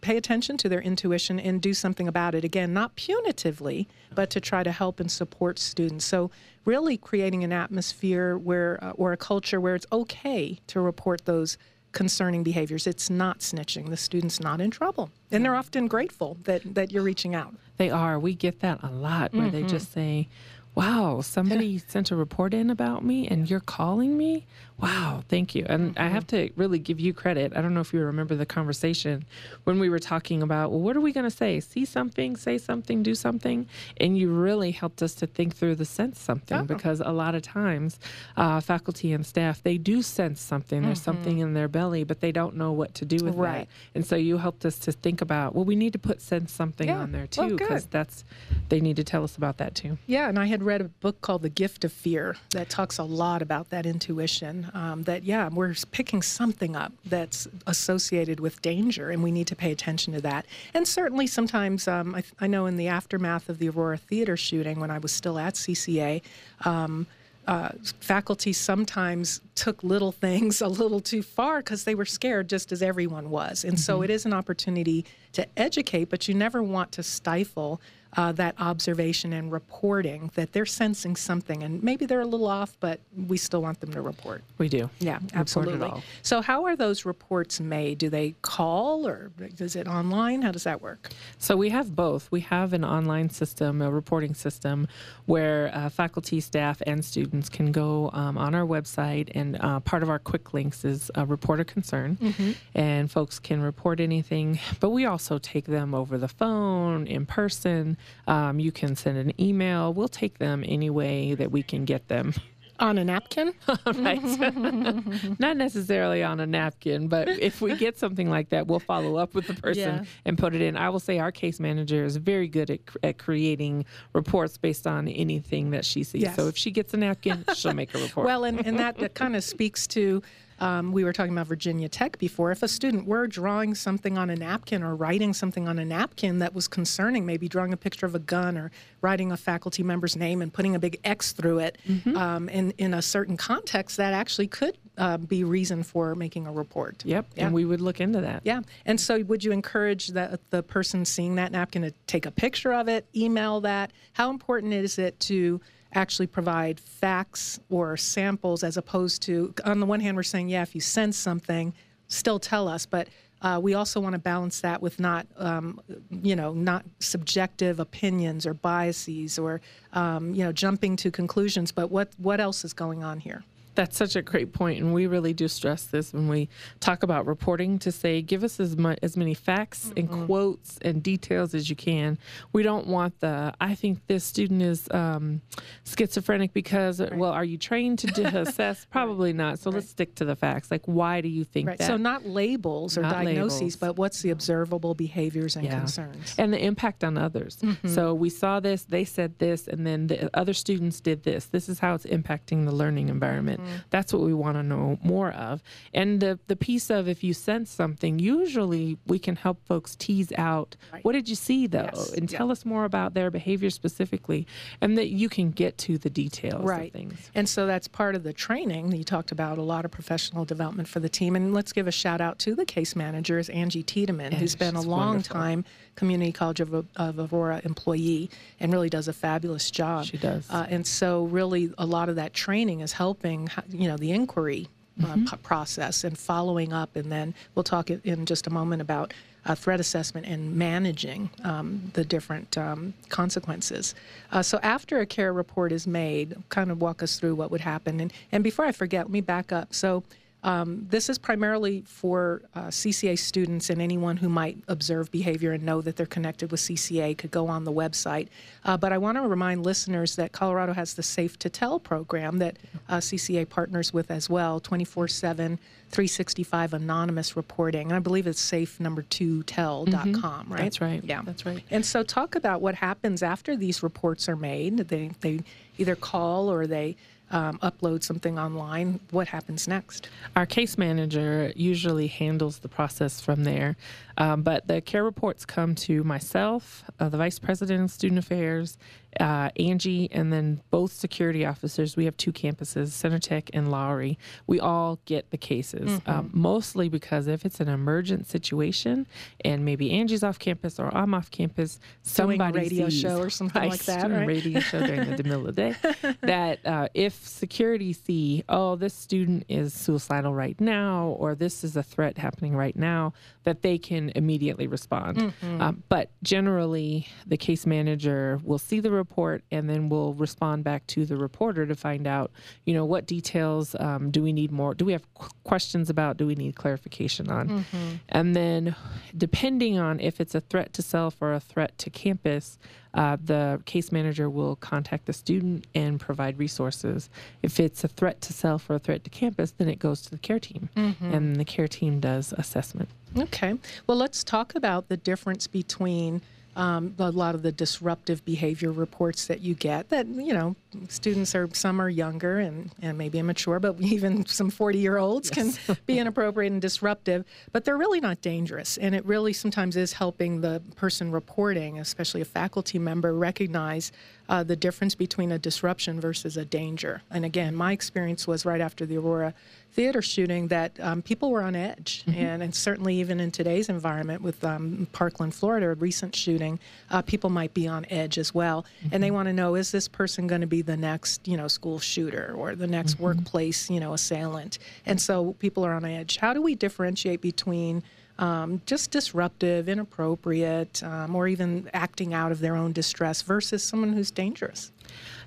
pay 0.00 0.16
attention 0.16 0.56
to 0.56 0.68
their 0.68 0.80
intuition 0.80 1.38
and 1.38 1.60
do 1.60 1.74
something 1.74 2.08
about 2.08 2.34
it. 2.34 2.44
Again, 2.44 2.72
not 2.72 2.96
punitively, 2.96 3.86
but 4.14 4.30
to 4.30 4.40
try 4.40 4.62
to 4.62 4.72
help 4.72 4.98
and 4.98 5.10
support 5.10 5.58
students. 5.58 6.04
So 6.04 6.30
really 6.64 6.96
creating 6.96 7.44
an 7.44 7.52
atmosphere 7.52 8.38
where 8.38 8.82
uh, 8.82 8.90
or 8.92 9.12
a 9.12 9.16
culture 9.16 9.60
where 9.60 9.74
it's 9.74 9.86
okay 9.92 10.58
to 10.68 10.80
report 10.80 11.24
those 11.26 11.58
concerning 11.92 12.42
behaviors. 12.42 12.86
It's 12.86 13.10
not 13.10 13.40
snitching. 13.40 13.90
The 13.90 13.96
student's 13.96 14.40
not 14.40 14.60
in 14.60 14.70
trouble. 14.70 15.10
And 15.30 15.44
they're 15.44 15.56
often 15.56 15.88
grateful 15.88 16.36
that, 16.44 16.74
that 16.74 16.92
you're 16.92 17.02
reaching 17.02 17.34
out. 17.34 17.54
They 17.78 17.90
are. 17.90 18.18
We 18.18 18.34
get 18.34 18.60
that 18.60 18.80
a 18.82 18.90
lot 18.90 19.32
where 19.32 19.48
mm-hmm. 19.48 19.50
they 19.50 19.62
just 19.64 19.92
say, 19.92 20.28
wow, 20.74 21.20
somebody 21.20 21.78
sent 21.78 22.10
a 22.10 22.16
report 22.16 22.54
in 22.54 22.70
about 22.70 23.04
me 23.04 23.26
and 23.28 23.50
you're 23.50 23.60
calling 23.60 24.16
me? 24.16 24.46
Wow, 24.78 25.22
thank 25.28 25.54
you. 25.54 25.66
And 25.68 25.90
mm-hmm. 25.90 26.02
I 26.02 26.08
have 26.08 26.26
to 26.28 26.50
really 26.56 26.78
give 26.78 26.98
you 26.98 27.12
credit. 27.12 27.52
I 27.54 27.60
don't 27.60 27.74
know 27.74 27.80
if 27.80 27.92
you 27.92 28.00
remember 28.00 28.34
the 28.34 28.46
conversation 28.46 29.26
when 29.64 29.78
we 29.78 29.90
were 29.90 29.98
talking 29.98 30.42
about, 30.42 30.70
well, 30.70 30.80
what 30.80 30.96
are 30.96 31.02
we 31.02 31.12
going 31.12 31.28
to 31.28 31.30
say? 31.30 31.60
See 31.60 31.84
something, 31.84 32.34
say 32.36 32.56
something, 32.56 33.02
do 33.02 33.14
something. 33.14 33.68
And 33.98 34.16
you 34.16 34.30
really 34.30 34.70
helped 34.70 35.02
us 35.02 35.14
to 35.16 35.26
think 35.26 35.54
through 35.54 35.74
the 35.74 35.84
sense 35.84 36.18
something 36.18 36.60
oh. 36.60 36.64
because 36.64 37.00
a 37.00 37.10
lot 37.10 37.34
of 37.34 37.42
times 37.42 37.98
uh, 38.38 38.60
faculty 38.60 39.12
and 39.12 39.26
staff, 39.26 39.62
they 39.62 39.76
do 39.76 40.00
sense 40.00 40.40
something. 40.40 40.80
There's 40.82 41.00
mm-hmm. 41.00 41.04
something 41.04 41.38
in 41.40 41.52
their 41.52 41.68
belly, 41.68 42.04
but 42.04 42.20
they 42.20 42.32
don't 42.32 42.56
know 42.56 42.72
what 42.72 42.94
to 42.94 43.04
do 43.04 43.22
with 43.22 43.34
right. 43.34 43.68
that. 43.68 43.68
And 43.94 44.06
so 44.06 44.16
you 44.16 44.38
helped 44.38 44.64
us 44.64 44.78
to 44.78 44.92
think 44.92 45.20
about, 45.20 45.54
well, 45.54 45.66
we 45.66 45.76
need 45.76 45.92
to 45.92 45.98
put 45.98 46.22
sense 46.22 46.52
something 46.52 46.88
yeah. 46.88 47.00
on 47.00 47.12
there 47.12 47.26
too 47.26 47.56
because 47.58 47.84
that's, 47.86 48.24
they 48.70 48.80
need 48.80 48.96
to 48.96 49.04
tell 49.04 49.24
us 49.24 49.36
about 49.36 49.58
that 49.58 49.74
too. 49.74 49.98
Yeah, 50.06 50.28
and 50.30 50.38
I 50.38 50.46
had 50.46 50.59
read 50.62 50.80
a 50.80 50.84
book 50.84 51.20
called 51.20 51.42
The 51.42 51.48
Gift 51.48 51.84
of 51.84 51.92
Fear 51.92 52.36
that 52.50 52.68
talks 52.68 52.98
a 52.98 53.02
lot 53.02 53.42
about 53.42 53.70
that 53.70 53.86
intuition 53.86 54.70
um, 54.74 55.04
that, 55.04 55.24
yeah, 55.24 55.48
we're 55.52 55.74
picking 55.90 56.22
something 56.22 56.76
up 56.76 56.92
that's 57.04 57.48
associated 57.66 58.40
with 58.40 58.60
danger, 58.62 59.10
and 59.10 59.22
we 59.22 59.30
need 59.30 59.46
to 59.48 59.56
pay 59.56 59.72
attention 59.72 60.12
to 60.14 60.20
that. 60.22 60.46
And 60.74 60.86
certainly 60.86 61.26
sometimes, 61.26 61.88
um, 61.88 62.14
I, 62.14 62.22
I, 62.40 62.46
know 62.46 62.66
in 62.66 62.76
the 62.76 62.88
aftermath 62.88 63.48
of 63.48 63.58
the 63.58 63.68
Aurora 63.68 63.98
Theater 63.98 64.36
shooting, 64.36 64.80
when 64.80 64.90
I 64.90 64.98
was 64.98 65.12
still 65.12 65.38
at 65.38 65.54
CCA, 65.54 66.22
um, 66.64 67.06
uh, 67.46 67.70
faculty 68.00 68.52
sometimes 68.52 69.40
took 69.54 69.82
little 69.82 70.12
things 70.12 70.60
a 70.60 70.68
little 70.68 71.00
too 71.00 71.22
far 71.22 71.58
because 71.58 71.84
they 71.84 71.94
were 71.94 72.04
scared, 72.04 72.48
just 72.48 72.70
as 72.70 72.82
everyone 72.82 73.30
was. 73.30 73.64
And 73.64 73.74
mm-hmm. 73.74 73.80
so 73.80 74.02
it 74.02 74.10
is 74.10 74.24
an 74.24 74.32
opportunity 74.32 75.04
to 75.32 75.46
educate, 75.56 76.10
but 76.10 76.28
you 76.28 76.34
never 76.34 76.62
want 76.62 76.92
to 76.92 77.02
stifle 77.02 77.80
uh, 78.16 78.32
that 78.32 78.54
observation 78.58 79.32
and 79.32 79.52
reporting 79.52 80.30
that 80.34 80.52
they're 80.52 80.66
sensing 80.66 81.16
something 81.16 81.62
and 81.62 81.82
maybe 81.82 82.06
they're 82.06 82.20
a 82.20 82.26
little 82.26 82.46
off, 82.46 82.76
but 82.80 83.00
we 83.28 83.36
still 83.36 83.62
want 83.62 83.80
them 83.80 83.92
to 83.92 84.00
report. 84.00 84.42
We 84.58 84.68
do. 84.68 84.90
Yeah, 84.98 85.20
absolutely. 85.34 85.92
So, 86.22 86.40
how 86.40 86.64
are 86.64 86.76
those 86.76 87.04
reports 87.04 87.60
made? 87.60 87.98
Do 87.98 88.08
they 88.08 88.34
call 88.42 89.06
or 89.06 89.30
is 89.58 89.76
it 89.76 89.86
online? 89.86 90.42
How 90.42 90.50
does 90.50 90.64
that 90.64 90.82
work? 90.82 91.10
So, 91.38 91.56
we 91.56 91.70
have 91.70 91.94
both. 91.94 92.30
We 92.30 92.40
have 92.40 92.72
an 92.72 92.84
online 92.84 93.30
system, 93.30 93.80
a 93.82 93.90
reporting 93.90 94.34
system, 94.34 94.88
where 95.26 95.70
uh, 95.74 95.88
faculty, 95.88 96.40
staff, 96.40 96.82
and 96.86 97.04
students 97.04 97.48
can 97.48 97.70
go 97.72 98.10
um, 98.12 98.36
on 98.36 98.54
our 98.54 98.66
website, 98.66 99.30
and 99.34 99.56
uh, 99.60 99.80
part 99.80 100.02
of 100.02 100.10
our 100.10 100.18
quick 100.18 100.52
links 100.52 100.84
is 100.84 101.10
a 101.14 101.24
report 101.24 101.60
a 101.60 101.64
concern, 101.64 102.16
mm-hmm. 102.20 102.52
and 102.74 103.10
folks 103.10 103.38
can 103.38 103.60
report 103.60 104.00
anything. 104.00 104.58
But 104.80 104.90
we 104.90 105.04
also 105.04 105.38
take 105.38 105.66
them 105.66 105.94
over 105.94 106.18
the 106.18 106.28
phone, 106.28 107.06
in 107.06 107.26
person. 107.26 107.96
Um, 108.26 108.60
you 108.60 108.72
can 108.72 108.96
send 108.96 109.18
an 109.18 109.40
email. 109.40 109.92
We'll 109.92 110.08
take 110.08 110.38
them 110.38 110.64
any 110.66 110.90
way 110.90 111.34
that 111.34 111.50
we 111.50 111.62
can 111.62 111.84
get 111.84 112.08
them. 112.08 112.34
On 112.80 112.96
a 112.96 113.04
napkin? 113.04 113.52
right. 113.86 114.22
Not 115.38 115.58
necessarily 115.58 116.22
on 116.22 116.40
a 116.40 116.46
napkin, 116.46 117.08
but 117.08 117.28
if 117.28 117.60
we 117.60 117.76
get 117.76 117.98
something 117.98 118.30
like 118.30 118.48
that, 118.48 118.68
we'll 118.68 118.78
follow 118.80 119.16
up 119.16 119.34
with 119.34 119.48
the 119.48 119.54
person 119.54 119.96
yeah. 119.96 120.04
and 120.24 120.38
put 120.38 120.54
it 120.54 120.62
in. 120.62 120.78
I 120.78 120.88
will 120.88 120.98
say 120.98 121.18
our 121.18 121.30
case 121.30 121.60
manager 121.60 122.06
is 122.06 122.16
very 122.16 122.48
good 122.48 122.70
at, 122.70 122.80
at 123.02 123.18
creating 123.18 123.84
reports 124.14 124.56
based 124.56 124.86
on 124.86 125.08
anything 125.08 125.72
that 125.72 125.84
she 125.84 126.02
sees. 126.02 126.22
Yes. 126.22 126.36
So 126.36 126.48
if 126.48 126.56
she 126.56 126.70
gets 126.70 126.94
a 126.94 126.96
napkin, 126.96 127.44
she'll 127.54 127.74
make 127.74 127.94
a 127.94 127.98
report. 127.98 128.24
well, 128.24 128.44
and, 128.44 128.66
and 128.66 128.78
that, 128.78 128.96
that 128.96 129.14
kind 129.14 129.36
of 129.36 129.44
speaks 129.44 129.86
to 129.88 130.22
um, 130.60 130.92
we 130.92 131.04
were 131.04 131.12
talking 131.12 131.32
about 131.32 131.46
Virginia 131.46 131.88
Tech 131.88 132.18
before. 132.18 132.50
If 132.50 132.62
a 132.62 132.68
student 132.68 133.06
were 133.06 133.26
drawing 133.26 133.74
something 133.74 134.18
on 134.18 134.30
a 134.30 134.36
napkin 134.36 134.82
or 134.82 134.94
writing 134.94 135.32
something 135.32 135.66
on 135.66 135.78
a 135.78 135.84
napkin 135.84 136.38
that 136.40 136.54
was 136.54 136.68
concerning, 136.68 137.26
maybe 137.26 137.48
drawing 137.48 137.72
a 137.72 137.76
picture 137.76 138.06
of 138.06 138.14
a 138.14 138.18
gun 138.18 138.56
or 138.56 138.70
writing 139.00 139.32
a 139.32 139.36
faculty 139.36 139.82
member's 139.82 140.16
name 140.16 140.42
and 140.42 140.52
putting 140.52 140.74
a 140.74 140.78
big 140.78 141.00
X 141.04 141.32
through 141.32 141.60
it 141.60 141.78
Mm-hmm. 141.88 142.16
um, 142.16 142.48
in, 142.48 142.72
in 142.78 142.94
a 142.94 143.02
certain 143.02 143.36
context, 143.36 143.96
that 143.96 144.12
actually 144.12 144.46
could 144.46 144.76
uh, 144.98 145.16
be 145.16 145.44
reason 145.44 145.82
for 145.82 146.14
making 146.14 146.46
a 146.46 146.52
report. 146.52 147.02
Yep. 147.04 147.26
Yeah. 147.34 147.46
And 147.46 147.54
we 147.54 147.64
would 147.64 147.80
look 147.80 148.00
into 148.00 148.20
that. 148.20 148.42
Yeah. 148.44 148.60
And 148.86 149.00
so 149.00 149.22
would 149.22 149.42
you 149.42 149.50
encourage 149.52 150.08
the, 150.08 150.38
the 150.50 150.62
person 150.62 151.04
seeing 151.04 151.36
that 151.36 151.52
napkin 151.52 151.82
to 151.82 151.92
take 152.06 152.26
a 152.26 152.30
picture 152.30 152.72
of 152.72 152.88
it, 152.88 153.06
email 153.16 153.60
that? 153.62 153.92
How 154.12 154.30
important 154.30 154.72
is 154.72 154.98
it 154.98 155.18
to 155.20 155.60
actually 155.94 156.26
provide 156.26 156.78
facts 156.78 157.60
or 157.68 157.96
samples 157.96 158.62
as 158.62 158.76
opposed 158.76 159.22
to, 159.22 159.52
on 159.64 159.80
the 159.80 159.86
one 159.86 160.00
hand, 160.00 160.16
we're 160.16 160.22
saying, 160.22 160.48
yeah, 160.48 160.62
if 160.62 160.74
you 160.74 160.80
sense 160.80 161.16
something, 161.16 161.74
still 162.08 162.38
tell 162.38 162.68
us. 162.68 162.86
But 162.86 163.08
uh, 163.42 163.58
we 163.62 163.74
also 163.74 164.00
want 164.00 164.12
to 164.14 164.18
balance 164.18 164.60
that 164.60 164.82
with 164.82 165.00
not, 165.00 165.26
um, 165.36 165.80
you 166.10 166.36
know, 166.36 166.52
not 166.52 166.84
subjective 166.98 167.80
opinions 167.80 168.46
or 168.46 168.54
biases 168.54 169.38
or, 169.38 169.60
um, 169.94 170.34
you 170.34 170.44
know, 170.44 170.52
jumping 170.52 170.96
to 170.96 171.10
conclusions. 171.10 171.72
But 171.72 171.90
what 171.90 172.10
what 172.18 172.40
else 172.40 172.64
is 172.64 172.72
going 172.72 173.02
on 173.02 173.18
here? 173.18 173.42
That's 173.80 173.96
such 173.96 174.14
a 174.14 174.20
great 174.20 174.52
point, 174.52 174.78
and 174.82 174.92
we 174.92 175.06
really 175.06 175.32
do 175.32 175.48
stress 175.48 175.84
this 175.84 176.12
when 176.12 176.28
we 176.28 176.50
talk 176.80 177.02
about 177.02 177.24
reporting 177.24 177.78
to 177.78 177.90
say 177.90 178.20
give 178.20 178.44
us 178.44 178.60
as 178.60 178.76
much 178.76 178.98
as 179.02 179.16
many 179.16 179.32
facts 179.32 179.90
and 179.96 180.06
quotes 180.26 180.76
and 180.82 181.02
details 181.02 181.54
as 181.54 181.70
you 181.70 181.76
can. 181.76 182.18
We 182.52 182.62
don't 182.62 182.88
want 182.88 183.20
the 183.20 183.54
I 183.58 183.74
think 183.74 184.06
this 184.06 184.22
student 184.22 184.60
is 184.60 184.86
um, 184.90 185.40
schizophrenic 185.84 186.52
because 186.52 187.00
well, 187.12 187.30
are 187.32 187.42
you 187.42 187.56
trained 187.56 188.00
to 188.00 188.08
do, 188.08 188.26
assess? 188.34 188.84
Probably 188.90 189.32
not. 189.32 189.58
So 189.60 189.70
let's 189.70 189.88
stick 189.88 190.14
to 190.16 190.26
the 190.26 190.36
facts. 190.36 190.70
Like, 190.70 190.82
why 190.84 191.22
do 191.22 191.28
you 191.30 191.44
think 191.44 191.68
Right. 191.68 191.78
that? 191.78 191.86
So 191.86 191.96
not 191.96 192.26
labels 192.26 192.98
or 192.98 193.00
Not 193.02 193.12
diagnoses, 193.14 193.60
labels. 193.60 193.76
but 193.76 193.96
what's 193.96 194.20
the 194.20 194.28
observable 194.28 194.94
behaviors 194.94 195.56
and 195.56 195.66
concerns? 195.70 196.34
and 196.36 196.52
the 196.52 196.62
impact 196.62 197.02
on 197.02 197.16
others. 197.16 197.56
Mm-hmm. 197.62 197.88
So 197.88 198.12
we 198.12 198.28
saw 198.28 198.60
this, 198.60 198.82
they 198.84 199.06
said 199.06 199.38
this, 199.38 199.68
and 199.68 199.86
then 199.86 200.08
the 200.08 200.28
other 200.36 200.52
students 200.52 201.00
did 201.00 201.22
this. 201.22 201.46
This 201.46 201.70
is 201.70 201.78
how 201.78 201.94
it's 201.94 202.04
impacting 202.04 202.66
the 202.66 202.72
learning 202.72 203.08
environment. 203.08 203.60
Mm-hmm. 203.62 203.69
That's 203.90 204.12
what 204.12 204.22
we 204.22 204.34
want 204.34 204.56
to 204.56 204.62
know 204.62 204.98
more 205.02 205.30
of. 205.32 205.62
And 205.94 206.20
the 206.20 206.38
the 206.46 206.56
piece 206.56 206.90
of 206.90 207.08
if 207.08 207.22
you 207.24 207.34
sense 207.34 207.70
something, 207.70 208.18
usually 208.18 208.98
we 209.06 209.18
can 209.18 209.36
help 209.36 209.64
folks 209.66 209.96
tease 209.96 210.32
out 210.36 210.76
what 211.02 211.12
did 211.12 211.28
you 211.28 211.34
see 211.34 211.66
though, 211.66 211.90
Yes. 211.94 212.12
and 212.12 212.28
tell 212.28 212.50
us 212.50 212.64
more 212.64 212.84
about 212.84 213.14
their 213.14 213.30
behavior 213.30 213.70
specifically, 213.70 214.46
and 214.80 214.96
that 214.98 215.08
you 215.08 215.28
can 215.28 215.50
get 215.50 215.78
to 215.78 215.98
the 215.98 216.10
details 216.10 216.64
right. 216.64 216.88
of 216.88 216.92
things. 216.92 217.30
And 217.34 217.48
so 217.48 217.66
that's 217.66 217.88
part 217.88 218.14
of 218.14 218.22
the 218.22 218.32
training. 218.32 218.92
You 218.92 219.04
talked 219.04 219.32
about 219.32 219.58
a 219.58 219.62
lot 219.62 219.84
of 219.84 219.90
professional 219.90 220.44
development 220.44 220.88
for 220.88 221.00
the 221.00 221.08
team. 221.08 221.36
And 221.36 221.52
let's 221.54 221.72
give 221.72 221.86
a 221.86 221.92
shout 221.92 222.20
out 222.20 222.38
to 222.40 222.54
the 222.54 222.64
case 222.64 222.94
managers, 222.96 223.48
Angie 223.48 223.82
Tiedemann, 223.82 224.32
who's 224.32 224.54
been 224.54 224.76
a 224.76 224.80
long 224.82 225.08
wonderful. 225.14 225.34
time 225.34 225.64
Community 226.00 226.32
College 226.32 226.60
of, 226.60 226.86
of 226.96 227.32
Aurora 227.32 227.60
employee 227.64 228.30
and 228.58 228.72
really 228.72 228.88
does 228.88 229.06
a 229.06 229.12
fabulous 229.12 229.70
job. 229.70 230.06
She 230.06 230.16
does. 230.16 230.48
Uh, 230.50 230.66
and 230.70 230.86
so, 230.86 231.24
really, 231.24 231.72
a 231.76 231.84
lot 231.84 232.08
of 232.08 232.16
that 232.16 232.32
training 232.32 232.80
is 232.80 232.92
helping, 232.92 233.48
you 233.68 233.86
know, 233.86 233.96
the 233.98 234.10
inquiry 234.10 234.66
uh, 234.66 235.04
Mm-hmm. 235.06 235.24
p- 235.26 235.36
process 235.42 236.04
and 236.04 236.18
following 236.18 236.72
up. 236.72 236.96
And 236.96 237.10
then 237.12 237.34
we'll 237.54 237.62
talk 237.62 237.90
in 237.90 238.26
just 238.26 238.46
a 238.46 238.50
moment 238.50 238.82
about 238.82 239.14
uh, 239.46 239.54
threat 239.54 239.80
assessment 239.80 240.26
and 240.26 240.54
managing 240.56 241.30
um, 241.44 241.90
the 241.94 242.04
different 242.04 242.58
um, 242.58 242.92
consequences. 243.08 243.94
Uh, 244.32 244.42
so, 244.42 244.58
after 244.62 245.00
a 245.00 245.06
care 245.06 245.32
report 245.32 245.70
is 245.72 245.86
made, 245.86 246.36
kind 246.48 246.70
of 246.70 246.80
walk 246.80 247.02
us 247.02 247.18
through 247.18 247.34
what 247.34 247.50
would 247.50 247.60
happen. 247.62 248.00
And, 248.00 248.12
and 248.32 248.42
before 248.42 248.64
I 248.64 248.72
forget, 248.72 249.04
let 249.06 249.12
me 249.12 249.20
back 249.22 249.52
up. 249.52 249.72
So, 249.74 250.02
um, 250.42 250.86
this 250.88 251.08
is 251.08 251.18
primarily 251.18 251.82
for 251.82 252.42
uh, 252.54 252.68
CCA 252.68 253.18
students 253.18 253.68
and 253.68 253.82
anyone 253.82 254.16
who 254.16 254.28
might 254.28 254.56
observe 254.68 255.10
behavior 255.10 255.52
and 255.52 255.62
know 255.62 255.80
that 255.82 255.96
they're 255.96 256.06
connected 256.06 256.50
with 256.50 256.60
CCA 256.60 257.16
could 257.16 257.30
go 257.30 257.46
on 257.48 257.64
the 257.64 257.72
website. 257.72 258.28
Uh, 258.64 258.76
but 258.76 258.92
I 258.92 258.98
want 258.98 259.18
to 259.18 259.22
remind 259.22 259.64
listeners 259.64 260.16
that 260.16 260.32
Colorado 260.32 260.72
has 260.72 260.94
the 260.94 261.02
Safe 261.02 261.38
to 261.40 261.50
Tell 261.50 261.78
program 261.78 262.38
that 262.38 262.56
uh, 262.88 262.98
CCA 262.98 263.48
partners 263.48 263.92
with 263.92 264.10
as 264.10 264.30
well 264.30 264.60
24 264.60 265.08
7, 265.08 265.58
365 265.90 266.74
anonymous 266.74 267.36
reporting. 267.36 267.88
And 267.88 267.96
I 267.96 267.98
believe 267.98 268.26
it's 268.26 268.40
safe 268.40 268.80
number 268.80 269.02
two 269.02 269.42
tell.com, 269.42 269.92
right? 269.92 270.22
Mm-hmm. 270.22 270.56
That's 270.56 270.80
right. 270.80 271.04
Yeah. 271.04 271.20
That's 271.22 271.44
right. 271.44 271.62
And 271.70 271.84
so, 271.84 272.02
talk 272.02 272.34
about 272.34 272.62
what 272.62 272.76
happens 272.76 273.22
after 273.22 273.56
these 273.56 273.82
reports 273.82 274.28
are 274.28 274.36
made. 274.36 274.78
They, 274.78 275.10
they 275.20 275.40
either 275.76 275.96
call 275.96 276.50
or 276.50 276.66
they 276.66 276.96
um, 277.30 277.58
upload 277.58 278.02
something 278.02 278.38
online. 278.38 279.00
What 279.10 279.28
happens 279.28 279.68
next? 279.68 280.08
Our 280.36 280.46
case 280.46 280.76
manager 280.76 281.52
usually 281.54 282.08
handles 282.08 282.58
the 282.58 282.68
process 282.68 283.20
from 283.20 283.44
there, 283.44 283.76
um, 284.20 284.42
but 284.42 284.68
the 284.68 284.80
care 284.80 285.02
reports 285.02 285.44
come 285.44 285.74
to 285.74 286.04
myself, 286.04 286.84
uh, 287.00 287.08
the 287.08 287.16
vice 287.18 287.38
president 287.40 287.82
of 287.82 287.90
student 287.90 288.18
affairs, 288.18 288.78
uh, 289.18 289.50
Angie, 289.58 290.08
and 290.12 290.32
then 290.32 290.60
both 290.70 290.92
security 290.92 291.44
officers. 291.44 291.96
We 291.96 292.04
have 292.04 292.16
two 292.16 292.32
campuses, 292.32 292.90
CentreTech 292.90 293.50
and 293.52 293.68
Lowry. 293.68 294.18
We 294.46 294.60
all 294.60 295.00
get 295.04 295.30
the 295.32 295.36
cases, 295.36 296.00
um, 296.06 296.30
mostly 296.32 296.88
because 296.88 297.26
if 297.26 297.44
it's 297.44 297.58
an 297.58 297.68
emergent 297.68 298.28
situation 298.28 299.08
and 299.44 299.64
maybe 299.64 299.90
Angie's 299.90 300.22
off 300.22 300.38
campus 300.38 300.78
or 300.78 300.94
I'm 300.96 301.12
off 301.14 301.28
campus, 301.32 301.78
Doing 301.78 302.40
a 302.40 302.44
somebody 302.44 302.58
radio 302.60 302.88
sees- 302.88 303.00
show 303.00 303.18
or 303.18 303.30
something 303.30 303.68
like 303.68 303.82
that, 303.86 304.02
doing 304.02 304.12
a 304.12 304.18
right? 304.20 304.28
radio 304.28 304.60
show 304.60 304.86
during 304.86 305.16
the 305.16 305.24
middle 305.24 305.48
of 305.48 305.56
the 305.56 305.72
day. 305.72 305.74
That 306.22 306.64
uh, 306.66 306.88
if 306.94 307.14
security 307.26 307.92
see, 307.92 308.44
oh, 308.48 308.76
this 308.76 308.94
student 308.94 309.44
is 309.48 309.72
suicidal 309.74 310.34
right 310.34 310.60
now, 310.60 311.16
or 311.18 311.34
this 311.34 311.64
is 311.64 311.76
a 311.76 311.82
threat 311.82 312.18
happening 312.18 312.54
right 312.54 312.76
now, 312.76 313.12
that 313.44 313.62
they 313.62 313.78
can 313.78 314.09
immediately 314.14 314.66
respond. 314.66 315.18
Mm-hmm. 315.18 315.60
Um, 315.60 315.82
but 315.88 316.10
generally, 316.22 317.08
the 317.26 317.36
case 317.36 317.66
manager 317.66 318.40
will 318.42 318.58
see 318.58 318.80
the 318.80 318.90
report 318.90 319.42
and 319.50 319.68
then 319.68 319.88
will 319.88 320.14
respond 320.14 320.64
back 320.64 320.86
to 320.88 321.06
the 321.06 321.16
reporter 321.16 321.66
to 321.66 321.74
find 321.74 322.06
out, 322.06 322.30
you 322.64 322.74
know, 322.74 322.84
what 322.84 323.06
details 323.06 323.76
um, 323.78 324.10
do 324.10 324.22
we 324.22 324.32
need 324.32 324.50
more? 324.52 324.74
Do 324.74 324.84
we 324.84 324.92
have 324.92 325.14
qu- 325.14 325.30
questions 325.44 325.90
about? 325.90 326.16
Do 326.16 326.26
we 326.26 326.34
need 326.34 326.56
clarification 326.56 327.30
on? 327.30 327.48
Mm-hmm. 327.48 327.88
And 328.08 328.36
then, 328.36 328.74
depending 329.16 329.78
on 329.78 330.00
if 330.00 330.20
it's 330.20 330.34
a 330.34 330.40
threat 330.40 330.72
to 330.74 330.82
self 330.82 331.20
or 331.20 331.32
a 331.32 331.40
threat 331.40 331.76
to 331.78 331.90
campus, 331.90 332.58
uh, 332.94 333.16
the 333.24 333.62
case 333.66 333.92
manager 333.92 334.28
will 334.28 334.56
contact 334.56 335.06
the 335.06 335.12
student 335.12 335.66
and 335.74 336.00
provide 336.00 336.38
resources. 336.38 337.08
If 337.42 337.60
it's 337.60 337.84
a 337.84 337.88
threat 337.88 338.20
to 338.22 338.32
self 338.32 338.68
or 338.68 338.74
a 338.74 338.78
threat 338.78 339.04
to 339.04 339.10
campus, 339.10 339.52
then 339.56 339.68
it 339.68 339.78
goes 339.78 340.02
to 340.02 340.10
the 340.10 340.18
care 340.18 340.40
team, 340.40 340.68
and 341.12 341.36
the 341.36 341.44
care 341.44 341.68
team 341.68 342.00
does 342.00 342.32
assessment. 342.36 342.88
Okay. 343.16 343.54
Well, 343.86 343.96
let's 343.96 344.24
talk 344.24 344.54
about 344.54 344.88
the 344.88 344.96
difference 344.96 345.46
between 345.46 346.22
um, 346.56 346.94
a 346.98 347.10
lot 347.10 347.34
of 347.34 347.42
the 347.42 347.52
disruptive 347.52 348.24
behavior 348.24 348.72
reports 348.72 349.26
that 349.26 349.40
you 349.40 349.54
get. 349.54 349.88
That 349.90 350.06
you 350.06 350.34
know, 350.34 350.56
students 350.88 351.34
are 351.34 351.48
some 351.52 351.80
are 351.80 351.88
younger 351.88 352.38
and, 352.38 352.70
and 352.80 352.96
maybe 352.96 353.18
immature, 353.18 353.58
but 353.60 353.80
even 353.80 354.26
some 354.26 354.50
forty 354.50 354.78
year 354.78 354.98
olds 354.98 355.30
can 355.30 355.52
be 355.86 355.98
inappropriate 355.98 356.52
and 356.52 356.62
disruptive. 356.62 357.24
But 357.52 357.64
they're 357.64 357.78
really 357.78 358.00
not 358.00 358.20
dangerous, 358.22 358.76
and 358.76 358.94
it 358.94 359.04
really 359.04 359.32
sometimes 359.32 359.76
is 359.76 359.92
helping 359.92 360.40
the 360.40 360.62
person 360.76 361.10
reporting, 361.12 361.78
especially 361.78 362.20
a 362.20 362.26
faculty 362.26 362.78
member, 362.78 363.14
recognize 363.14 363.92
uh, 364.30 364.44
the 364.44 364.56
difference 364.56 364.94
between 364.94 365.32
a 365.32 365.38
disruption 365.38 366.00
versus 366.00 366.36
a 366.36 366.44
danger. 366.44 367.02
And 367.10 367.24
again, 367.24 367.54
my 367.54 367.72
experience 367.72 368.28
was 368.28 368.46
right 368.46 368.60
after 368.60 368.86
the 368.86 368.96
Aurora 368.96 369.34
theater 369.72 370.02
shooting 370.02 370.48
that 370.48 370.78
um, 370.80 371.02
people 371.02 371.30
were 371.30 371.42
on 371.42 371.54
edge, 371.54 372.04
and, 372.06 372.42
and 372.42 372.54
certainly 372.54 372.96
even 372.96 373.20
in 373.20 373.30
today's 373.30 373.68
environment 373.68 374.20
with 374.22 374.42
um, 374.44 374.86
Parkland, 374.92 375.34
Florida, 375.34 375.70
a 375.70 375.74
recent 375.74 376.14
shooting, 376.14 376.58
uh, 376.90 377.02
people 377.02 377.30
might 377.30 377.54
be 377.54 377.68
on 377.68 377.86
edge 377.88 378.18
as 378.18 378.34
well, 378.34 378.64
and 378.92 379.02
they 379.02 379.10
want 379.10 379.26
to 379.28 379.32
know 379.32 379.54
is 379.54 379.70
this 379.70 379.88
person 379.88 380.26
going 380.26 380.40
to 380.40 380.46
be 380.46 380.59
the 380.62 380.76
next, 380.76 381.26
you 381.26 381.36
know, 381.36 381.48
school 381.48 381.78
shooter 381.78 382.34
or 382.36 382.54
the 382.54 382.66
next 382.66 382.98
workplace, 382.98 383.70
you 383.70 383.80
know, 383.80 383.92
assailant, 383.94 384.58
and 384.86 385.00
so 385.00 385.32
people 385.34 385.64
are 385.64 385.72
on 385.72 385.84
edge. 385.84 386.18
How 386.18 386.32
do 386.32 386.42
we 386.42 386.54
differentiate 386.54 387.20
between 387.20 387.82
um, 388.18 388.60
just 388.66 388.90
disruptive, 388.90 389.68
inappropriate, 389.68 390.82
um, 390.82 391.16
or 391.16 391.26
even 391.26 391.70
acting 391.72 392.12
out 392.12 392.32
of 392.32 392.40
their 392.40 392.54
own 392.54 392.72
distress 392.72 393.22
versus 393.22 393.62
someone 393.62 393.92
who's 393.92 394.10
dangerous? 394.10 394.72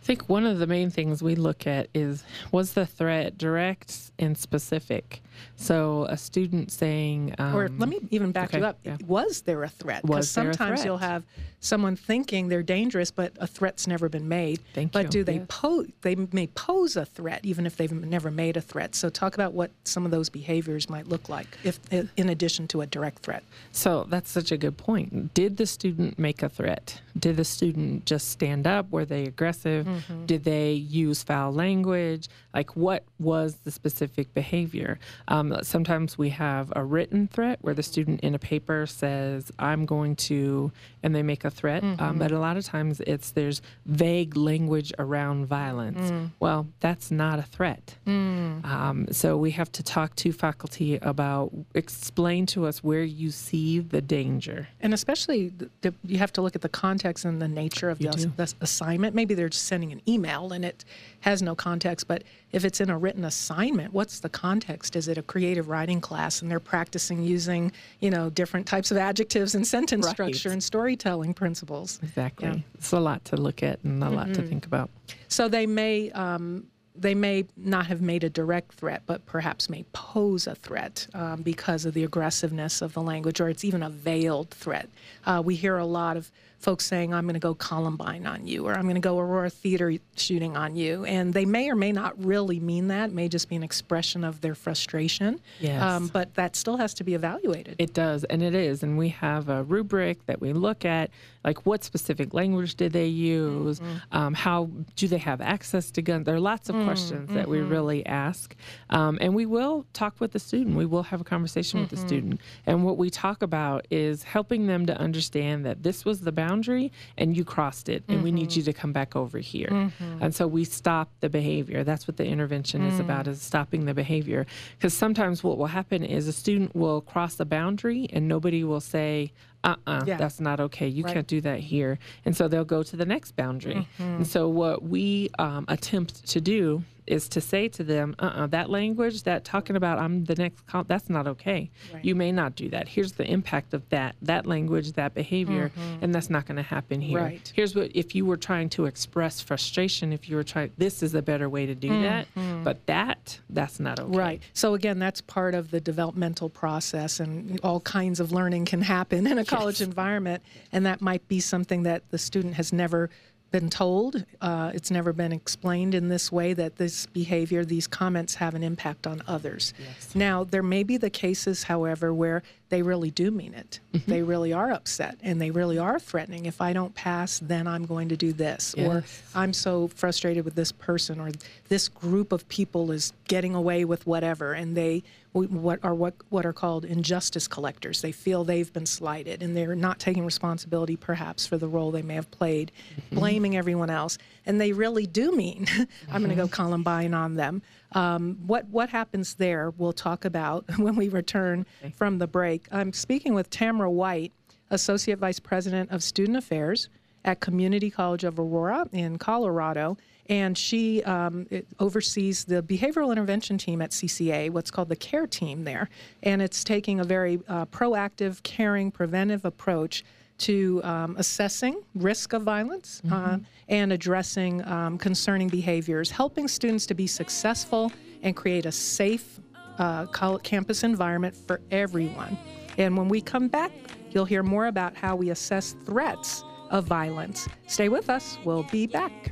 I 0.04 0.06
think 0.06 0.28
one 0.28 0.46
of 0.46 0.60
the 0.60 0.68
main 0.68 0.90
things 0.90 1.24
we 1.24 1.36
look 1.36 1.66
at 1.66 1.88
is 1.94 2.26
was 2.52 2.74
the 2.74 2.86
threat 2.86 3.38
direct 3.38 4.12
and 4.20 4.38
specific? 4.38 5.22
So 5.56 6.06
a 6.10 6.18
student 6.18 6.74
saying, 6.74 7.36
um, 7.38 7.56
or 7.56 7.70
let 7.70 7.88
me 7.88 8.00
even 8.12 8.34
back 8.34 8.54
you 8.54 8.66
up. 8.66 8.80
yeah. 8.84 8.98
Was 9.08 9.44
there 9.44 9.64
a 9.64 9.70
threat? 9.70 10.02
Because 10.02 10.18
Was 10.18 10.34
there 10.36 10.50
a 10.50 10.54
sometimes 10.54 10.84
you'll 10.84 10.98
have 10.98 11.24
someone 11.62 11.96
thinking 11.96 12.50
they're 12.50 12.62
dangerous, 12.62 13.12
but 13.12 13.32
a 13.40 13.48
threat's 13.48 13.88
never 13.88 14.10
been 14.10 14.28
made. 14.28 14.60
Thank 14.74 14.92
but 14.92 15.04
you. 15.06 15.10
do 15.10 15.24
they 15.24 15.36
Yes. 15.38 15.46
pose? 15.48 15.88
They 16.02 16.16
may 16.16 16.48
pose 16.48 16.98
a 16.98 17.06
threat 17.06 17.40
even 17.44 17.66
if 17.66 17.78
they've 17.78 17.92
never 17.92 18.30
made 18.30 18.58
a 18.58 18.62
threat. 18.62 18.96
So 18.96 19.10
talk 19.10 19.34
about 19.36 19.54
what 19.54 19.72
some 19.86 20.04
of 20.06 20.12
those 20.12 20.30
behaviors 20.30 20.90
might 20.90 21.08
look 21.08 21.30
like, 21.30 21.48
if 21.64 21.80
in 21.92 22.30
addition 22.30 22.68
to 22.70 22.82
a 22.82 22.86
direct 22.86 23.20
threat. 23.24 23.44
So 23.72 24.06
that's 24.10 24.30
such 24.30 24.52
a 24.52 24.58
good 24.58 24.78
point. 24.78 25.34
Did 25.34 25.56
the 25.58 25.66
student 25.66 26.20
make 26.20 26.44
a 26.44 26.50
threat? 26.50 27.00
Did 27.18 27.38
the 27.38 27.46
student 27.46 28.06
just 28.06 28.30
stand 28.30 28.68
up? 28.68 28.92
Were 28.92 29.06
they 29.06 29.24
aggressive? 29.24 29.86
Mm-hmm. 29.86 29.93
Did 30.26 30.44
they 30.44 30.74
use 30.74 31.24
foul 31.24 31.52
language? 31.54 32.30
Like, 32.54 32.76
what 32.76 33.04
was 33.20 33.56
the 33.64 33.72
specific 33.72 34.34
behavior? 34.34 35.00
Um, 35.28 35.58
sometimes 35.64 36.18
we 36.18 36.30
have 36.30 36.72
a 36.76 36.84
written 36.84 37.28
threat 37.28 37.60
where 37.62 37.74
the 37.74 37.84
student 37.84 38.22
in 38.22 38.36
a 38.36 38.40
paper 38.40 38.86
says, 38.86 39.52
I'm 39.58 39.86
going 39.86 40.16
to, 40.18 40.72
and 41.02 41.16
they 41.16 41.24
make 41.24 41.46
a 41.46 41.50
threat. 41.50 41.84
Um, 41.84 41.98
mm-hmm. 41.98 42.04
Um, 42.04 42.20
but 42.20 42.32
a 42.32 42.40
lot 42.40 42.58
of 42.58 42.66
times 42.66 43.02
it's 43.02 43.32
there's 43.32 43.62
vague 43.86 44.38
language 44.38 44.94
around 45.00 45.46
violence. 45.48 46.12
Mm. 46.12 46.32
Well, 46.40 46.68
that's 46.80 47.12
not 47.12 47.40
a 47.40 47.44
threat. 47.44 47.96
Mm. 48.06 48.64
Um, 48.66 49.08
so 49.12 49.38
we 49.38 49.52
have 49.52 49.72
to 49.74 49.84
talk 49.84 50.16
to 50.18 50.32
faculty 50.32 50.98
about, 50.98 51.52
explain 51.74 52.46
to 52.48 52.66
us 52.66 52.84
where 52.84 53.04
you 53.04 53.32
see 53.32 53.80
the 53.80 54.02
danger. 54.02 54.68
And 54.80 54.94
especially, 54.94 55.50
the, 55.50 55.70
the, 55.82 55.94
you 56.06 56.18
have 56.20 56.34
to 56.34 56.42
look 56.42 56.56
at 56.56 56.62
the 56.62 56.70
context 56.70 57.26
and 57.26 57.42
the 57.42 57.48
nature 57.48 57.90
of 57.90 58.00
the, 58.00 58.10
the 58.36 58.54
assignment. 58.62 59.16
Maybe 59.16 59.34
they're 59.34 59.50
just 59.50 59.66
sending 59.66 59.83
an 59.92 60.02
email 60.08 60.52
and 60.54 60.64
it 60.64 60.86
has 61.22 61.42
no 61.42 61.56
context, 61.56 62.08
but 62.08 62.24
if 62.52 62.64
it's 62.64 62.80
in 62.80 62.90
a 62.90 62.98
written 62.98 63.26
assignment, 63.26 63.94
what's 63.94 64.20
the 64.20 64.30
context? 64.30 64.96
Is 64.96 65.08
it 65.08 65.18
a 65.18 65.24
creative 65.24 65.70
writing 65.70 66.02
class 66.02 66.42
and 66.42 66.50
they're 66.50 66.60
practicing 66.60 67.24
using, 67.24 67.72
you 68.00 68.10
know, 68.10 68.30
different 68.30 68.68
types 68.68 68.92
of 68.92 68.98
adjectives 68.98 69.56
and 69.56 69.66
sentence 69.66 70.06
right. 70.06 70.14
structure 70.14 70.50
and 70.50 70.64
storytelling 70.64 71.34
principles? 71.34 72.00
Exactly. 72.04 72.48
Yeah. 72.48 72.58
It's 72.76 72.92
a 72.92 73.00
lot 73.00 73.26
to 73.26 73.38
look 73.38 73.64
at 73.64 73.80
and 73.84 74.02
a 74.02 74.08
mm-hmm. 74.08 74.16
lot 74.16 74.28
to 74.28 74.34
mm-hmm. 74.34 74.50
think 74.50 74.66
about. 74.66 74.90
So 75.28 75.48
they 75.48 75.66
may 75.66 76.12
um, 76.12 76.68
they 76.96 77.16
may 77.16 77.46
not 77.58 77.88
have 77.88 78.02
made 78.02 78.24
a 78.24 78.30
direct 78.30 78.74
threat, 78.74 79.04
but 79.06 79.26
perhaps 79.26 79.70
may 79.70 79.84
pose 79.94 80.48
a 80.48 80.56
threat 80.56 81.08
um, 81.14 81.42
because 81.42 81.86
of 81.86 81.94
the 81.94 82.04
aggressiveness 82.04 82.82
of 82.82 82.94
the 82.94 83.02
language, 83.02 83.42
or 83.42 83.50
it's 83.50 83.66
even 83.66 83.82
a 83.82 83.90
veiled 83.90 84.52
threat. 84.52 84.90
Uh, 85.26 85.42
we 85.44 85.56
hear 85.56 85.78
a 85.78 85.86
lot 85.86 86.18
of 86.18 86.32
folks 86.64 86.86
saying, 86.86 87.14
I'm 87.14 87.26
going 87.26 87.34
to 87.34 87.40
go 87.40 87.54
Columbine 87.54 88.26
on 88.26 88.48
you, 88.48 88.66
or 88.66 88.74
I'm 88.74 88.84
going 88.84 88.96
to 88.96 89.02
go 89.02 89.20
Aurora 89.20 89.50
Theater 89.50 89.94
shooting 90.16 90.56
on 90.56 90.76
you. 90.76 91.04
And 91.04 91.34
they 91.34 91.46
may 91.46 91.70
or 91.70 91.76
may 91.76 91.92
not 91.92 92.18
really 92.24 92.60
mean 92.60 92.88
that, 92.88 93.10
it 93.10 93.14
may 93.14 93.28
just 93.28 93.50
be 93.50 93.56
an 93.56 93.64
expression 93.64 94.24
of 94.24 94.42
their 94.42 94.56
frustration. 94.56 95.42
Yes. 95.60 95.82
Um, 95.82 96.08
but 96.08 96.34
that 96.36 96.56
still 96.56 96.78
has 96.78 96.94
to 96.96 97.04
be 97.04 97.14
evaluated. 97.14 97.76
It 97.80 97.94
does, 97.94 98.24
and 98.24 98.42
it 98.42 98.56
is. 98.56 98.82
And 98.82 98.98
we 98.98 99.10
have 99.10 99.50
a 99.50 99.64
rubric 99.64 100.26
that 100.26 100.40
we 100.40 100.54
look 100.54 100.86
at, 100.86 101.12
like 101.44 101.66
what 101.66 101.84
specific 101.84 102.34
language 102.34 102.76
did 102.76 102.94
they 102.94 103.08
use? 103.08 103.80
Mm-hmm. 103.80 104.18
Um, 104.18 104.34
how 104.34 104.70
do 104.96 105.08
they 105.08 105.18
have 105.18 105.42
access 105.42 105.92
to 105.92 106.02
guns? 106.02 106.26
There 106.26 106.36
are 106.36 106.40
lots 106.40 106.70
of 106.70 106.76
mm-hmm. 106.76 106.86
questions 106.86 107.34
that 107.34 107.48
we 107.48 107.58
mm-hmm. 107.58 107.70
really 107.70 108.06
ask. 108.06 108.56
Um, 108.90 109.18
and 109.22 109.36
we 109.36 109.46
will 109.46 109.86
talk 109.94 110.20
with 110.20 110.32
the 110.32 110.40
student, 110.40 110.76
we 110.76 110.86
will 110.86 111.04
have 111.04 111.22
a 111.22 111.24
conversation 111.24 111.80
with 111.80 111.90
the 111.90 111.96
mm-hmm. 111.96 112.08
student. 112.08 112.42
And 112.66 112.84
what 112.84 112.98
we 112.98 113.10
talk 113.10 113.42
about 113.42 113.86
is 113.90 114.24
helping 114.24 114.68
them 114.68 114.86
to 114.86 114.98
understand 114.98 115.66
that 115.66 115.84
this 115.84 116.06
was 116.06 116.22
the 116.22 116.32
boundary 116.32 116.92
and 117.18 117.36
you 117.36 117.44
crossed 117.44 117.90
it 117.90 118.04
and 118.08 118.24
we 118.24 118.32
need 118.32 118.50
mm-hmm. 118.50 118.60
you 118.60 118.64
to 118.64 118.74
come 118.74 118.94
back 118.94 119.16
over 119.16 119.40
here. 119.40 119.92
And 120.22 120.34
so 120.34 120.48
we 120.48 120.64
stop 120.64 121.10
the 121.20 121.30
behavior. 121.30 121.84
That's 121.84 122.08
what 122.08 122.18
the 122.18 122.26
intervention 122.26 122.82
mm. 122.82 122.92
is 122.92 123.00
about 123.00 123.28
is 123.28 123.42
stopping 123.42 123.86
the 123.86 123.94
behavior. 123.94 124.46
Because 124.78 124.94
sometimes 124.94 125.44
what 125.44 125.58
will 125.58 125.68
happen 125.68 126.04
is 126.04 126.28
a 126.28 126.34
student 126.34 126.76
will 126.76 127.02
cross 127.02 127.36
the 127.36 127.46
boundary 127.46 128.08
and 128.12 128.28
nobody 128.28 128.64
will 128.64 128.82
say, 128.82 129.32
uh-uh 129.64 130.04
yeah. 130.06 130.18
that's 130.18 130.40
not 130.40 130.60
okay 130.60 130.88
you 130.88 131.04
right. 131.04 131.14
can't 131.14 131.28
do 131.28 131.42
that 131.42 131.60
here 131.60 131.98
and 132.26 132.36
so 132.36 132.48
they'll 132.48 132.66
go 132.66 132.84
to 132.84 132.96
the 132.96 133.06
next 133.06 133.34
boundary 133.36 133.88
mm-hmm. 133.98 134.04
and 134.04 134.28
so 134.28 134.48
what 134.48 134.84
we 134.84 135.30
um, 135.40 135.66
attempt 135.68 136.28
to 136.28 136.42
do 136.42 136.84
is 137.06 137.28
to 137.30 137.42
say 137.42 137.68
to 137.68 137.84
them, 137.84 138.16
uh-uh, 138.20 138.48
that 138.48 138.70
language, 138.70 139.24
that 139.24 139.44
talking 139.44 139.76
about 139.76 140.00
I'm 140.00 140.26
the 140.26 140.36
next, 140.36 140.64
that's 140.88 141.10
not 141.10 141.28
okay. 141.28 141.70
Right. 141.94 142.06
You 142.06 142.16
may 142.16 142.32
not 142.32 142.56
do 142.56 142.70
that. 142.70 142.88
Here's 142.88 143.14
the 143.14 143.26
impact 143.30 143.74
of 143.74 143.88
that, 143.90 144.16
that 144.22 144.46
language, 144.46 144.94
that 144.94 145.14
behavior, 145.14 145.70
mm-hmm. 145.70 146.04
and 146.04 146.16
that's 146.16 146.30
not 146.30 146.46
going 146.46 146.58
to 146.58 146.64
happen 146.64 147.02
here. 147.02 147.20
Right. 147.20 147.52
Here's 147.56 147.76
what, 147.76 147.92
if 147.94 148.16
you 148.16 148.26
were 148.26 148.38
trying 148.38 148.70
to 148.70 148.86
express 148.86 149.42
frustration, 149.42 150.14
if 150.14 150.30
you 150.30 150.36
were 150.36 150.44
trying, 150.44 150.72
this 150.78 151.04
is 151.04 151.14
a 151.14 151.22
better 151.22 151.50
way 151.50 151.66
to 151.66 151.76
do 151.76 151.90
mm-hmm. 151.90 152.04
that, 152.04 152.64
but 152.64 152.86
that, 152.86 153.40
that's 153.50 153.80
not 153.80 154.00
okay. 154.00 154.18
Right. 154.18 154.42
So 154.54 154.74
again, 154.74 155.00
that's 155.00 155.22
part 155.22 155.56
of 155.56 155.72
the 155.72 155.82
developmental 155.82 156.50
process, 156.50 157.20
and 157.20 157.60
all 157.64 157.82
kinds 157.82 158.20
of 158.20 158.32
learning 158.32 158.66
can 158.66 158.82
happen 158.82 159.28
in 159.28 159.38
a 159.38 159.46
college 159.46 159.80
yes. 159.80 159.88
environment, 159.88 160.44
and 160.72 160.86
that 160.86 161.02
might 161.02 161.28
be 161.28 161.40
something 161.40 161.84
that 161.84 162.10
the 162.12 162.18
student 162.18 162.54
has 162.56 162.72
never 162.72 163.10
been 163.54 163.70
told. 163.70 164.26
Uh, 164.42 164.72
it's 164.74 164.90
never 164.90 165.14
been 165.14 165.32
explained 165.32 165.94
in 165.94 166.10
this 166.10 166.32
way 166.32 166.54
that 166.54 166.76
this 166.76 167.06
behavior, 167.06 167.64
these 167.64 167.88
comments 167.88 168.34
have 168.36 168.56
an 168.56 168.64
impact 168.64 169.06
on 169.06 169.22
others. 169.28 169.74
Yes. 169.80 170.16
Now, 170.16 170.44
there 170.44 170.64
may 170.64 170.82
be 170.82 170.98
the 170.98 171.12
cases, 171.12 171.64
however, 171.64 172.12
where 172.14 172.42
they 172.74 172.82
really 172.82 173.12
do 173.12 173.30
mean 173.30 173.54
it. 173.54 173.80
Mm-hmm. 173.94 174.10
They 174.10 174.24
really 174.24 174.52
are 174.52 174.72
upset 174.72 175.20
and 175.22 175.40
they 175.40 175.52
really 175.52 175.78
are 175.78 176.00
threatening. 176.00 176.48
If 176.48 176.60
I 176.60 176.74
don't 176.74 176.96
pass, 176.96 177.38
then 177.38 177.68
I'm 177.68 177.86
going 177.86 178.10
to 178.10 178.18
do 178.18 178.34
this. 178.34 178.74
Yes. 178.76 178.88
Or 178.88 179.04
I'm 179.40 179.54
so 179.54 179.90
frustrated 179.90 180.44
with 180.44 180.56
this 180.56 180.72
person 180.72 181.20
or 181.20 181.30
this 181.70 181.88
group 181.88 182.32
of 182.32 182.50
people 182.50 182.92
is 182.92 183.14
getting 183.28 183.54
away 183.54 183.86
with 183.86 184.08
whatever 184.08 184.54
and 184.54 184.76
they 184.76 185.04
what 185.34 185.80
are 185.84 185.96
what 185.96 186.14
what 186.30 186.46
are 186.46 186.54
called 186.54 186.86
injustice 186.86 187.48
collectors. 187.48 188.02
They 188.02 188.12
feel 188.12 188.44
they've 188.44 188.72
been 188.72 188.86
slighted 188.86 189.44
and 189.44 189.56
they're 189.56 189.76
not 189.76 190.00
taking 190.00 190.26
responsibility 190.26 190.96
perhaps 190.96 191.46
for 191.46 191.58
the 191.58 191.68
role 191.68 191.92
they 191.92 192.02
may 192.02 192.16
have 192.16 192.30
played, 192.32 192.72
mm-hmm. 192.96 193.16
blaming 193.16 193.56
everyone 193.56 193.92
else. 193.92 194.18
And 194.46 194.60
they 194.60 194.74
really 194.74 195.06
do 195.06 195.32
mean 195.32 195.68
I'm 196.12 196.22
going 196.22 196.30
to 196.30 196.36
go 196.36 196.46
mm-hmm. 196.46 196.54
Columbine 196.54 197.14
on 197.14 197.36
them. 197.36 197.62
Um, 197.94 198.38
what 198.46 198.66
what 198.70 198.90
happens 198.90 199.36
there? 199.36 199.72
We'll 199.78 199.94
talk 199.94 200.26
about 200.26 200.66
when 200.78 200.96
we 200.96 201.10
return 201.10 201.66
okay. 201.82 201.94
from 201.96 202.18
the 202.18 202.28
break. 202.28 202.68
I'm 202.72 202.94
speaking 202.94 203.34
with 203.34 203.50
Tamara 203.50 203.92
White, 203.92 204.34
Associate 204.72 205.18
Vice 205.18 205.40
President 205.40 205.92
of 205.92 206.04
Student 206.04 206.38
Affairs 206.38 206.90
at 207.26 207.40
Community 207.40 207.90
College 207.90 208.24
of 208.24 208.40
Aurora 208.40 208.88
in 208.92 209.18
Colorado 209.18 209.98
and 210.28 210.58
she 210.58 211.04
um, 211.04 211.48
oversees 211.80 212.46
the 212.46 212.64
behavioral 212.64 213.12
intervention 213.12 213.58
team 213.58 213.82
at 213.82 213.92
CCA, 213.92 214.50
what's 214.50 214.72
called 214.72 214.90
the 214.90 214.96
CARE 214.96 215.28
team 215.28 215.64
there, 215.64 215.90
and 216.22 216.42
it's 216.42 216.64
taking 216.64 217.00
a 217.00 217.04
very 217.04 217.42
uh, 217.48 217.66
proactive, 217.66 218.42
caring, 218.44 218.92
preventive 218.92 219.44
approach 219.44 220.04
to 220.40 220.82
um, 220.84 221.16
assessing 221.18 221.82
risk 221.96 222.34
of 222.34 222.44
violence 222.44 223.02
uh, 223.06 223.10
mm-hmm. 223.10 223.36
uh, 223.36 223.38
and 223.70 223.94
addressing 223.94 224.66
um, 224.68 224.98
concerning 224.98 225.48
behaviors, 225.48 226.10
helping 226.10 226.48
students 226.48 226.86
to 226.86 226.94
be 226.94 227.08
successful 227.08 227.92
and 228.24 228.36
create 228.36 228.66
a 228.66 228.72
safe 228.72 229.40
uh, 229.80 230.06
campus 230.44 230.84
environment 230.84 231.36
for 231.36 231.62
everyone. 231.72 232.38
And 232.78 232.98
when 232.98 233.10
we 233.10 233.22
come 233.22 233.48
back, 233.48 233.72
you'll 234.12 234.26
hear 234.26 234.44
more 234.44 234.68
about 234.68 234.96
how 234.96 235.16
we 235.16 235.30
assess 235.30 235.76
threats 235.86 236.44
of 236.70 236.86
violence. 236.86 237.48
Stay 237.68 237.90
with 237.90 238.10
us, 238.10 238.38
we'll 238.44 238.64
be 238.64 238.88
back. 238.88 239.32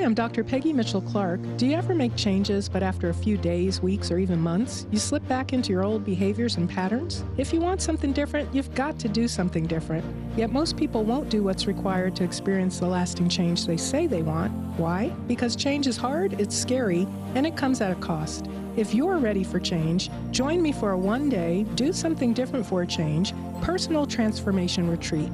Hi, 0.00 0.06
I'm 0.06 0.14
Dr. 0.14 0.42
Peggy 0.42 0.72
Mitchell 0.72 1.02
Clark. 1.02 1.40
Do 1.58 1.66
you 1.66 1.76
ever 1.76 1.94
make 1.94 2.16
changes, 2.16 2.70
but 2.70 2.82
after 2.82 3.10
a 3.10 3.14
few 3.14 3.36
days, 3.36 3.82
weeks, 3.82 4.10
or 4.10 4.16
even 4.16 4.40
months, 4.40 4.86
you 4.90 4.98
slip 4.98 5.28
back 5.28 5.52
into 5.52 5.72
your 5.72 5.84
old 5.84 6.06
behaviors 6.06 6.56
and 6.56 6.70
patterns? 6.70 7.22
If 7.36 7.52
you 7.52 7.60
want 7.60 7.82
something 7.82 8.14
different, 8.14 8.54
you've 8.54 8.74
got 8.74 8.98
to 9.00 9.10
do 9.10 9.28
something 9.28 9.66
different. 9.66 10.02
Yet 10.38 10.52
most 10.52 10.78
people 10.78 11.04
won't 11.04 11.28
do 11.28 11.42
what's 11.42 11.66
required 11.66 12.16
to 12.16 12.24
experience 12.24 12.78
the 12.78 12.86
lasting 12.86 13.28
change 13.28 13.66
they 13.66 13.76
say 13.76 14.06
they 14.06 14.22
want. 14.22 14.52
Why? 14.78 15.10
Because 15.28 15.54
change 15.54 15.86
is 15.86 15.98
hard, 15.98 16.40
it's 16.40 16.56
scary, 16.56 17.06
and 17.34 17.46
it 17.46 17.54
comes 17.54 17.82
at 17.82 17.92
a 17.92 17.96
cost. 17.96 18.46
If 18.76 18.94
you're 18.94 19.18
ready 19.18 19.44
for 19.44 19.60
change, 19.60 20.08
join 20.30 20.62
me 20.62 20.72
for 20.72 20.92
a 20.92 20.98
one 20.98 21.28
day, 21.28 21.66
do 21.74 21.92
something 21.92 22.32
different 22.32 22.64
for 22.64 22.80
a 22.80 22.86
change, 22.86 23.34
personal 23.60 24.06
transformation 24.06 24.88
retreat. 24.88 25.30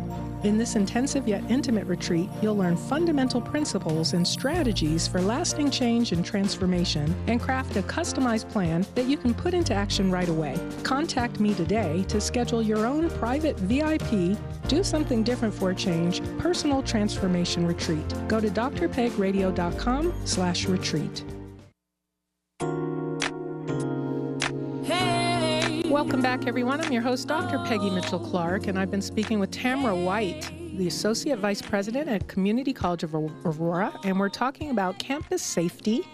In 0.47 0.59
this 0.59 0.76
intensive 0.76 1.26
yet 1.26 1.42
intimate 1.51 1.88
retreat, 1.88 2.30
you'll 2.40 2.57
learn 2.57 2.76
fundamental 2.76 3.40
principles 3.40 4.12
and 4.12 4.24
strategies 4.24 5.09
for 5.09 5.20
lasting 5.20 5.72
change 5.72 6.12
and 6.12 6.24
transformation 6.24 7.12
and 7.26 7.40
craft 7.40 7.76
a 7.76 7.82
customized 7.82 8.49
plan 8.51 8.86
that 8.94 9.07
you 9.07 9.16
can 9.16 9.34
put 9.34 9.55
into 9.55 9.74
action 9.74 10.09
right 10.09 10.28
away. 10.28 10.57
Contact 10.84 11.40
me 11.40 11.53
today 11.53 12.05
to 12.07 12.20
schedule 12.20 12.62
your 12.62 12.86
own 12.86 13.11
private 13.18 13.59
VIP, 13.59 14.38
do 14.68 14.84
something 14.84 15.24
different 15.24 15.53
for 15.53 15.70
a 15.70 15.74
change, 15.74 16.22
personal 16.38 16.80
transformation 16.80 17.66
retreat. 17.66 18.07
Go 18.28 18.38
to 18.38 18.49
drpegradio.com 18.49 20.14
slash 20.24 20.66
retreat. 20.66 21.24
Welcome 25.97 26.20
back, 26.20 26.47
everyone. 26.47 26.82
I'm 26.82 26.92
your 26.92 27.01
host, 27.01 27.26
Dr. 27.26 27.59
Peggy 27.61 27.88
Mitchell 27.88 28.18
Clark, 28.18 28.66
and 28.66 28.78
I've 28.78 28.90
been 28.90 29.01
speaking 29.01 29.38
with 29.38 29.51
Tamara 29.51 29.97
White, 29.97 30.53
the 30.76 30.88
Associate 30.88 31.38
Vice 31.38 31.62
President 31.62 32.07
at 32.07 32.28
Community 32.28 32.74
College 32.74 33.03
of 33.03 33.14
Aurora, 33.14 33.99
and 34.05 34.20
we're 34.20 34.28
talking 34.28 34.68
about 34.68 34.99
campus 34.99 35.42
safety 35.42 36.07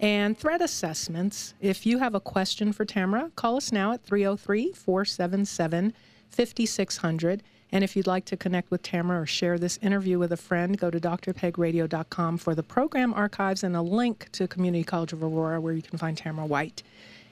and 0.00 0.36
threat 0.36 0.60
assessments. 0.60 1.54
If 1.60 1.86
you 1.86 1.98
have 1.98 2.16
a 2.16 2.20
question 2.20 2.72
for 2.72 2.84
Tamara, 2.84 3.30
call 3.36 3.56
us 3.56 3.70
now 3.70 3.92
at 3.92 4.02
303 4.02 4.72
477 4.72 5.94
5600. 6.30 7.42
And 7.70 7.84
if 7.84 7.94
you'd 7.94 8.08
like 8.08 8.24
to 8.24 8.36
connect 8.36 8.72
with 8.72 8.82
Tamara 8.82 9.20
or 9.20 9.26
share 9.26 9.56
this 9.56 9.78
interview 9.80 10.18
with 10.18 10.32
a 10.32 10.36
friend, 10.36 10.76
go 10.76 10.90
to 10.90 10.98
drpegradio.com 10.98 12.38
for 12.38 12.56
the 12.56 12.64
program 12.64 13.14
archives 13.14 13.62
and 13.62 13.76
a 13.76 13.82
link 13.82 14.30
to 14.32 14.48
Community 14.48 14.82
College 14.82 15.12
of 15.12 15.22
Aurora 15.22 15.60
where 15.60 15.74
you 15.74 15.82
can 15.82 15.96
find 15.96 16.16
Tamara 16.16 16.46
White. 16.46 16.82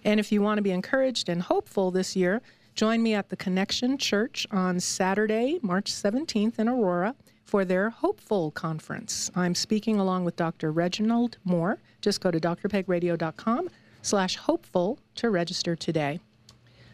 And 0.07 0.21
if 0.21 0.31
you 0.31 0.41
want 0.41 0.59
to 0.59 0.63
be 0.63 0.71
encouraged 0.71 1.29
and 1.29 1.43
hopeful 1.43 1.91
this 1.91 2.15
year, 2.15 2.41
join 2.77 3.03
me 3.03 3.15
at 3.15 3.29
the 3.29 3.35
Connection 3.35 3.99
Church 3.99 4.47
on 4.53 4.79
Saturday, 4.79 5.59
March 5.63 5.91
17th 5.91 6.61
in 6.61 6.69
Aurora 6.69 7.17
for 7.45 7.65
their 7.65 7.91
Hopeful 7.91 8.53
Conference. 8.53 9.33
I'm 9.35 9.57
speaking 9.57 9.99
along 9.99 10.25
with 10.25 10.37
Dr. 10.37 10.71
Reginald 10.71 11.39
Moore. 11.45 11.79
Just 12.03 12.21
go 12.21 12.31
to 12.31 12.39
drpegradio.com 12.39 13.69
slash 14.03 14.37
hopeful 14.37 15.01
to 15.17 15.31
register 15.31 15.75
today. 15.75 16.21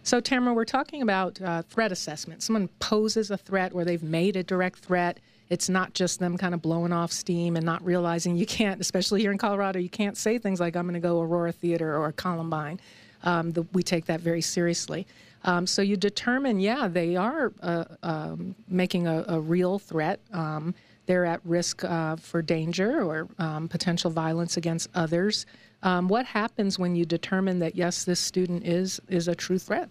So, 0.05 0.19
Tamara, 0.19 0.55
we're 0.55 0.65
talking 0.65 1.03
about 1.03 1.41
uh, 1.43 1.63
threat 1.63 1.93
assessment. 1.93 2.43
Someone 2.43 2.69
poses 2.81 3.31
a 3.31 3.37
threat 3.37 3.75
where 3.75 3.85
they've 3.85 4.03
made 4.03 4.37
a 4.37 4.43
direct 4.43 4.79
threat. 4.79 5.21
It's 5.51 5.69
not 5.69 5.93
just 5.93 6.19
them 6.19 6.39
kind 6.39 6.55
of 6.55 6.63
blowing 6.63 6.93
off 6.93 7.13
steam 7.13 7.57
and 7.57 7.67
not 7.67 7.85
realizing 7.85 8.37
you 8.37 8.47
can't, 8.47 8.81
especially 8.81 9.21
here 9.21 9.33
in 9.33 9.39
Colorado, 9.39 9.79
you 9.79 9.91
can't 9.91 10.17
say 10.17 10.39
things 10.39 10.61
like, 10.61 10.77
I'm 10.77 10.87
going 10.87 10.95
to 10.95 11.01
go 11.01 11.21
Aurora 11.21 11.53
Theater 11.53 11.95
or 11.95 12.11
Columbine 12.13 12.81
um, 13.23 13.53
the, 13.53 13.63
we 13.73 13.83
take 13.83 14.07
that 14.07 14.21
very 14.21 14.41
seriously. 14.41 15.07
Um, 15.45 15.67
so 15.67 15.83
you 15.83 15.97
determine, 15.97 16.61
yeah, 16.61 16.89
they 16.89 17.17
are 17.17 17.53
uh, 17.63 17.85
um, 18.03 18.55
making 18.69 19.07
a, 19.07 19.25
a, 19.29 19.41
real 19.41 19.79
threat. 19.79 20.21
Um, 20.33 20.75
they're 21.07 21.25
at 21.25 21.41
risk 21.45 21.83
uh, 21.85 22.17
for 22.17 22.43
danger 22.43 23.03
or 23.03 23.29
um, 23.39 23.69
potential 23.69 24.11
violence 24.11 24.57
against 24.57 24.89
others. 24.95 25.47
Um, 25.83 26.07
what 26.07 26.27
happens 26.27 26.79
when 26.79 26.95
you 26.95 27.05
determine 27.05 27.59
that 27.59 27.75
yes, 27.75 28.05
this 28.05 28.21
student 28.21 28.65
is 28.65 29.01
is 29.09 29.27
a 29.27 29.35
true 29.35 29.59
threat? 29.59 29.89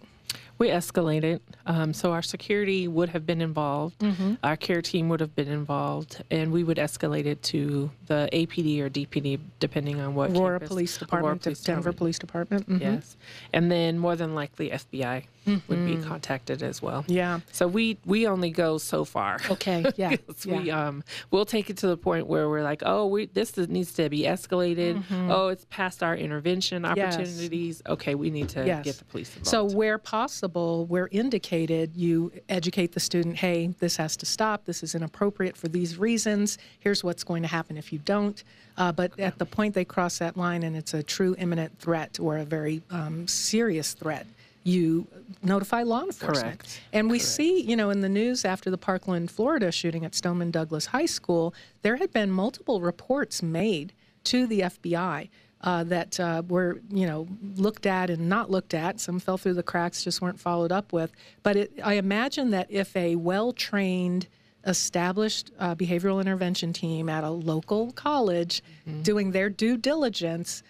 We 0.62 0.68
escalated. 0.68 1.40
Um, 1.66 1.92
so 1.92 2.12
our 2.12 2.22
security 2.22 2.88
would 2.88 3.10
have 3.10 3.26
been 3.26 3.42
involved, 3.42 3.98
mm-hmm. 3.98 4.36
our 4.44 4.56
care 4.56 4.84
team 4.84 5.10
would 5.10 5.20
have 5.20 5.36
been 5.36 5.48
involved, 5.48 6.22
and 6.30 6.52
we 6.52 6.64
would 6.64 6.78
escalate 6.78 7.26
it 7.26 7.42
to 7.54 7.90
the 8.06 8.30
APD 8.32 8.80
or 8.80 8.88
DPD, 8.88 9.40
depending 9.60 10.00
on 10.00 10.14
what. 10.14 10.30
Aurora 10.30 10.60
campus, 10.60 10.68
Police 10.70 10.98
Department, 11.00 11.42
Police 11.42 11.64
Denver 11.64 11.80
Department. 11.80 11.98
Police 11.98 12.20
Department. 12.20 12.70
Mm-hmm. 12.70 12.82
Yes. 12.84 13.18
And 13.52 13.72
then 13.72 13.98
more 13.98 14.16
than 14.16 14.36
likely 14.36 14.70
FBI 14.70 15.24
mm-hmm. 15.46 15.60
would 15.68 15.86
be 15.86 15.94
mm-hmm. 15.94 16.08
contacted 16.08 16.64
as 16.64 16.82
well. 16.82 17.04
Yeah. 17.08 17.40
So 17.52 17.68
we 17.68 17.98
we 18.06 18.28
only 18.28 18.52
go 18.52 18.78
so 18.78 19.06
far. 19.06 19.40
Okay. 19.50 19.86
Yeah. 19.98 20.16
yeah. 20.46 20.58
We 20.58 20.72
um 20.72 21.04
we'll 21.32 21.46
take 21.46 21.70
it 21.70 21.78
to 21.78 21.88
the 21.88 21.98
point 21.98 22.26
where 22.28 22.50
we're 22.50 22.64
like, 22.64 22.82
oh, 22.86 23.08
we 23.08 23.26
this 23.28 23.56
needs 23.58 23.94
to 23.94 24.10
be 24.10 24.22
escalated. 24.22 25.04
Mm-hmm. 25.04 25.32
Oh, 25.32 25.50
it's 25.50 25.66
past 25.70 26.02
our 26.02 26.16
intervention 26.16 26.86
opportunities. 26.86 27.82
Yes. 27.86 27.94
Okay, 27.94 28.16
we 28.16 28.30
need 28.30 28.50
to 28.50 28.66
yes. 28.66 28.84
get 28.84 28.98
the 28.98 29.06
police 29.06 29.30
involved. 29.30 29.48
So 29.48 29.78
where 29.78 29.98
possible, 29.98 30.51
where 30.52 31.08
indicated, 31.12 31.96
you 31.96 32.32
educate 32.50 32.92
the 32.92 33.00
student. 33.00 33.38
Hey, 33.38 33.74
this 33.80 33.98
has 33.98 34.16
to 34.18 34.26
stop. 34.26 34.66
This 34.66 34.84
is 34.84 34.96
inappropriate 34.96 35.56
for 35.56 35.68
these 35.68 35.98
reasons. 35.98 36.58
Here's 36.80 37.04
what's 37.04 37.24
going 37.24 37.42
to 37.42 37.48
happen 37.48 37.78
if 37.78 37.92
you 37.94 38.00
don't. 38.00 38.44
Uh, 38.78 38.92
but 38.92 39.18
at 39.20 39.38
the 39.38 39.46
point 39.46 39.74
they 39.74 39.86
cross 39.86 40.18
that 40.20 40.38
line 40.38 40.64
and 40.64 40.76
it's 40.76 40.94
a 40.94 41.04
true 41.04 41.36
imminent 41.38 41.78
threat 41.80 42.20
or 42.20 42.38
a 42.38 42.46
very 42.46 42.82
um, 42.90 43.28
serious 43.28 43.94
threat, 43.94 44.26
you 44.64 45.08
notify 45.44 45.84
law 45.84 46.04
enforcement. 46.04 46.60
Correct. 46.60 46.82
And 46.94 47.10
we 47.10 47.18
Correct. 47.18 47.32
see, 47.32 47.62
you 47.62 47.76
know, 47.76 47.90
in 47.90 48.02
the 48.02 48.10
news 48.10 48.46
after 48.46 48.70
the 48.70 48.78
Parkland, 48.78 49.32
Florida 49.32 49.72
shooting 49.72 50.06
at 50.06 50.16
Stoneman 50.16 50.52
Douglas 50.52 50.88
High 50.88 51.06
School, 51.06 51.54
there 51.82 51.98
had 51.98 52.14
been 52.14 52.32
multiple 52.32 52.82
reports 52.82 53.42
made 53.42 53.94
to 54.26 54.46
the 54.46 54.62
FBI 54.62 55.30
uh, 55.64 55.84
that 55.86 56.20
uh, 56.20 56.42
were, 56.48 56.82
you 56.90 57.06
know, 57.06 57.28
looked 57.56 57.86
at 57.86 58.10
and 58.10 58.28
not 58.28 58.50
looked 58.50 58.74
at. 58.74 59.00
Some 59.00 59.20
fell 59.20 59.38
through 59.38 59.54
the 59.54 59.64
cracks, 59.64 60.04
just 60.04 60.22
weren't 60.22 60.40
followed 60.40 60.72
up 60.72 60.92
with. 60.92 61.12
But 61.44 61.56
it, 61.56 61.80
I 61.84 61.96
imagine 61.96 62.52
that 62.52 62.68
if 62.70 62.96
a 62.96 63.16
well-trained 63.16 64.28
established 64.66 65.52
uh, 65.60 65.76
behavioral 65.76 66.22
intervention 66.22 66.72
team 66.74 67.10
at 67.10 67.24
a 67.24 67.30
local 67.30 67.92
college 67.94 68.64
mm-hmm. 68.88 69.02
doing 69.02 69.32
their 69.32 69.50
due 69.50 69.78
diligence 69.78 70.64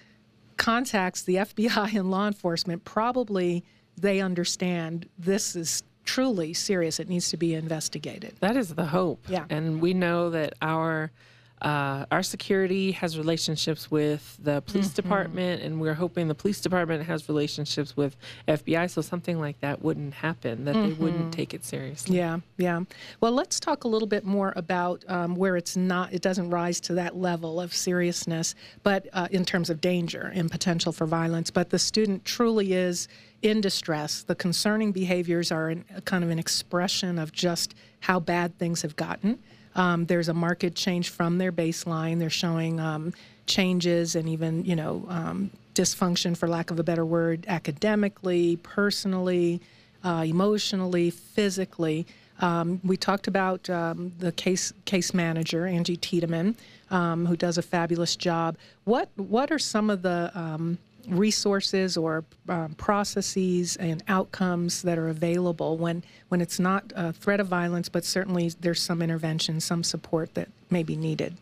contacts 0.57 1.23
the 1.23 1.35
FBI 1.47 1.93
and 1.93 2.11
law 2.11 2.27
enforcement, 2.27 2.83
probably 2.83 3.63
they 3.97 4.21
understand 4.21 5.07
this 5.17 5.55
is 5.55 5.83
truly 6.03 6.53
serious. 6.53 6.99
It 6.99 7.09
needs 7.09 7.29
to 7.29 7.37
be 7.37 7.53
investigated. 7.53 8.35
That 8.39 8.57
is 8.57 8.73
the 8.73 8.85
hope. 8.85 9.23
Yeah. 9.27 9.45
And 9.49 9.81
we 9.81 9.93
know 9.93 10.29
that 10.31 10.53
our 10.61 11.11
uh, 11.61 12.05
our 12.11 12.23
security 12.23 12.91
has 12.91 13.17
relationships 13.17 13.91
with 13.91 14.37
the 14.41 14.61
police 14.61 14.87
mm-hmm. 14.87 14.95
department, 14.95 15.61
and 15.61 15.79
we're 15.79 15.93
hoping 15.93 16.27
the 16.27 16.35
police 16.35 16.59
department 16.59 17.03
has 17.03 17.29
relationships 17.29 17.95
with 17.95 18.15
FBI, 18.47 18.89
so 18.89 19.01
something 19.01 19.39
like 19.39 19.59
that 19.59 19.81
wouldn't 19.81 20.15
happen, 20.15 20.65
that 20.65 20.75
mm-hmm. 20.75 20.87
they 20.87 20.93
wouldn't 20.93 21.21
mm-hmm. 21.21 21.29
take 21.29 21.53
it 21.53 21.63
seriously. 21.63 22.17
Yeah, 22.17 22.39
yeah. 22.57 22.81
Well, 23.19 23.31
let's 23.31 23.59
talk 23.59 23.83
a 23.83 23.87
little 23.87 24.07
bit 24.07 24.25
more 24.25 24.53
about 24.55 25.05
um, 25.07 25.35
where 25.35 25.55
it's 25.55 25.77
not, 25.77 26.11
it 26.13 26.23
doesn't 26.23 26.49
rise 26.49 26.79
to 26.81 26.93
that 26.95 27.15
level 27.15 27.61
of 27.61 27.75
seriousness, 27.75 28.55
but 28.81 29.07
uh, 29.13 29.27
in 29.29 29.45
terms 29.45 29.69
of 29.69 29.81
danger 29.81 30.31
and 30.33 30.49
potential 30.49 30.91
for 30.91 31.05
violence, 31.05 31.51
but 31.51 31.69
the 31.69 31.79
student 31.79 32.25
truly 32.25 32.73
is 32.73 33.07
in 33.43 33.61
distress. 33.61 34.23
The 34.23 34.35
concerning 34.35 34.91
behaviors 34.91 35.51
are 35.51 35.69
an, 35.69 35.85
kind 36.05 36.23
of 36.23 36.31
an 36.31 36.39
expression 36.39 37.19
of 37.19 37.31
just 37.31 37.75
how 37.99 38.19
bad 38.19 38.57
things 38.57 38.81
have 38.81 38.95
gotten. 38.95 39.39
Um, 39.75 40.05
there's 40.05 40.29
a 40.29 40.33
market 40.33 40.75
change 40.75 41.09
from 41.09 41.37
their 41.37 41.51
baseline. 41.51 42.19
They're 42.19 42.29
showing 42.29 42.79
um, 42.79 43.13
changes 43.45 44.15
and 44.15 44.27
even, 44.29 44.65
you 44.65 44.75
know, 44.75 45.05
um, 45.09 45.51
dysfunction, 45.73 46.35
for 46.35 46.47
lack 46.47 46.71
of 46.71 46.79
a 46.79 46.83
better 46.83 47.05
word, 47.05 47.45
academically, 47.47 48.57
personally, 48.57 49.61
uh, 50.03 50.23
emotionally, 50.25 51.09
physically. 51.09 52.05
Um, 52.39 52.81
we 52.83 52.97
talked 52.97 53.27
about 53.27 53.69
um, 53.69 54.11
the 54.19 54.31
case 54.31 54.73
case 54.85 55.13
manager 55.13 55.67
Angie 55.67 55.95
Tiedemann, 55.95 56.55
um, 56.89 57.25
who 57.25 57.35
does 57.35 57.57
a 57.57 57.61
fabulous 57.61 58.15
job. 58.15 58.57
What 58.83 59.09
what 59.15 59.51
are 59.51 59.59
some 59.59 59.89
of 59.89 60.01
the 60.01 60.31
resources 61.07 61.97
or 61.97 62.23
um, 62.49 62.73
processes 62.75 63.75
and 63.77 64.03
outcomes 64.07 64.81
that 64.83 64.97
are 64.97 65.09
available 65.09 65.77
when, 65.77 66.03
when 66.29 66.41
it's 66.41 66.59
not 66.59 66.91
a 66.95 67.13
threat 67.13 67.39
of 67.39 67.47
violence, 67.47 67.89
but 67.89 68.05
certainly 68.05 68.51
there's 68.59 68.81
some 68.81 69.01
intervention, 69.01 69.59
some 69.59 69.83
support 69.83 70.33
that 70.35 70.49
may 70.69 70.83
be 70.83 70.95
needed. 70.95 71.35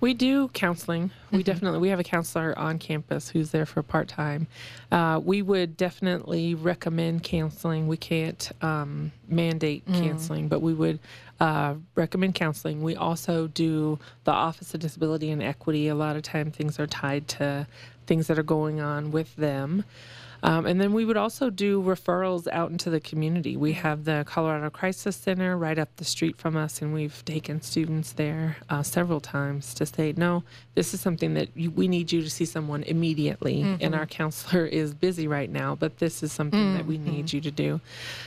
We 0.00 0.12
do 0.12 0.48
counseling. 0.48 1.10
We 1.30 1.38
mm-hmm. 1.38 1.44
definitely 1.44 1.78
we 1.78 1.88
have 1.88 1.98
a 1.98 2.04
counselor 2.04 2.56
on 2.58 2.78
campus 2.78 3.30
who's 3.30 3.50
there 3.50 3.64
for 3.64 3.82
part 3.82 4.08
time. 4.08 4.46
Uh, 4.92 5.20
we 5.24 5.40
would 5.42 5.76
definitely 5.76 6.54
recommend 6.54 7.22
counseling. 7.22 7.88
We 7.88 7.96
can't 7.96 8.50
um, 8.60 9.12
mandate 9.26 9.86
mm. 9.86 10.06
counseling, 10.06 10.48
but 10.48 10.60
we 10.60 10.74
would 10.74 10.98
uh, 11.40 11.74
recommend 11.94 12.34
counseling. 12.34 12.82
We 12.82 12.94
also 12.94 13.46
do 13.48 13.98
the 14.24 14.32
Office 14.32 14.74
of 14.74 14.80
Disability 14.80 15.30
and 15.30 15.42
Equity. 15.42 15.88
A 15.88 15.94
lot 15.94 16.16
of 16.16 16.22
time 16.22 16.50
things 16.50 16.78
are 16.78 16.86
tied 16.86 17.26
to 17.28 17.66
things 18.06 18.26
that 18.28 18.38
are 18.38 18.44
going 18.44 18.80
on 18.80 19.10
with 19.10 19.34
them. 19.36 19.84
Um, 20.42 20.66
and 20.66 20.80
then 20.80 20.92
we 20.92 21.04
would 21.04 21.16
also 21.16 21.50
do 21.50 21.82
referrals 21.82 22.46
out 22.52 22.70
into 22.70 22.90
the 22.90 23.00
community. 23.00 23.56
We 23.56 23.72
have 23.72 24.04
the 24.04 24.24
Colorado 24.26 24.70
Crisis 24.70 25.16
Center 25.16 25.56
right 25.56 25.78
up 25.78 25.88
the 25.96 26.04
street 26.04 26.36
from 26.36 26.56
us, 26.56 26.82
and 26.82 26.92
we've 26.92 27.24
taken 27.24 27.62
students 27.62 28.12
there 28.12 28.56
uh, 28.68 28.82
several 28.82 29.20
times 29.20 29.74
to 29.74 29.86
say, 29.86 30.14
no, 30.16 30.44
this 30.74 30.94
is 30.94 31.00
something 31.00 31.34
that 31.34 31.48
you, 31.56 31.70
we 31.70 31.88
need 31.88 32.12
you 32.12 32.22
to 32.22 32.30
see 32.30 32.44
someone 32.44 32.82
immediately. 32.84 33.62
Mm-hmm. 33.62 33.82
And 33.82 33.94
our 33.94 34.06
counselor 34.06 34.66
is 34.66 34.94
busy 34.94 35.26
right 35.26 35.50
now, 35.50 35.74
but 35.74 35.98
this 35.98 36.22
is 36.22 36.32
something 36.32 36.60
mm-hmm. 36.60 36.76
that 36.76 36.86
we 36.86 36.98
need 36.98 37.26
mm-hmm. 37.26 37.36
you 37.36 37.40
to 37.42 37.50
do. 37.50 37.80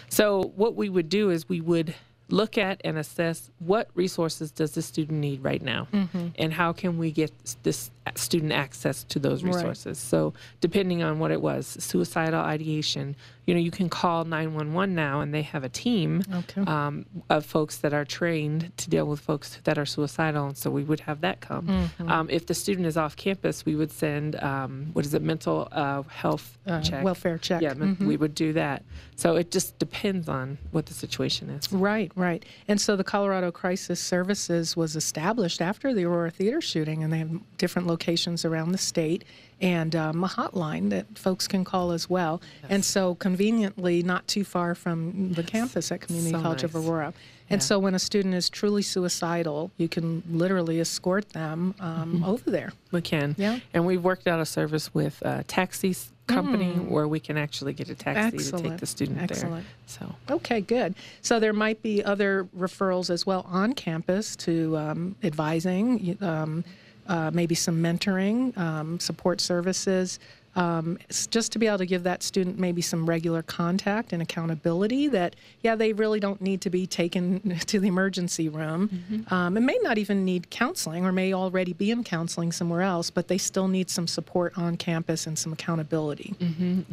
So, 0.09 0.51
what 0.55 0.75
we 0.75 0.89
would 0.89 1.09
do 1.09 1.29
is 1.29 1.47
we 1.47 1.61
would 1.61 1.95
look 2.31 2.57
at 2.57 2.79
and 2.83 2.97
assess 2.97 3.49
what 3.59 3.89
resources 3.95 4.51
does 4.51 4.71
the 4.73 4.81
student 4.81 5.19
need 5.19 5.43
right 5.43 5.61
now 5.61 5.87
mm-hmm. 5.91 6.27
and 6.37 6.53
how 6.53 6.71
can 6.71 6.97
we 6.97 7.11
get 7.11 7.31
this 7.63 7.89
student 8.17 8.51
access 8.51 9.03
to 9.05 9.19
those 9.19 9.43
Right. 9.43 9.53
resources. 9.55 9.97
So 9.99 10.33
depending 10.61 11.03
on 11.03 11.19
what 11.19 11.31
it 11.31 11.41
was, 11.41 11.67
suicidal 11.79 12.39
ideation, 12.41 13.15
you 13.45 13.53
know, 13.55 13.59
you 13.59 13.71
can 13.71 13.89
call 13.89 14.25
911 14.25 14.93
now, 14.93 15.21
and 15.21 15.33
they 15.33 15.41
have 15.41 15.63
a 15.63 15.69
team 15.69 16.21
Okay. 16.31 16.61
um, 16.61 17.05
of 17.31 17.45
folks 17.45 17.77
that 17.77 17.93
are 17.93 18.05
trained 18.05 18.71
to 18.77 18.89
deal 18.89 19.05
with 19.07 19.19
folks 19.19 19.57
that 19.63 19.77
are 19.79 19.85
suicidal. 19.87 20.47
And 20.47 20.57
so 20.57 20.69
we 20.69 20.83
would 20.83 20.99
have 21.01 21.21
that 21.21 21.39
come. 21.41 21.65
Mm-hmm. 21.67 22.09
Um, 22.11 22.27
if 22.29 22.45
the 22.45 22.53
student 22.53 22.85
is 22.85 22.95
off 22.95 23.15
campus, 23.15 23.65
we 23.65 23.75
would 23.75 23.91
send 23.91 24.35
um, 24.43 24.89
what 24.93 25.03
is 25.03 25.13
it, 25.15 25.23
mental 25.23 25.67
uh, 25.71 26.03
health 26.03 26.57
Uh, 26.67 26.79
check, 26.81 27.03
welfare 27.03 27.39
check. 27.39 27.61
Yeah, 27.63 27.73
Mhm. 27.73 28.05
we 28.05 28.17
would 28.17 28.35
do 28.35 28.53
that. 28.53 28.83
So 29.15 29.35
it 29.35 29.49
just 29.49 29.79
depends 29.79 30.29
on 30.29 30.59
what 30.71 30.85
the 30.85 30.93
situation 30.93 31.49
is. 31.49 31.71
Right, 31.73 32.11
right. 32.15 32.45
And 32.67 32.79
so 32.79 32.95
the 32.95 33.03
Colorado 33.03 33.51
Crisis 33.51 33.99
Services 33.99 34.77
was 34.77 34.95
established 34.95 35.59
after 35.61 35.91
the 35.93 36.05
Aurora 36.05 36.29
Theater 36.29 36.61
shooting, 36.61 37.03
and 37.03 37.11
they 37.11 37.17
have 37.17 37.31
different 37.57 37.87
locations 37.87 37.98
around 38.45 38.71
the 38.71 38.77
state 38.77 39.23
and 39.61 39.93
um, 39.95 40.23
a 40.23 40.27
hotline 40.27 40.89
that 40.89 41.05
folks 41.17 41.47
can 41.47 41.65
call 41.65 41.91
as 41.91 42.09
well. 42.09 42.41
And 42.69 42.83
so 42.85 43.15
conveniently, 43.15 44.01
not 44.03 44.25
too 44.27 44.43
far 44.45 44.73
from 44.73 45.33
the 45.33 45.43
campus 45.43 45.91
at 45.91 45.99
Community 46.01 46.31
So 46.31 46.41
College 46.41 46.63
of 46.63 46.73
nice. 46.73 46.83
Aurora. 46.85 47.13
And 47.51 47.61
Yeah. 47.61 47.65
so 47.65 47.79
when 47.79 47.93
a 47.95 47.99
student 47.99 48.35
is 48.35 48.49
truly 48.49 48.81
suicidal, 48.83 49.71
you 49.77 49.89
can 49.89 50.23
literally 50.31 50.79
escort 50.79 51.29
them 51.29 51.75
um, 51.79 52.23
over 52.23 52.49
there. 52.49 52.71
We 52.91 53.01
can. 53.01 53.35
Yeah. 53.37 53.59
And 53.73 53.85
we've 53.85 54.03
worked 54.03 54.27
out 54.27 54.39
a 54.39 54.45
service 54.45 54.93
with 54.93 55.21
a 55.23 55.43
taxi 55.43 55.89
s- 55.91 56.11
company 56.27 56.73
where 56.73 57.07
we 57.07 57.19
can 57.19 57.37
actually 57.39 57.73
get 57.73 57.89
a 57.89 57.95
taxi 57.95 58.37
to 58.37 58.51
take 58.51 58.71
Mm. 58.73 58.79
The 58.79 58.85
student 58.85 59.19
Excellent. 59.23 59.55
there. 59.55 59.63
So 59.87 60.15
Okay, 60.35 60.61
good. 60.61 60.93
So 61.23 61.39
there 61.39 61.53
might 61.53 61.81
be 61.81 62.03
other 62.03 62.47
referrals 62.57 63.09
as 63.09 63.25
well 63.25 63.45
on 63.49 63.73
campus 63.73 64.35
to 64.37 64.77
um, 64.77 65.15
advising, 65.23 66.17
um, 66.21 66.63
uh, 67.09 67.31
maybe 67.33 67.55
some 67.55 67.81
mentoring, 67.81 68.57
um, 68.57 68.99
support 68.99 69.41
services. 69.41 70.19
Um, 70.59 70.97
just 71.29 71.51
to 71.53 71.59
be 71.59 71.67
able 71.67 71.77
to 71.77 71.85
give 71.85 72.03
that 72.03 72.21
student 72.21 72.59
maybe 72.59 72.81
some 72.81 73.05
regular 73.05 73.41
contact 73.43 74.11
and 74.11 74.21
accountability 74.21 75.07
that, 75.07 75.35
yeah, 75.61 75.75
they 75.75 75.93
really 75.93 76.19
don't 76.19 76.41
need 76.41 76.59
to 76.61 76.69
be 76.69 76.85
taken 76.85 77.57
to 77.67 77.79
the 77.79 77.87
emergency 77.87 78.49
room. 78.49 79.25
Um, 79.29 79.55
and 79.55 79.65
may 79.65 79.77
not 79.81 79.97
even 79.97 80.25
need 80.25 80.49
counseling 80.49 81.05
or 81.05 81.11
may 81.13 81.33
already 81.33 81.71
be 81.73 81.91
in 81.91 82.03
counseling 82.03 82.51
somewhere 82.51 82.81
else, 82.81 83.09
but 83.09 83.27
they 83.29 83.37
still 83.37 83.67
need 83.69 83.89
some 83.89 84.07
support 84.07 84.57
on 84.57 84.75
campus 84.75 85.25
and 85.27 85.39
some 85.39 85.53
accountability. 85.53 86.33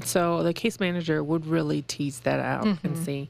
So 0.04 0.42
the 0.44 0.52
case 0.52 0.78
manager 0.78 1.24
would 1.24 1.44
really 1.46 1.82
tease 1.82 2.20
that 2.20 2.40
out 2.40 2.64
Mm-hmm. 2.66 2.86
and 2.86 2.98
see. 2.98 3.28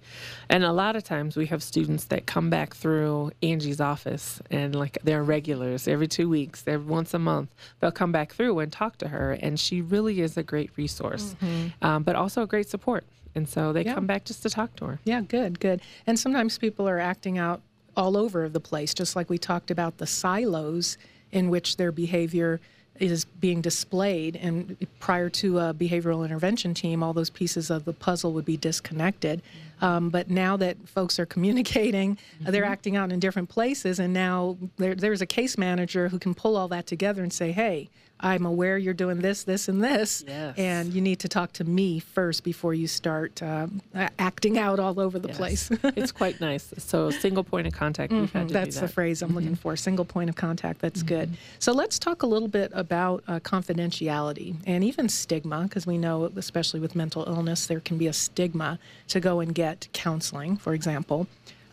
And 0.49 0.64
a 0.64 0.72
lot 0.72 0.97
of 0.97 1.03
times 1.05 1.37
we 1.37 1.47
have 1.47 1.62
students 1.62 2.05
that 2.07 2.26
come 2.26 2.51
back 2.51 2.74
through 2.74 3.32
Angie's 3.43 3.80
office 3.80 4.41
and 4.51 4.74
like 4.74 4.99
they're 5.03 5.22
regulars 5.22 5.89
every 5.89 6.09
two 6.09 6.28
weeks, 6.28 6.62
every 6.66 6.87
once 6.87 7.14
a 7.14 7.18
month. 7.18 7.49
They'll 7.80 7.91
come 8.03 8.12
back 8.12 8.32
through 8.34 8.59
and 8.61 8.72
talk 8.72 8.99
to 8.99 9.09
her, 9.09 9.32
and 9.32 9.59
she 9.59 9.80
really 9.80 10.20
is 10.20 10.26
a 10.37 10.43
great 10.43 10.70
resource, 10.77 11.35
um, 11.83 12.03
but 12.03 12.16
also 12.16 12.43
a 12.43 12.47
great 12.47 12.68
support. 12.68 13.05
And 13.35 13.47
so 13.49 13.72
they 13.72 13.81
Mm-hmm. 13.81 13.89
Yeah. 13.89 13.95
come 13.95 14.07
back 14.07 14.24
just 14.24 14.43
to 14.45 14.51
talk 14.51 14.74
to 14.77 14.87
her. 14.87 14.99
Yeah, 15.05 15.20
good, 15.20 15.61
good. 15.61 15.81
And 16.07 16.18
sometimes 16.18 16.57
people 16.59 16.89
are 16.89 16.99
acting 16.99 17.37
out 17.39 17.61
all 17.97 18.16
over 18.16 18.49
the 18.49 18.61
place, 18.61 18.95
just 18.95 19.14
like 19.16 19.29
we 19.31 19.39
talked 19.39 19.70
about 19.70 19.99
the 19.99 20.07
silos 20.07 20.97
in 21.33 21.51
which 21.51 21.77
their 21.77 21.93
behavior 21.93 22.61
is 22.99 23.27
being 23.27 23.61
displayed. 23.61 24.37
And 24.37 24.74
prior 25.01 25.29
to 25.29 25.59
a 25.59 25.74
behavioral 25.74 26.24
intervention 26.24 26.72
team, 26.72 27.03
all 27.03 27.12
those 27.12 27.29
pieces 27.29 27.70
of 27.70 27.85
the 27.85 27.93
puzzle 27.93 28.33
would 28.33 28.47
be 28.47 28.57
disconnected. 28.57 29.43
Um, 29.83 30.09
but 30.09 30.31
now 30.31 30.57
that 30.57 30.77
folks 30.89 31.18
are 31.18 31.27
communicating, 31.27 32.16
uh, 32.47 32.51
they're 32.51 32.64
acting 32.64 32.97
out 32.97 33.12
in 33.12 33.20
different 33.20 33.51
places, 33.51 33.99
and 33.99 34.14
now 34.14 34.57
there, 34.79 34.95
there's 34.95 35.20
a 35.20 35.27
case 35.27 35.59
manager 35.59 36.09
who 36.09 36.18
can 36.18 36.33
pull 36.35 36.57
all 36.57 36.68
that 36.68 36.87
together 36.87 37.22
and 37.22 37.31
say, 37.31 37.53
"Hey, 37.53 37.91
I'm 38.18 38.46
aware 38.46 38.78
you're 38.78 38.94
doing 38.94 39.20
this, 39.20 39.44
this, 39.44 39.68
and 39.68 39.84
this, 39.84 40.24
Yes. 40.26 40.54
and 40.56 40.92
you 40.92 41.00
need 41.02 41.18
to 41.20 41.28
talk 41.28 41.52
to 41.54 41.64
me 41.64 41.98
first 41.98 42.44
before 42.44 42.72
you 42.72 42.86
start 42.86 43.42
um, 43.42 43.82
acting 44.18 44.58
out 44.58 44.80
all 44.80 44.98
over 44.98 45.18
the 45.18 45.28
Yes. 45.28 45.36
place." 45.36 45.70
it's 45.96 46.12
quite 46.12 46.40
nice. 46.40 46.72
So 46.78 47.10
single 47.10 47.44
point 47.44 47.66
of 47.66 47.74
contact. 47.74 48.12
To 48.12 48.26
That's 48.48 48.74
do 48.76 48.80
the 48.80 48.88
phrase 48.88 49.20
I'm 49.22 49.34
looking 49.34 49.54
for. 49.54 49.76
Single 49.76 50.04
point 50.06 50.30
of 50.30 50.36
contact. 50.36 50.80
That's 50.80 51.02
good. 51.02 51.36
So 51.58 51.72
let's 51.72 51.98
talk 51.98 52.22
a 52.22 52.26
little 52.26 52.48
bit 52.48 52.70
about 52.74 53.22
uh, 53.28 53.38
confidentiality 53.40 54.56
and 54.66 54.82
even 54.82 55.08
stigma, 55.08 55.62
because 55.64 55.86
we 55.86 55.98
know, 55.98 56.24
especially 56.36 56.80
with 56.80 56.94
mental 56.94 57.24
illness, 57.26 57.66
there 57.66 57.80
can 57.80 57.98
be 57.98 58.06
a 58.06 58.12
stigma 58.12 58.78
to 59.08 59.20
go 59.20 59.40
and 59.40 59.54
get 59.54 59.88
counseling, 59.92 60.56
for 60.56 60.72
example. 60.74 61.26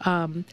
Um, 0.05 0.45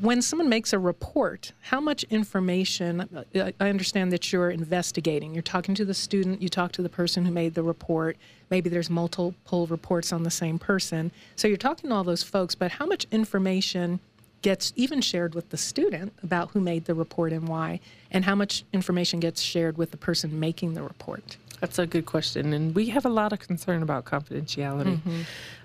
when 0.00 0.22
someone 0.22 0.48
makes 0.48 0.72
a 0.72 0.78
report, 0.78 1.52
how 1.60 1.80
much 1.80 2.04
information? 2.04 3.00
uh, 3.34 3.50
I 3.60 3.68
understand 3.68 4.12
that 4.12 4.32
you're 4.32 4.50
investigating. 4.50 5.34
You're 5.34 5.42
talking 5.42 5.74
to 5.76 5.84
the 5.84 5.94
student, 5.94 6.42
you 6.42 6.48
talk 6.48 6.72
to 6.72 6.82
the 6.82 6.88
person 6.88 7.24
who 7.24 7.32
made 7.32 7.54
the 7.54 7.62
report. 7.62 8.16
Maybe 8.50 8.70
there's 8.70 8.90
multiple 8.90 9.66
reports 9.66 10.12
on 10.12 10.22
the 10.22 10.30
same 10.30 10.58
person. 10.58 11.10
So 11.36 11.48
you're 11.48 11.56
talking 11.56 11.90
to 11.90 11.96
all 11.96 12.04
those 12.04 12.22
folks, 12.22 12.54
but 12.54 12.72
how 12.72 12.86
much 12.86 13.06
information 13.10 14.00
gets 14.42 14.72
even 14.76 15.00
shared 15.00 15.34
with 15.34 15.50
the 15.50 15.56
student 15.56 16.12
about 16.22 16.50
who 16.52 16.60
made 16.60 16.84
the 16.84 16.94
report 16.94 17.32
and 17.32 17.48
why? 17.48 17.80
And 18.10 18.24
how 18.24 18.34
much 18.34 18.64
information 18.72 19.20
gets 19.20 19.40
shared 19.40 19.76
with 19.76 19.90
the 19.90 19.96
person 19.96 20.38
making 20.38 20.74
the 20.74 20.82
report? 20.82 21.36
That's 21.60 21.78
a 21.78 21.86
good 21.86 22.06
question, 22.06 22.52
and 22.52 22.74
we 22.74 22.86
have 22.90 23.04
a 23.04 23.08
lot 23.08 23.32
of 23.32 23.40
concern 23.40 23.82
about 23.82 24.04
confidentiality. 24.04 25.00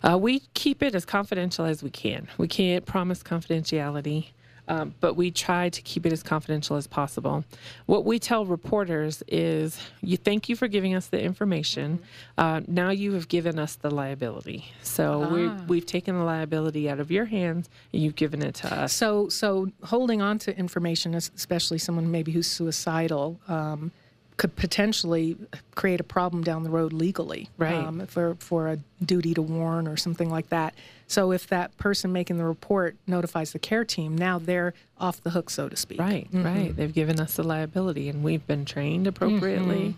Uh, 0.03 0.17
we 0.17 0.39
keep 0.53 0.81
it 0.81 0.95
as 0.95 1.05
confidential 1.05 1.65
as 1.65 1.83
we 1.83 1.89
can. 1.89 2.27
We 2.37 2.47
can't 2.47 2.85
promise 2.85 3.21
confidentiality, 3.21 4.27
um, 4.67 4.95
but 5.01 5.15
we 5.15 5.29
try 5.29 5.69
to 5.69 5.81
keep 5.81 6.05
it 6.05 6.13
as 6.13 6.23
confidential 6.23 6.77
as 6.77 6.87
possible. 6.87 7.43
What 7.85 8.05
we 8.05 8.17
tell 8.17 8.45
reporters 8.45 9.21
is, 9.27 9.77
"You 10.01 10.17
thank 10.17 10.49
you 10.49 10.55
for 10.55 10.67
giving 10.67 10.95
us 10.95 11.07
the 11.07 11.21
information. 11.21 11.99
Uh, 12.37 12.61
now 12.67 12.89
you 12.89 13.13
have 13.13 13.27
given 13.27 13.59
us 13.59 13.75
the 13.75 13.91
liability. 13.91 14.65
So 14.81 15.27
we 15.33 15.47
we've 15.67 15.85
taken 15.85 16.17
the 16.17 16.23
liability 16.23 16.89
out 16.89 16.99
of 16.99 17.11
your 17.11 17.25
hands, 17.25 17.69
and 17.91 18.01
you've 18.01 18.15
given 18.15 18.41
it 18.41 18.55
to 18.55 18.73
us." 18.73 18.93
So, 18.93 19.29
so 19.29 19.69
holding 19.83 20.21
on 20.21 20.39
to 20.39 20.57
information, 20.57 21.13
especially 21.13 21.77
someone 21.77 22.09
maybe 22.09 22.31
who's 22.31 22.47
suicidal, 22.47 23.39
um, 23.47 23.91
could 24.37 24.55
potentially 24.55 25.37
create 25.75 25.99
a 25.99 26.03
problem 26.03 26.43
down 26.43 26.63
the 26.63 26.69
road 26.69 26.93
legally, 26.93 27.49
Right. 27.57 27.73
Um, 27.73 28.05
for 28.07 28.35
for 28.35 28.67
a 28.67 28.79
duty 29.03 29.33
to 29.33 29.41
warn 29.41 29.87
or 29.87 29.97
something 29.97 30.29
like 30.29 30.49
that. 30.49 30.73
So, 31.07 31.31
if 31.31 31.47
that 31.47 31.77
person 31.77 32.11
making 32.11 32.37
the 32.37 32.45
report 32.45 32.95
notifies 33.07 33.51
the 33.51 33.59
care 33.59 33.85
team, 33.85 34.17
now 34.17 34.39
they're 34.39 34.73
off 34.99 35.21
the 35.21 35.31
hook, 35.31 35.49
so 35.49 35.67
to 35.67 35.75
speak. 35.75 35.99
Right, 35.99 36.27
right. 36.31 36.73
They've 36.73 36.93
given 36.93 37.19
us 37.19 37.35
the 37.35 37.43
liability, 37.43 38.07
and 38.07 38.23
we've 38.23 38.45
been 38.47 38.63
trained 38.63 39.05
appropriately 39.05 39.95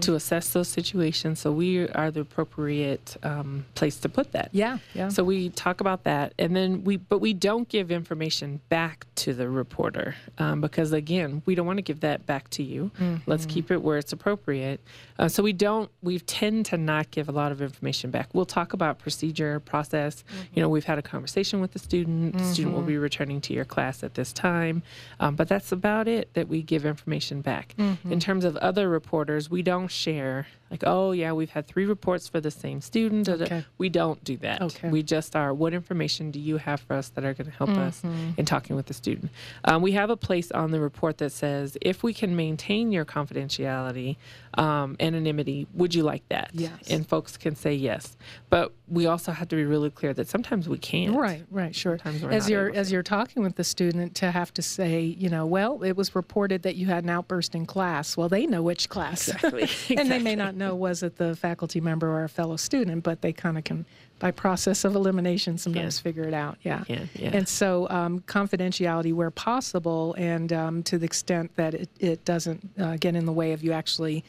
to 0.00 0.14
assess 0.14 0.52
those 0.52 0.68
situations. 0.68 1.38
So 1.38 1.52
we 1.52 1.88
are 1.90 2.10
the 2.10 2.20
appropriate 2.20 3.16
um, 3.22 3.66
place 3.74 3.98
to 3.98 4.08
put 4.08 4.32
that. 4.32 4.48
Yeah, 4.52 4.78
yeah. 4.94 5.08
So 5.08 5.22
we 5.22 5.50
talk 5.50 5.80
about 5.80 6.04
that, 6.04 6.32
and 6.38 6.56
then 6.56 6.82
we, 6.82 6.96
but 6.96 7.20
we 7.20 7.34
don't 7.34 7.68
give 7.68 7.92
information 7.92 8.60
back 8.68 9.06
to 9.16 9.32
the 9.32 9.48
reporter 9.48 10.16
um, 10.38 10.60
because 10.60 10.92
again, 10.92 11.42
we 11.46 11.54
don't 11.54 11.66
want 11.66 11.76
to 11.78 11.82
give 11.82 12.00
that 12.00 12.26
back 12.26 12.48
to 12.50 12.62
you. 12.62 12.90
Let's 13.26 13.46
keep 13.46 13.70
it 13.70 13.80
where 13.82 13.98
it's 13.98 14.12
appropriate. 14.12 14.80
Uh, 15.18 15.28
so 15.28 15.42
we 15.42 15.52
don't. 15.52 15.90
We 16.02 16.18
tend 16.20 16.66
to 16.66 16.76
not 16.76 17.10
give 17.10 17.28
a 17.28 17.32
lot 17.32 17.52
of 17.52 17.62
information 17.62 18.10
back. 18.10 18.28
We'll 18.32 18.44
talk 18.46 18.72
about 18.72 18.98
procedure, 18.98 19.60
process. 19.60 20.24
You 20.58 20.62
know, 20.62 20.68
we've 20.68 20.84
had 20.86 20.98
a 20.98 21.02
conversation 21.02 21.60
with 21.60 21.72
the 21.72 21.78
student. 21.78 22.36
The 22.36 22.42
student 22.42 22.74
will 22.74 22.82
be 22.82 22.98
returning 22.98 23.40
to 23.42 23.54
your 23.54 23.64
class 23.64 24.02
at 24.02 24.14
this 24.14 24.32
time, 24.32 24.82
um, 25.20 25.36
but 25.36 25.46
that's 25.46 25.70
about 25.70 26.08
it 26.08 26.34
that 26.34 26.48
we 26.48 26.62
give 26.62 26.84
information 26.84 27.42
back. 27.42 27.76
In 28.10 28.18
terms 28.18 28.44
of 28.44 28.56
other 28.56 28.88
reporters, 28.88 29.48
we 29.48 29.62
don't 29.62 29.86
share 29.86 30.48
like, 30.70 30.84
oh 30.86 31.12
yeah, 31.12 31.32
we've 31.32 31.50
had 31.50 31.66
three 31.66 31.86
reports 31.86 32.28
for 32.28 32.40
the 32.40 32.50
same 32.50 32.80
student. 32.80 33.28
Okay. 33.28 33.64
We 33.78 33.88
don't 33.88 34.22
do 34.24 34.36
that. 34.38 34.60
Okay. 34.62 34.88
We 34.90 35.02
just 35.02 35.34
are. 35.36 35.52
What 35.54 35.72
information 35.74 36.30
do 36.30 36.38
you 36.40 36.56
have 36.58 36.80
for 36.80 36.94
us 36.94 37.08
that 37.10 37.24
are 37.24 37.34
going 37.34 37.50
to 37.50 37.56
help 37.56 37.70
us 37.70 38.00
Mm-hmm. 38.02 38.30
in 38.38 38.44
talking 38.44 38.76
with 38.76 38.86
the 38.86 38.94
student? 38.94 39.30
Um, 39.64 39.82
we 39.82 39.92
have 39.92 40.10
a 40.10 40.16
place 40.16 40.50
on 40.52 40.70
the 40.70 40.80
report 40.80 41.18
that 41.18 41.32
says, 41.32 41.76
if 41.80 42.02
we 42.02 42.12
can 42.14 42.36
maintain 42.36 42.92
your 42.92 43.04
confidentiality, 43.04 44.16
um, 44.54 44.96
anonymity, 45.00 45.66
would 45.74 45.94
you 45.94 46.02
like 46.02 46.28
that? 46.28 46.50
Yes. 46.52 46.72
And 46.90 47.08
folks 47.08 47.36
can 47.36 47.54
say 47.56 47.74
yes. 47.74 48.16
But 48.50 48.72
we 48.88 49.06
also 49.06 49.32
have 49.32 49.48
to 49.48 49.56
be 49.56 49.64
really 49.64 49.90
clear 49.90 50.14
that 50.14 50.28
sometimes 50.28 50.68
we 50.68 50.78
can't. 50.78 51.14
Right, 51.16 51.44
right, 51.50 51.74
sure. 51.74 51.98
As 52.30 52.48
you're 52.48 52.70
as 52.74 52.90
you're 52.90 53.02
talking 53.02 53.42
with 53.42 53.56
the 53.56 53.64
student, 53.64 54.14
to 54.16 54.30
have 54.30 54.52
to 54.54 54.62
say, 54.62 55.00
you 55.02 55.28
know, 55.28 55.46
well, 55.46 55.82
it 55.82 55.92
was 55.96 56.14
reported 56.14 56.62
that 56.62 56.76
you 56.76 56.86
had 56.86 57.04
an 57.04 57.10
outburst 57.10 57.54
in 57.54 57.66
class. 57.66 58.16
Well, 58.16 58.28
they 58.28 58.46
know 58.46 58.62
which 58.62 58.88
class, 58.88 59.28
Exactly, 59.28 59.68
and 59.96 60.10
they 60.10 60.18
may 60.18 60.34
not 60.34 60.54
know 60.58 60.74
was 60.74 61.02
it 61.02 61.16
the 61.16 61.34
faculty 61.36 61.80
member 61.80 62.08
or 62.08 62.24
a 62.24 62.28
fellow 62.28 62.56
student, 62.56 63.02
but 63.02 63.22
they 63.22 63.32
kind 63.32 63.56
of 63.56 63.64
can, 63.64 63.86
by 64.18 64.30
process 64.30 64.84
of 64.84 64.94
elimination, 64.94 65.56
sometimes 65.58 65.98
figure 65.98 66.24
it 66.24 66.34
out. 66.34 66.58
Yeah. 66.62 66.84
can, 66.86 67.04
yeah. 67.14 67.30
And 67.32 67.48
so, 67.48 67.88
um, 67.88 68.20
confidentiality 68.20 69.14
where 69.14 69.30
possible, 69.30 70.14
and 70.18 70.52
um, 70.52 70.82
to 70.84 70.98
the 70.98 71.06
extent 71.06 71.54
that 71.56 71.74
it, 71.74 71.88
it 71.98 72.24
doesn't 72.24 72.68
uh, 72.78 72.96
get 72.98 73.14
in 73.14 73.24
the 73.26 73.32
way 73.32 73.52
of 73.52 73.62
you 73.62 73.72
actually 73.72 74.24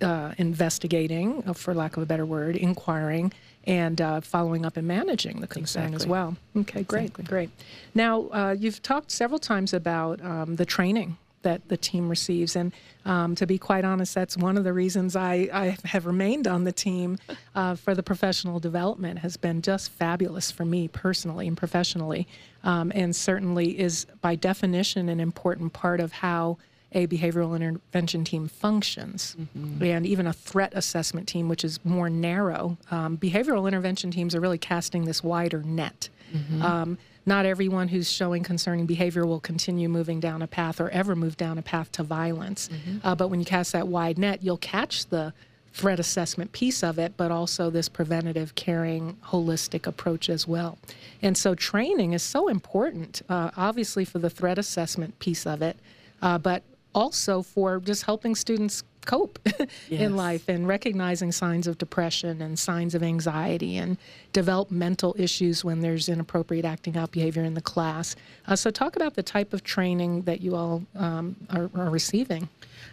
uh, 0.00 0.32
investigating, 0.38 1.42
uh, 1.46 1.52
for 1.52 1.74
lack 1.74 1.96
of 1.96 2.02
a 2.02 2.06
better 2.06 2.24
word, 2.24 2.56
inquiring, 2.56 3.32
and 3.64 4.00
uh, 4.00 4.20
following 4.20 4.64
up 4.64 4.76
and 4.76 4.88
managing 4.88 5.40
the 5.40 5.46
concern 5.46 5.94
as 5.94 6.06
well. 6.06 6.36
Okay, 6.56 6.82
great, 6.82 7.12
great. 7.12 7.50
Now, 7.94 8.28
uh, 8.28 8.56
you've 8.58 8.80
talked 8.80 9.10
several 9.10 9.38
times 9.38 9.74
about 9.74 10.24
um, 10.24 10.56
the 10.56 10.64
training 10.64 11.18
that 11.42 11.68
the 11.68 11.76
team 11.76 12.08
receives. 12.08 12.56
And 12.56 12.72
um, 13.04 13.34
to 13.36 13.46
be 13.46 13.58
quite 13.58 13.84
honest, 13.84 14.14
that's 14.14 14.36
one 14.36 14.56
of 14.56 14.64
the 14.64 14.72
reasons 14.72 15.16
I, 15.16 15.48
I 15.52 15.76
have 15.84 16.06
remained 16.06 16.46
on 16.46 16.64
the 16.64 16.72
team 16.72 17.18
uh, 17.54 17.74
for 17.74 17.94
the 17.94 18.02
professional 18.02 18.60
development 18.60 19.20
has 19.20 19.36
been 19.36 19.62
just 19.62 19.90
fabulous 19.92 20.50
for 20.50 20.64
me 20.64 20.88
personally 20.88 21.48
and 21.48 21.56
professionally, 21.56 22.26
um, 22.64 22.92
and 22.94 23.14
certainly 23.14 23.78
is 23.78 24.06
by 24.20 24.34
definition 24.34 25.08
an 25.08 25.20
important 25.20 25.72
part 25.72 26.00
of 26.00 26.12
how 26.12 26.58
a 26.92 27.06
behavioral 27.06 27.54
intervention 27.54 28.24
team 28.24 28.48
functions, 28.48 29.36
mm-hmm. 29.38 29.82
and 29.82 30.04
even 30.04 30.26
a 30.26 30.32
threat 30.32 30.72
assessment 30.74 31.28
team, 31.28 31.48
which 31.48 31.64
is 31.64 31.78
more 31.84 32.10
narrow. 32.10 32.76
Um, 32.90 33.16
behavioral 33.16 33.68
intervention 33.68 34.10
teams 34.10 34.34
are 34.34 34.40
really 34.40 34.58
casting 34.58 35.04
this 35.04 35.22
wider 35.22 35.62
net. 35.62 36.08
Mm-hmm. 36.34 36.62
Um, 36.62 36.98
not 37.26 37.46
everyone 37.46 37.88
who's 37.88 38.10
showing 38.10 38.42
concerning 38.42 38.86
behavior 38.86 39.26
will 39.26 39.40
continue 39.40 39.88
moving 39.88 40.20
down 40.20 40.42
a 40.42 40.46
path 40.46 40.80
or 40.80 40.88
ever 40.90 41.14
move 41.14 41.36
down 41.36 41.58
a 41.58 41.62
path 41.62 41.92
to 41.92 42.02
violence. 42.02 42.68
Mm-hmm. 42.68 43.06
Uh, 43.06 43.14
but 43.14 43.28
when 43.28 43.40
you 43.40 43.46
cast 43.46 43.72
that 43.72 43.88
wide 43.88 44.18
net, 44.18 44.42
you'll 44.42 44.56
catch 44.56 45.06
the 45.06 45.32
threat 45.72 46.00
assessment 46.00 46.50
piece 46.52 46.82
of 46.82 46.98
it, 46.98 47.16
but 47.16 47.30
also 47.30 47.70
this 47.70 47.88
preventative, 47.88 48.54
caring, 48.54 49.16
holistic 49.26 49.86
approach 49.86 50.28
as 50.28 50.48
well. 50.48 50.78
And 51.22 51.36
so 51.36 51.54
training 51.54 52.12
is 52.12 52.22
so 52.22 52.48
important, 52.48 53.22
uh, 53.28 53.50
obviously, 53.56 54.04
for 54.04 54.18
the 54.18 54.30
threat 54.30 54.58
assessment 54.58 55.18
piece 55.20 55.46
of 55.46 55.62
it, 55.62 55.76
uh, 56.22 56.38
but 56.38 56.62
also 56.94 57.42
for 57.42 57.78
just 57.78 58.02
helping 58.04 58.34
students 58.34 58.82
cope 59.06 59.38
yes. 59.58 59.68
in 59.88 60.16
life 60.16 60.48
and 60.48 60.68
recognizing 60.68 61.32
signs 61.32 61.66
of 61.66 61.78
depression 61.78 62.42
and 62.42 62.58
signs 62.58 62.94
of 62.94 63.02
anxiety 63.02 63.76
and 63.76 63.96
developmental 64.32 65.14
issues 65.18 65.64
when 65.64 65.80
there's 65.80 66.08
inappropriate 66.08 66.64
acting 66.64 66.96
out 66.96 67.10
behavior 67.10 67.44
in 67.44 67.54
the 67.54 67.60
class. 67.60 68.16
Uh, 68.46 68.56
so, 68.56 68.70
talk 68.70 68.96
about 68.96 69.14
the 69.14 69.22
type 69.22 69.52
of 69.52 69.64
training 69.64 70.22
that 70.22 70.40
you 70.40 70.54
all 70.54 70.82
um, 70.96 71.36
are, 71.50 71.70
are 71.74 71.90
receiving. 71.90 72.48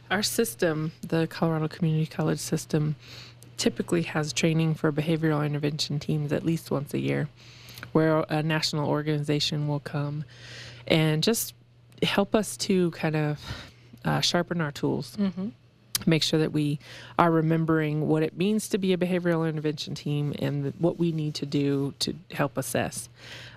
Our 0.10 0.24
system, 0.24 0.91
the 1.01 1.28
Colorado 1.28 1.68
Community 1.68 2.05
College 2.05 2.39
system, 2.39 2.95
typically 3.58 4.03
has 4.03 4.32
training 4.32 4.76
for 4.76 4.91
behavioral 4.91 5.45
intervention 5.45 5.99
teams 5.99 6.32
at 6.32 6.45
least 6.45 6.72
once 6.72 6.93
a 6.93 6.99
year, 6.99 7.28
where 7.91 8.26
a 8.30 8.43
national 8.43 8.88
organization 8.88 9.68
will 9.68 9.80
come 9.80 10.24
and 10.88 11.24
just 11.24 11.53
help 12.03 12.36
us 12.36 12.55
to 12.55 12.91
kind 12.91 13.16
of 13.16 13.39
uh, 14.05 14.22
sharpen 14.22 14.62
our 14.62 14.72
tools. 14.72 15.18
Mm-hmm 15.18 15.49
make 16.05 16.21
sure 16.21 16.39
that 16.39 16.51
we 16.51 16.79
are 17.17 17.31
remembering 17.31 18.07
what 18.07 18.23
it 18.23 18.37
means 18.37 18.67
to 18.69 18.77
be 18.77 18.93
a 18.93 18.97
behavioral 18.97 19.47
intervention 19.47 19.95
team 19.95 20.33
and 20.39 20.73
what 20.79 20.99
we 20.99 21.11
need 21.11 21.33
to 21.35 21.45
do 21.45 21.93
to 21.99 22.13
help 22.31 22.57
assess. 22.57 23.09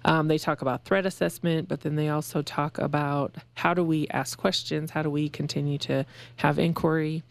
Um, 0.04 0.28
they 0.28 0.38
talk 0.38 0.62
about 0.62 0.84
threat 0.84 1.04
assessment, 1.04 1.68
but 1.68 1.82
then 1.82 1.96
they 1.96 2.08
also 2.08 2.42
talk 2.42 2.78
about 2.78 3.34
how 3.54 3.74
do 3.74 3.84
we 3.84 4.08
ask 4.08 4.38
questions, 4.38 4.92
how 4.92 5.02
do 5.02 5.10
we 5.10 5.28
continue 5.28 5.78
to 5.78 6.06
have 6.36 6.58
inquiry. 6.58 7.22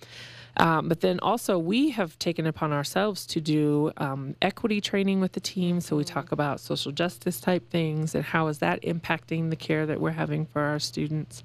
Um, 0.58 0.90
but 0.90 1.00
then 1.00 1.20
also, 1.22 1.58
we 1.58 1.92
have 1.92 2.20
taken 2.20 2.46
upon 2.46 2.74
ourselves 2.74 3.26
to 3.28 3.40
do 3.40 3.92
um, 3.98 4.36
equity 4.42 4.82
training 4.82 5.22
with 5.22 5.32
the 5.32 5.40
team. 5.40 5.80
So 5.80 5.96
we 5.96 6.04
talk 6.04 6.34
about 6.34 6.60
social 6.60 6.92
justice 6.92 7.40
type 7.40 7.70
things 7.70 8.14
and 8.14 8.26
how 8.26 8.48
is 8.48 8.58
that 8.60 8.82
impacting 8.82 9.52
the 9.52 9.56
care 9.56 9.86
that 9.86 10.02
we're 10.02 10.12
having 10.12 10.46
for 10.46 10.62
our 10.62 10.80
students. 10.80 11.44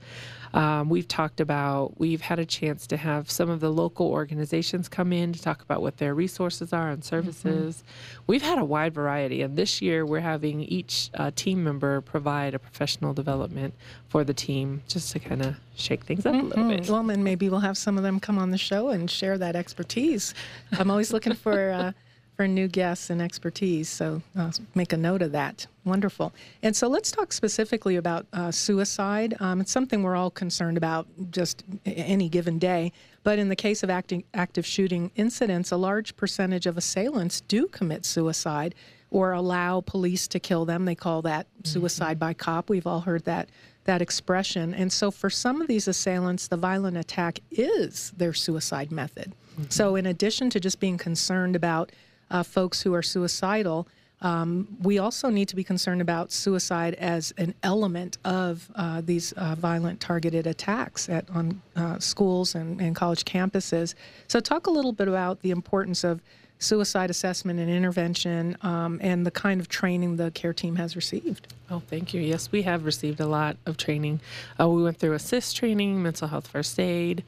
Um, 0.55 0.88
we've 0.88 1.09
talked 1.09 1.40
about, 1.40 1.98
we've 1.98 2.20
had 2.20 2.38
a 2.38 2.46
chance 2.46 2.86
to 2.86 2.96
have 2.96 3.28
some 3.28 3.50
of 3.50 3.59
the 3.59 3.70
local 3.70 4.07
organizations 4.07 4.88
come 4.88 5.12
in 5.12 5.32
to 5.32 5.42
talk 5.42 5.62
about 5.62 5.82
what 5.82 5.96
their 5.96 6.14
resources 6.14 6.72
are 6.72 6.90
and 6.90 7.05
services. 7.05 7.78
Mm-hmm. 7.78 8.22
We've 8.28 8.42
had 8.42 8.59
a 8.59 8.64
wide 8.64 8.94
variety, 8.94 9.42
and 9.42 9.57
this 9.57 9.82
year 9.82 10.07
we're 10.07 10.20
having 10.20 10.61
each 10.61 11.11
uh, 11.14 11.32
team 11.34 11.64
member 11.64 12.00
provide 12.00 12.55
a 12.55 12.61
professional 12.61 13.12
development 13.12 13.74
for 14.09 14.22
the 14.22 14.32
team 14.32 14.82
just 14.86 15.11
to 15.12 15.18
kind 15.18 15.42
of 15.42 15.57
shake 15.74 16.05
things 16.05 16.24
up 16.24 16.36
mm-hmm. 16.36 16.46
a 16.46 16.48
little 16.48 16.68
bit. 16.68 16.88
Well, 16.88 17.02
then 17.02 17.24
maybe 17.24 17.48
we'll 17.48 17.59
have 17.59 17.76
some 17.76 17.98
of 17.98 18.05
them 18.05 18.20
come 18.20 18.38
on 18.38 18.52
the 18.52 18.59
show 18.59 18.90
and 18.90 19.11
share 19.11 19.36
that 19.38 19.57
expertise. 19.57 20.34
I'm 20.78 20.88
always 20.88 21.12
looking 21.12 21.34
for. 21.34 21.70
Uh, 21.70 21.92
for 22.37 22.49
new 22.49 22.68
guests 22.68 23.11
and 23.11 23.22
expertise. 23.22 23.89
So 23.89 24.22
uh, 24.37 24.51
make 24.74 24.93
a 24.93 24.97
note 24.97 25.22
of 25.22 25.32
that. 25.32 25.66
Wonderful. 25.85 26.32
And 26.62 26.74
so 26.74 26.89
let's 26.89 27.11
talk 27.11 27.32
specifically 27.32 27.97
about 27.97 28.26
uh, 28.32 28.51
suicide. 28.51 29.35
Um, 29.41 29.61
it's 29.61 29.70
something 29.70 30.03
we're 30.03 30.16
all 30.16 30.30
concerned 30.30 30.76
about 30.76 31.07
just 31.30 31.64
any 31.85 32.28
given 32.28 32.59
day. 32.59 32.93
But 33.22 33.39
in 33.39 33.49
the 33.49 33.57
case 33.57 33.82
of 33.82 33.91
acting, 33.91 34.24
active 34.35 34.66
shooting 34.66 35.11
incidents, 35.16 35.70
a 35.70 35.76
large 35.76 36.16
percentage 36.16 36.66
of 36.66 36.76
assailants 36.76 37.41
do 37.43 37.68
commit 37.68 38.05
suicide 38.05 38.74
or 39.11 39.32
allow 39.32 39.80
police 39.80 40.26
to 40.28 40.41
kill 40.41 40.64
them. 40.64 40.87
They 40.87 40.95
call 40.97 41.22
that 41.22 41.47
suicide 41.62 42.14
mm-hmm. 42.14 42.26
by 42.26 42.35
cop. 42.35 42.68
We've 42.68 42.87
all 42.87 43.01
heard 43.01 43.24
that 43.24 43.49
that 43.85 44.01
expression. 44.01 44.74
And 44.74 44.91
so 44.91 45.11
for 45.11 45.28
some 45.28 45.61
of 45.61 45.68
these 45.68 45.89
assailants, 45.89 46.49
the 46.49 46.57
violent 46.57 46.97
attack 46.97 47.41
is 47.51 48.12
their 48.16 48.32
suicide 48.32 48.91
method. 48.91 49.35
Mm-hmm. 49.53 49.64
So 49.68 49.97
in 49.97 50.07
addition 50.07 50.49
to 50.51 50.61
just 50.61 50.80
being 50.80 50.97
concerned 50.97 51.55
about 51.55 51.93
uh, 52.31 52.43
folks 52.43 52.83
who 52.83 52.95
are 52.95 53.03
suicidal, 53.03 53.87
um, 54.25 54.77
we 54.81 54.99
also 54.99 55.29
need 55.29 55.49
to 55.49 55.57
be 55.57 55.62
concerned 55.62 56.01
about 56.01 56.33
suicide 56.33 56.95
as 56.95 57.35
an 57.37 57.55
element 57.62 58.16
of 58.25 58.70
uh, 58.75 59.03
these 59.05 59.33
uh, 59.33 59.55
violent 59.55 60.01
targeted 60.01 60.47
attacks 60.47 61.09
at 61.11 61.29
on 61.31 61.61
uh, 61.77 61.99
schools 61.99 62.55
and, 62.55 62.81
and, 62.81 62.97
college 62.97 63.27
campuses. 63.27 63.95
So, 64.29 64.41
talk 64.41 64.66
a 64.66 64.70
little 64.70 64.93
bit 64.93 65.09
about 65.09 65.43
the 65.43 65.51
importance 65.51 66.05
of 66.05 66.22
suicide 66.59 67.11
assessment 67.11 67.61
and 67.61 67.68
intervention 67.68 68.57
um, 68.62 68.99
and 69.03 69.27
the 69.27 69.31
kind 69.31 69.61
of 69.61 69.68
training 69.68 70.16
the 70.16 70.31
care 70.31 70.55
team 70.55 70.77
has 70.77 70.97
received. 70.97 71.53
Oh, 71.70 71.83
thank 71.89 72.14
you. 72.14 72.20
Yes, 72.22 72.51
we 72.51 72.62
have 72.62 72.87
received 72.87 73.20
a 73.20 73.27
lot 73.27 73.57
of 73.66 73.77
training. 73.77 74.20
Uh, 74.59 74.68
we 74.68 74.83
went 74.83 74.99
through 74.99 75.14
ASIST 75.14 75.55
training, 75.55 76.03
mental 76.03 76.29
health 76.29 76.47
first 76.47 76.79
aid, 76.81 77.25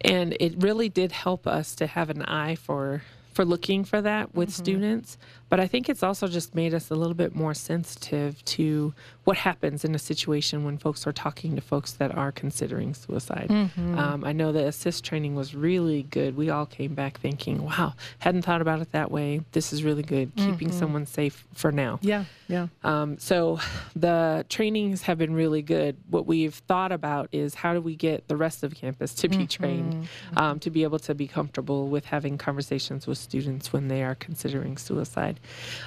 and 0.00 0.36
it 0.40 0.54
really 0.60 0.88
did 0.88 1.12
help 1.12 1.46
us 1.46 1.76
to 1.76 1.86
have 1.86 2.10
an 2.10 2.22
eye 2.22 2.56
for 2.56 3.02
for 3.32 3.44
looking 3.44 3.84
for 3.84 4.00
that 4.02 4.34
with 4.34 4.50
mm-hmm. 4.50 4.62
students. 4.62 5.18
But 5.52 5.60
I 5.60 5.66
think 5.66 5.90
it's 5.90 6.02
also 6.02 6.28
just 6.28 6.54
made 6.54 6.72
us 6.72 6.88
a 6.88 6.94
little 6.94 7.12
bit 7.12 7.34
more 7.34 7.52
sensitive 7.52 8.42
to 8.46 8.94
what 9.24 9.36
happens 9.36 9.84
in 9.84 9.94
a 9.94 9.98
situation 9.98 10.64
when 10.64 10.78
folks 10.78 11.06
are 11.06 11.12
talking 11.12 11.56
to 11.56 11.60
folks 11.60 11.92
that 11.92 12.16
are 12.16 12.32
considering 12.32 12.94
suicide. 12.94 13.48
Mm-hmm. 13.50 13.98
Um, 13.98 14.24
I 14.24 14.32
know 14.32 14.50
the 14.50 14.60
ASIST 14.60 15.02
training 15.02 15.34
was 15.34 15.54
really 15.54 16.04
good. 16.04 16.38
We 16.38 16.48
all 16.48 16.64
came 16.64 16.94
back 16.94 17.20
thinking, 17.20 17.62
wow, 17.62 17.92
hadn't 18.20 18.46
thought 18.46 18.62
about 18.62 18.80
it 18.80 18.92
that 18.92 19.10
way. 19.10 19.42
This 19.52 19.74
is 19.74 19.84
really 19.84 20.02
good, 20.02 20.34
mm-hmm. 20.34 20.52
keeping 20.52 20.72
someone 20.72 21.04
safe 21.04 21.46
for 21.52 21.70
now. 21.70 21.98
Yeah, 22.00 22.24
yeah. 22.48 22.68
Um, 22.82 23.18
so 23.18 23.60
the 23.94 24.46
trainings 24.48 25.02
have 25.02 25.18
been 25.18 25.34
really 25.34 25.60
good. 25.60 25.98
What 26.08 26.26
we've 26.26 26.54
thought 26.54 26.92
about 26.92 27.28
is 27.30 27.54
how 27.54 27.74
do 27.74 27.82
we 27.82 27.94
get 27.94 28.26
the 28.26 28.36
rest 28.38 28.62
of 28.62 28.74
campus 28.74 29.12
to 29.16 29.28
be 29.28 29.36
mm-hmm. 29.36 29.44
trained, 29.44 30.08
um, 30.34 30.60
to 30.60 30.70
be 30.70 30.82
able 30.82 30.98
to 31.00 31.14
be 31.14 31.28
comfortable 31.28 31.88
with 31.88 32.06
having 32.06 32.38
conversations 32.38 33.06
with 33.06 33.18
students 33.18 33.70
when 33.70 33.88
they 33.88 34.02
are 34.02 34.14
considering 34.14 34.78
suicide. 34.78 35.40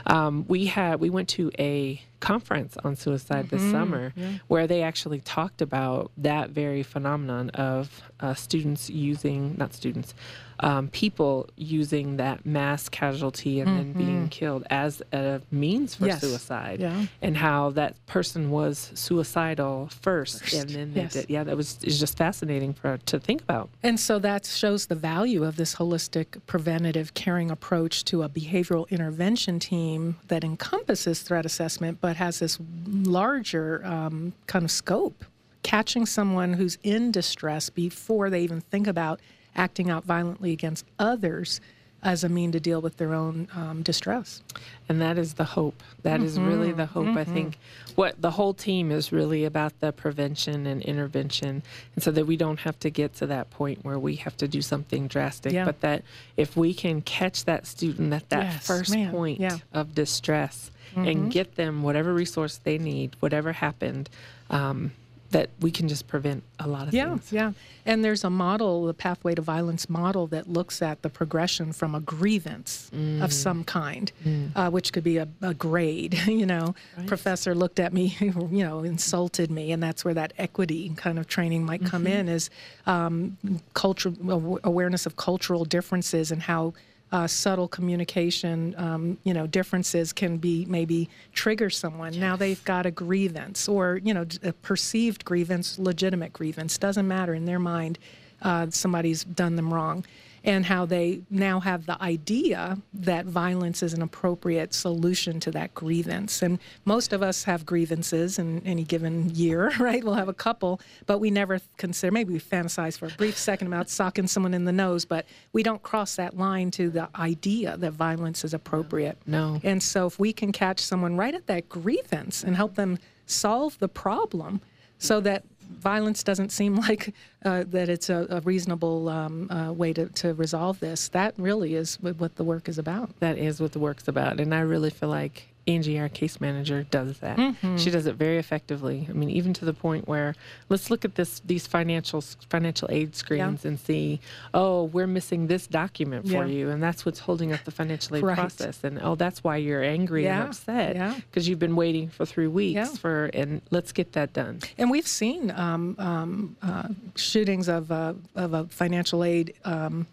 Um, 0.06 0.46
we 0.48 0.66
had 0.66 1.00
we 1.00 1.10
went 1.10 1.30
to 1.30 1.52
a 1.60 2.02
conference 2.20 2.78
on 2.84 2.96
suicide 2.96 3.48
mm-hmm. 3.48 3.58
this 3.58 3.72
summer 3.72 4.14
yeah. 4.16 4.34
where 4.48 4.68
they 4.68 4.82
actually 4.82 5.20
talked 5.22 5.62
about 5.62 6.12
that 6.18 6.50
very 6.50 6.84
phenomenon 6.84 7.50
of 7.52 8.02
uh, 8.20 8.34
students 8.34 8.90
using 8.90 9.56
not 9.58 9.74
students 9.74 10.14
um, 10.60 10.88
people 10.90 11.50
using 11.56 12.18
that 12.18 12.46
mass 12.46 12.88
casualty 12.90 13.60
and 13.60 13.70
mm-hmm. 13.70 13.78
then 13.78 13.94
being 13.94 14.30
killed 14.30 14.66
as 14.70 15.02
a 15.12 15.42
means 15.52 15.96
for 15.96 16.08
yes. 16.08 16.22
suicide, 16.22 16.80
yeah. 16.80 17.06
and 17.22 17.36
how 17.38 17.72
that 17.72 18.04
person 18.06 18.52
was 18.52 18.92
suicidal 18.94 19.90
first, 19.90 20.42
first. 20.42 20.54
and 20.54 20.70
then 20.70 20.92
yes. 20.96 21.14
did, 21.14 21.30
yeah, 21.30 21.44
that 21.44 21.58
was 21.58 21.84
is 21.84 22.00
just 22.00 22.18
fascinating 22.18 22.74
for 22.74 22.98
to 22.98 23.20
think 23.20 23.42
about. 23.42 23.70
And 23.84 24.00
so 24.00 24.20
that 24.20 24.46
shows 24.46 24.88
the 24.88 24.96
value 24.96 25.44
of 25.44 25.58
this 25.58 25.76
holistic, 25.76 26.40
preventative, 26.48 27.14
caring 27.14 27.52
approach 27.52 28.06
to 28.06 28.24
a 28.24 28.30
behavioral 28.30 28.90
intervention 28.90 29.60
team 29.60 30.18
that 30.28 30.44
encompasses 30.44 31.22
threat 31.22 31.46
assessment, 31.46 32.00
but 32.06 32.18
has 32.18 32.38
this 32.38 32.60
larger 32.86 33.84
um, 33.84 34.32
kind 34.46 34.64
of 34.64 34.70
scope, 34.70 35.26
catching 35.64 36.06
someone 36.06 36.54
who's 36.54 36.78
in 36.84 37.12
distress 37.12 37.72
before 37.72 38.30
they 38.30 38.42
even 38.42 38.62
think 38.62 38.86
about 38.86 39.20
acting 39.56 39.90
out 39.90 40.04
violently 40.04 40.52
against 40.52 40.86
others 41.00 41.60
as 42.04 42.24
a 42.24 42.30
mean 42.30 42.52
to 42.52 42.60
deal 42.60 42.80
with 42.80 42.98
their 42.98 43.16
own 43.16 43.48
um, 43.56 43.82
distress. 43.82 44.44
And 44.88 45.02
that 45.02 45.18
is 45.18 45.34
the 45.34 45.46
hope. 45.46 45.82
That 46.04 46.18
mm-hmm. 46.18 46.26
is 46.26 46.40
really 46.40 46.72
the 46.74 46.86
hope. 46.86 47.08
Mm-hmm. 47.08 47.18
I 47.18 47.24
think 47.24 47.58
what 47.96 48.22
the 48.22 48.30
whole 48.30 48.54
team 48.54 48.92
is 48.92 49.12
really 49.12 49.44
about 49.44 49.80
the 49.80 49.92
prevention 49.92 50.68
and 50.68 50.84
intervention, 50.84 51.64
and 51.96 52.04
so 52.04 52.12
that 52.12 52.28
we 52.28 52.38
don't 52.38 52.60
have 52.60 52.80
to 52.82 52.92
get 52.92 53.16
to 53.16 53.26
that 53.26 53.50
point 53.50 53.84
where 53.84 53.98
we 53.98 54.18
have 54.18 54.38
to 54.38 54.48
do 54.48 54.62
something 54.62 55.08
drastic, 55.08 55.54
yeah. 55.54 55.66
but 55.66 55.82
that 55.82 56.04
if 56.38 56.56
we 56.56 56.72
can 56.76 57.02
catch 57.02 57.46
that 57.46 57.66
student 57.66 58.14
at 58.14 58.30
that 58.30 58.44
yes, 58.44 58.68
first 58.68 58.94
man. 58.94 59.10
point 59.10 59.40
yeah. 59.40 59.58
of 59.74 59.96
distress 59.96 60.70
mm-hmm. 60.96 61.08
and 61.08 61.32
get 61.32 61.56
them 61.56 61.84
whatever 61.84 62.14
resource 62.14 62.58
they 62.64 62.78
need, 62.78 63.16
whatever 63.20 63.52
happened. 63.52 64.10
Um, 64.50 64.92
that 65.36 65.50
we 65.60 65.70
can 65.70 65.90
just 65.90 66.08
prevent 66.08 66.44
a 66.60 66.68
lot 66.68 66.88
of 66.88 66.94
yeah, 66.94 67.10
things. 67.10 67.32
Yeah, 67.32 67.48
yeah. 67.48 67.52
And 67.86 68.06
there's 68.06 68.24
a 68.24 68.30
model, 68.30 68.86
the 68.86 68.94
Pathway 68.94 69.36
to 69.36 69.42
Violence 69.42 69.90
model, 69.90 70.28
that 70.28 70.48
looks 70.48 70.82
at 70.82 71.02
the 71.02 71.10
progression 71.10 71.74
from 71.74 71.94
a 71.94 72.00
grievance 72.00 72.90
mm. 72.96 73.22
of 73.22 73.34
some 73.34 73.66
kind, 73.66 74.12
mm. 74.24 74.52
uh, 74.56 74.70
which 74.70 74.94
could 74.94 75.04
be 75.04 75.18
a, 75.18 75.28
a 75.42 75.54
grade. 75.54 76.14
you 76.28 76.46
know, 76.46 76.74
right. 76.98 77.08
professor 77.08 77.54
looked 77.54 77.82
at 77.82 77.92
me, 77.92 78.16
you 78.20 78.64
know, 78.64 78.80
insulted 78.84 79.52
me, 79.52 79.74
and 79.74 79.84
that's 79.84 80.06
where 80.06 80.14
that 80.14 80.32
equity 80.38 80.90
kind 80.96 81.20
of 81.20 81.28
training 81.28 81.66
might 81.66 81.84
come 81.84 82.06
mm-hmm. 82.06 82.14
in 82.14 82.30
is 82.30 82.50
um, 82.86 83.38
cultural 83.74 84.60
awareness 84.64 85.06
of 85.06 85.18
cultural 85.18 85.66
differences 85.66 86.32
and 86.32 86.44
how 86.44 86.74
uh, 87.16 87.26
subtle 87.26 87.70
communication, 87.70 88.76
um, 88.78 89.18
you 89.24 89.34
know, 89.34 89.48
differences 89.48 90.12
can 90.12 90.36
be 90.36 90.66
maybe 90.66 91.10
trigger 91.32 91.70
someone. 91.70 92.12
Yes. 92.12 92.20
Now 92.20 92.36
they've 92.36 92.62
got 92.66 92.86
a 92.86 92.92
grievance 92.92 93.70
or, 93.70 94.02
you 94.04 94.14
know, 94.14 94.26
a 94.44 94.52
perceived 94.52 95.24
grievance, 95.24 95.80
legitimate 95.80 96.34
grievance, 96.34 96.78
doesn't 96.78 97.08
matter 97.08 97.34
in 97.34 97.46
their 97.46 97.60
mind. 97.60 98.00
Uh, 98.42 98.68
somebody's 98.70 99.24
done 99.24 99.56
them 99.56 99.74
wrong 99.74 100.04
and 100.46 100.64
how 100.64 100.86
they 100.86 101.22
now 101.32 101.60
have 101.60 101.88
the 101.88 102.02
idea 102.02 102.78
that 102.94 103.26
violence 103.26 103.82
is 103.82 103.94
an 103.94 104.04
appropriate 104.04 104.76
solution 104.76 105.40
to 105.40 105.52
that 105.52 105.74
grievance. 105.74 106.44
And 106.44 106.60
most 106.86 107.14
of 107.14 107.24
us 107.24 107.44
have 107.46 107.66
grievances 107.66 108.38
in 108.38 108.62
any 108.66 108.84
given 108.84 109.32
year, 109.32 109.74
right? 109.80 110.04
We'll 110.04 110.14
have 110.14 110.30
a 110.30 110.34
couple, 110.34 110.80
but 111.08 111.18
we 111.18 111.32
never 111.32 111.60
consider, 111.78 112.12
maybe 112.12 112.34
we 112.34 112.40
fantasize 112.40 112.98
for 112.98 113.08
a 113.08 113.10
brief 113.10 113.38
second 113.38 113.68
about 113.68 113.90
socking 113.90 114.28
someone 114.28 114.54
in 114.54 114.66
the 114.66 114.72
nose, 114.72 115.04
but 115.04 115.26
we 115.52 115.64
don't 115.64 115.82
cross 115.82 116.16
that 116.18 116.38
line 116.38 116.70
to 116.72 116.92
the 116.92 117.10
idea 117.16 117.76
that 117.78 117.94
violence 117.94 118.46
is 118.46 118.54
appropriate. 118.54 119.18
No. 119.26 119.60
And 119.64 119.82
so 119.82 120.06
if 120.06 120.20
we 120.20 120.32
can 120.32 120.52
catch 120.52 120.80
someone 120.80 121.18
right 121.18 121.34
at 121.34 121.48
that 121.48 121.68
grievance 121.70 122.44
and 122.44 122.56
help 122.56 122.76
them 122.76 123.00
solve 123.26 123.80
the 123.80 123.90
problem 123.90 124.62
so 125.00 125.20
that 125.22 125.44
violence 125.70 126.24
doesn't 126.24 126.52
seem 126.52 126.76
like 126.88 127.14
uh, 127.44 127.64
that 127.68 127.90
it's 127.90 128.10
a, 128.10 128.28
a 128.30 128.42
reasonable 128.42 129.10
um, 129.10 129.50
uh, 129.52 129.72
way 129.72 129.94
to, 129.94 130.08
to 130.08 130.34
resolve 130.34 130.80
this. 130.80 131.10
That 131.10 131.34
really 131.38 131.76
is 131.76 131.96
what 132.02 132.36
the 132.36 132.44
work 132.44 132.70
is 132.70 132.78
about. 132.78 133.20
That 133.20 133.38
is 133.38 133.60
what 133.60 133.72
the 133.72 133.80
work's 133.80 134.08
about. 134.08 134.40
And 134.40 134.54
I 134.54 134.62
really 134.62 134.90
feel 134.90 135.10
like 135.10 135.55
Angie, 135.68 136.00
our 136.00 136.10
case 136.10 136.40
manager, 136.40 136.84
does 136.84 137.18
that. 137.20 137.38
Mm-hmm. 137.38 137.78
She 137.78 137.90
does 137.90 138.06
it 138.06 138.16
very 138.16 138.38
effectively. 138.38 139.08
I 139.10 139.14
mean, 139.14 139.32
even 139.32 139.52
to 139.54 139.66
the 139.66 139.74
point 139.74 140.08
where 140.08 140.36
let's 140.70 140.92
look 140.92 141.04
at 141.04 141.16
this 141.16 141.42
these 141.44 141.66
financial 141.66 142.22
financial 142.22 142.88
aid 142.92 143.16
screens 143.16 143.64
yeah. 143.64 143.70
and 143.70 143.80
see, 143.80 144.20
oh, 144.54 144.84
we're 144.84 145.08
missing 145.08 145.48
this 145.48 145.66
document 145.66 146.28
for 146.28 146.46
yeah. 146.46 146.46
you, 146.46 146.70
and 146.70 146.84
that's 146.84 147.04
what's 147.04 147.20
holding 147.20 147.52
up 147.52 147.64
the 147.64 147.72
financial 147.72 148.16
aid 148.16 148.24
right. 148.24 148.38
process. 148.38 148.84
And 148.84 149.00
oh, 149.02 149.16
that's 149.16 149.44
why 149.44 149.58
you're 149.58 149.84
angry 149.84 150.26
yeah. 150.26 150.42
and 150.42 150.50
upset 150.50 151.16
because 151.32 151.50
you've 151.50 151.60
been 151.60 151.76
waiting 151.76 152.10
for 152.10 152.26
three 152.26 152.48
weeks 152.48 152.98
for, 152.98 153.32
and 153.34 153.62
let's 153.72 153.92
get 153.92 154.14
that 154.14 154.34
done. 154.34 154.60
And 154.78 154.92
we've 154.92 155.08
seen 155.08 155.50
um, 155.52 155.96
um, 155.98 156.58
uh, 156.62 156.90
shootings 157.16 157.68
of 157.70 157.92
uh, 157.92 158.14
of 158.36 158.54
a 158.54 158.66
financial 158.66 159.24
aid. 159.24 159.56
Um, 159.64 160.06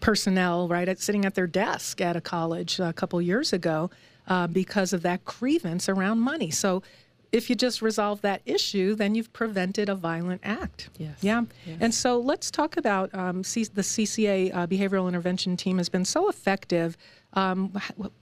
personnel 0.00 0.66
right 0.66 0.88
at 0.88 0.98
sitting 0.98 1.26
at 1.26 1.34
their 1.34 1.46
desk 1.46 2.00
at 2.00 2.16
a 2.16 2.22
college 2.22 2.80
a 2.80 2.90
couple 2.90 3.20
years 3.20 3.52
ago 3.52 3.90
uh, 4.30 4.46
because 4.46 4.94
of 4.94 5.02
that 5.02 5.24
grievance 5.24 5.88
around 5.88 6.20
money. 6.20 6.50
So 6.50 6.82
if 7.32 7.48
you 7.48 7.56
just 7.56 7.82
resolve 7.82 8.22
that 8.22 8.42
issue, 8.44 8.94
then 8.94 9.14
you've 9.14 9.32
prevented 9.32 9.88
a 9.88 9.94
violent 9.94 10.40
act. 10.44 10.88
Yes. 10.98 11.18
Yeah. 11.20 11.42
Yes. 11.66 11.78
And 11.80 11.94
so 11.94 12.18
let's 12.18 12.50
talk 12.50 12.76
about 12.76 13.14
um, 13.14 13.44
C- 13.44 13.68
the 13.72 13.82
CCA 13.82 14.54
uh, 14.54 14.66
behavioral 14.66 15.06
intervention 15.06 15.56
team 15.56 15.78
has 15.78 15.88
been 15.88 16.04
so 16.04 16.28
effective. 16.28 16.96
Um, 17.34 17.72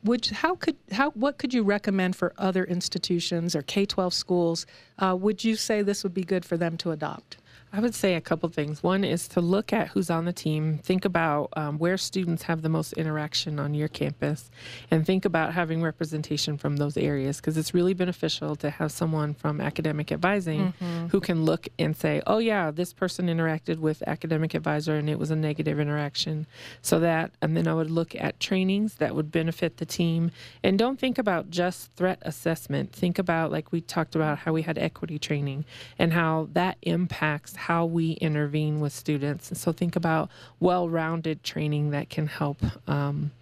would, 0.04 0.26
how 0.26 0.56
could 0.56 0.76
how 0.92 1.10
what 1.12 1.38
could 1.38 1.54
you 1.54 1.62
recommend 1.62 2.16
for 2.16 2.34
other 2.36 2.64
institutions 2.64 3.56
or 3.56 3.62
K 3.62 3.86
twelve 3.86 4.12
schools? 4.12 4.66
Uh, 4.98 5.16
would 5.18 5.42
you 5.42 5.56
say 5.56 5.80
this 5.80 6.02
would 6.02 6.12
be 6.12 6.24
good 6.24 6.44
for 6.44 6.58
them 6.58 6.76
to 6.78 6.90
adopt? 6.90 7.38
I 7.70 7.80
would 7.80 7.94
say 7.94 8.14
a 8.14 8.20
couple 8.20 8.48
things. 8.48 8.82
One 8.82 9.04
is 9.04 9.28
to 9.28 9.40
look 9.42 9.72
at 9.74 9.88
who's 9.88 10.08
on 10.08 10.24
the 10.24 10.32
team, 10.32 10.78
think 10.78 11.04
about 11.04 11.50
um, 11.54 11.78
where 11.78 11.98
students 11.98 12.44
have 12.44 12.62
the 12.62 12.70
most 12.70 12.94
interaction 12.94 13.58
on 13.58 13.74
your 13.74 13.88
campus, 13.88 14.50
and 14.90 15.04
think 15.04 15.26
about 15.26 15.52
having 15.52 15.82
representation 15.82 16.56
from 16.56 16.76
those 16.76 16.96
areas 16.96 17.36
because 17.36 17.58
it's 17.58 17.74
really 17.74 17.92
beneficial 17.92 18.56
to 18.56 18.70
have 18.70 18.90
someone 18.90 19.34
from 19.34 19.60
academic 19.60 20.10
advising 20.10 20.72
mm-hmm. 20.80 21.08
who 21.08 21.20
can 21.20 21.44
look 21.44 21.68
and 21.78 21.94
say, 21.94 22.22
oh, 22.26 22.38
yeah, 22.38 22.70
this 22.70 22.94
person 22.94 23.26
interacted 23.26 23.78
with 23.78 24.02
academic 24.06 24.54
advisor 24.54 24.96
and 24.96 25.10
it 25.10 25.18
was 25.18 25.30
a 25.30 25.36
negative 25.36 25.78
interaction. 25.78 26.46
So 26.80 26.98
that, 27.00 27.32
and 27.42 27.54
then 27.54 27.68
I 27.68 27.74
would 27.74 27.90
look 27.90 28.14
at 28.14 28.40
trainings 28.40 28.94
that 28.94 29.14
would 29.14 29.30
benefit 29.30 29.76
the 29.76 29.86
team. 29.86 30.30
And 30.62 30.78
don't 30.78 30.98
think 30.98 31.18
about 31.18 31.50
just 31.50 31.92
threat 31.96 32.18
assessment. 32.22 32.92
Think 32.92 33.18
about, 33.18 33.52
like 33.52 33.72
we 33.72 33.82
talked 33.82 34.14
about, 34.14 34.38
how 34.38 34.54
we 34.54 34.62
had 34.62 34.78
equity 34.78 35.18
training 35.18 35.66
and 35.98 36.14
how 36.14 36.48
that 36.52 36.78
impacts 36.82 37.57
how 37.58 37.84
we 37.84 38.12
intervene 38.12 38.80
with 38.80 38.92
students. 38.92 39.50
And 39.50 39.58
so 39.58 39.72
think 39.72 39.96
about 39.96 40.30
well-rounded 40.60 41.42
training 41.42 41.90
that 41.90 42.08
can 42.08 42.26
help 42.26 42.58
um, 42.88 43.32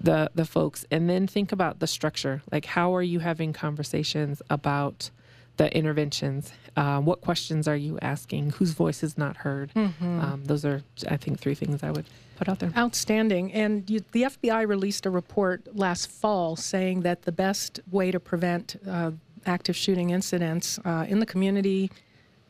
the 0.00 0.30
the 0.34 0.44
folks, 0.44 0.86
and 0.90 1.10
then 1.10 1.26
think 1.26 1.50
about 1.52 1.80
the 1.80 1.86
structure. 1.86 2.42
Like 2.52 2.64
how 2.64 2.94
are 2.94 3.02
you 3.02 3.18
having 3.18 3.52
conversations 3.52 4.40
about 4.48 5.10
the 5.56 5.76
interventions? 5.76 6.52
Uh, 6.76 7.00
what 7.00 7.20
questions 7.20 7.66
are 7.68 7.76
you 7.76 7.98
asking? 8.00 8.50
Whose 8.50 8.70
voice 8.70 9.02
is 9.02 9.18
not 9.18 9.38
heard? 9.38 9.72
Mm-hmm. 9.74 10.20
Um, 10.20 10.44
those 10.44 10.64
are, 10.64 10.82
I 11.08 11.16
think, 11.16 11.40
three 11.40 11.56
things 11.56 11.82
I 11.82 11.90
would 11.90 12.06
put 12.36 12.48
out 12.48 12.60
there. 12.60 12.72
Outstanding. 12.76 13.52
And 13.52 13.88
you, 13.90 14.00
the 14.12 14.22
FBI 14.22 14.66
released 14.68 15.04
a 15.04 15.10
report 15.10 15.76
last 15.76 16.08
fall 16.08 16.54
saying 16.54 17.00
that 17.02 17.22
the 17.22 17.32
best 17.32 17.80
way 17.90 18.12
to 18.12 18.20
prevent 18.20 18.76
uh, 18.88 19.10
active 19.44 19.76
shooting 19.76 20.10
incidents 20.10 20.78
uh, 20.84 21.04
in 21.08 21.18
the 21.18 21.26
community 21.26 21.90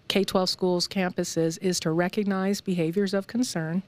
K 0.09 0.25
12 0.25 0.49
schools, 0.49 0.89
campuses, 0.89 1.59
is 1.61 1.79
to 1.81 1.91
recognize 1.91 2.61
behaviors 2.61 3.15
of 3.15 3.27
concern 3.27 3.83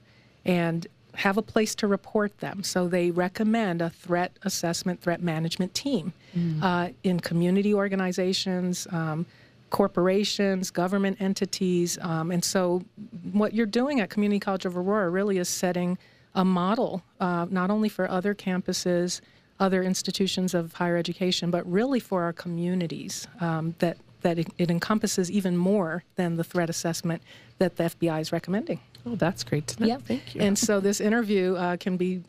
and 0.45 0.87
have 1.15 1.37
a 1.37 1.41
place 1.41 1.75
to 1.75 1.87
report 1.87 2.37
them. 2.39 2.63
So 2.63 2.87
they 2.87 3.11
recommend 3.11 3.81
a 3.81 3.89
threat 3.89 4.31
assessment, 4.43 5.01
threat 5.01 5.21
management 5.21 5.73
team 5.73 6.13
mm. 6.35 6.61
uh, 6.61 6.89
in 7.03 7.19
community 7.19 7.73
organizations, 7.73 8.87
um, 8.91 9.25
corporations, 9.69 10.69
government 10.71 11.17
entities. 11.19 11.97
Um, 12.01 12.31
and 12.31 12.43
so 12.43 12.83
what 13.31 13.53
you're 13.53 13.65
doing 13.65 13.99
at 13.99 14.09
Community 14.09 14.39
College 14.39 14.65
of 14.65 14.77
Aurora 14.77 15.09
really 15.09 15.37
is 15.37 15.49
setting 15.49 15.97
a 16.35 16.45
model, 16.45 17.03
uh, 17.19 17.45
not 17.49 17.69
only 17.69 17.89
for 17.89 18.09
other 18.09 18.33
campuses, 18.33 19.21
other 19.59 19.83
institutions 19.83 20.53
of 20.53 20.73
higher 20.73 20.97
education, 20.97 21.51
but 21.51 21.69
really 21.69 21.99
for 21.99 22.23
our 22.23 22.33
communities 22.33 23.27
um, 23.41 23.75
that 23.79 23.97
that 24.21 24.39
it, 24.39 24.47
it, 24.57 24.71
encompasses 24.71 25.29
even 25.31 25.57
more 25.57 26.03
than 26.15 26.37
the 26.37 26.43
threat 26.43 26.69
assessment 26.69 27.21
that 27.57 27.77
the 27.77 27.83
FBI 27.83 28.21
is 28.21 28.31
recommending. 28.31 28.79
Oh, 29.05 29.15
that's 29.15 29.43
great 29.43 29.67
to 29.67 29.81
know. 29.81 29.87
Yeah. 29.87 29.97
Thank 29.97 30.35
you. 30.35 30.41
And 30.41 30.57
so 30.57 30.79
this 30.79 31.01
interview 31.01 31.55
uh, 31.55 31.77
can 31.77 31.97
be 31.97 32.23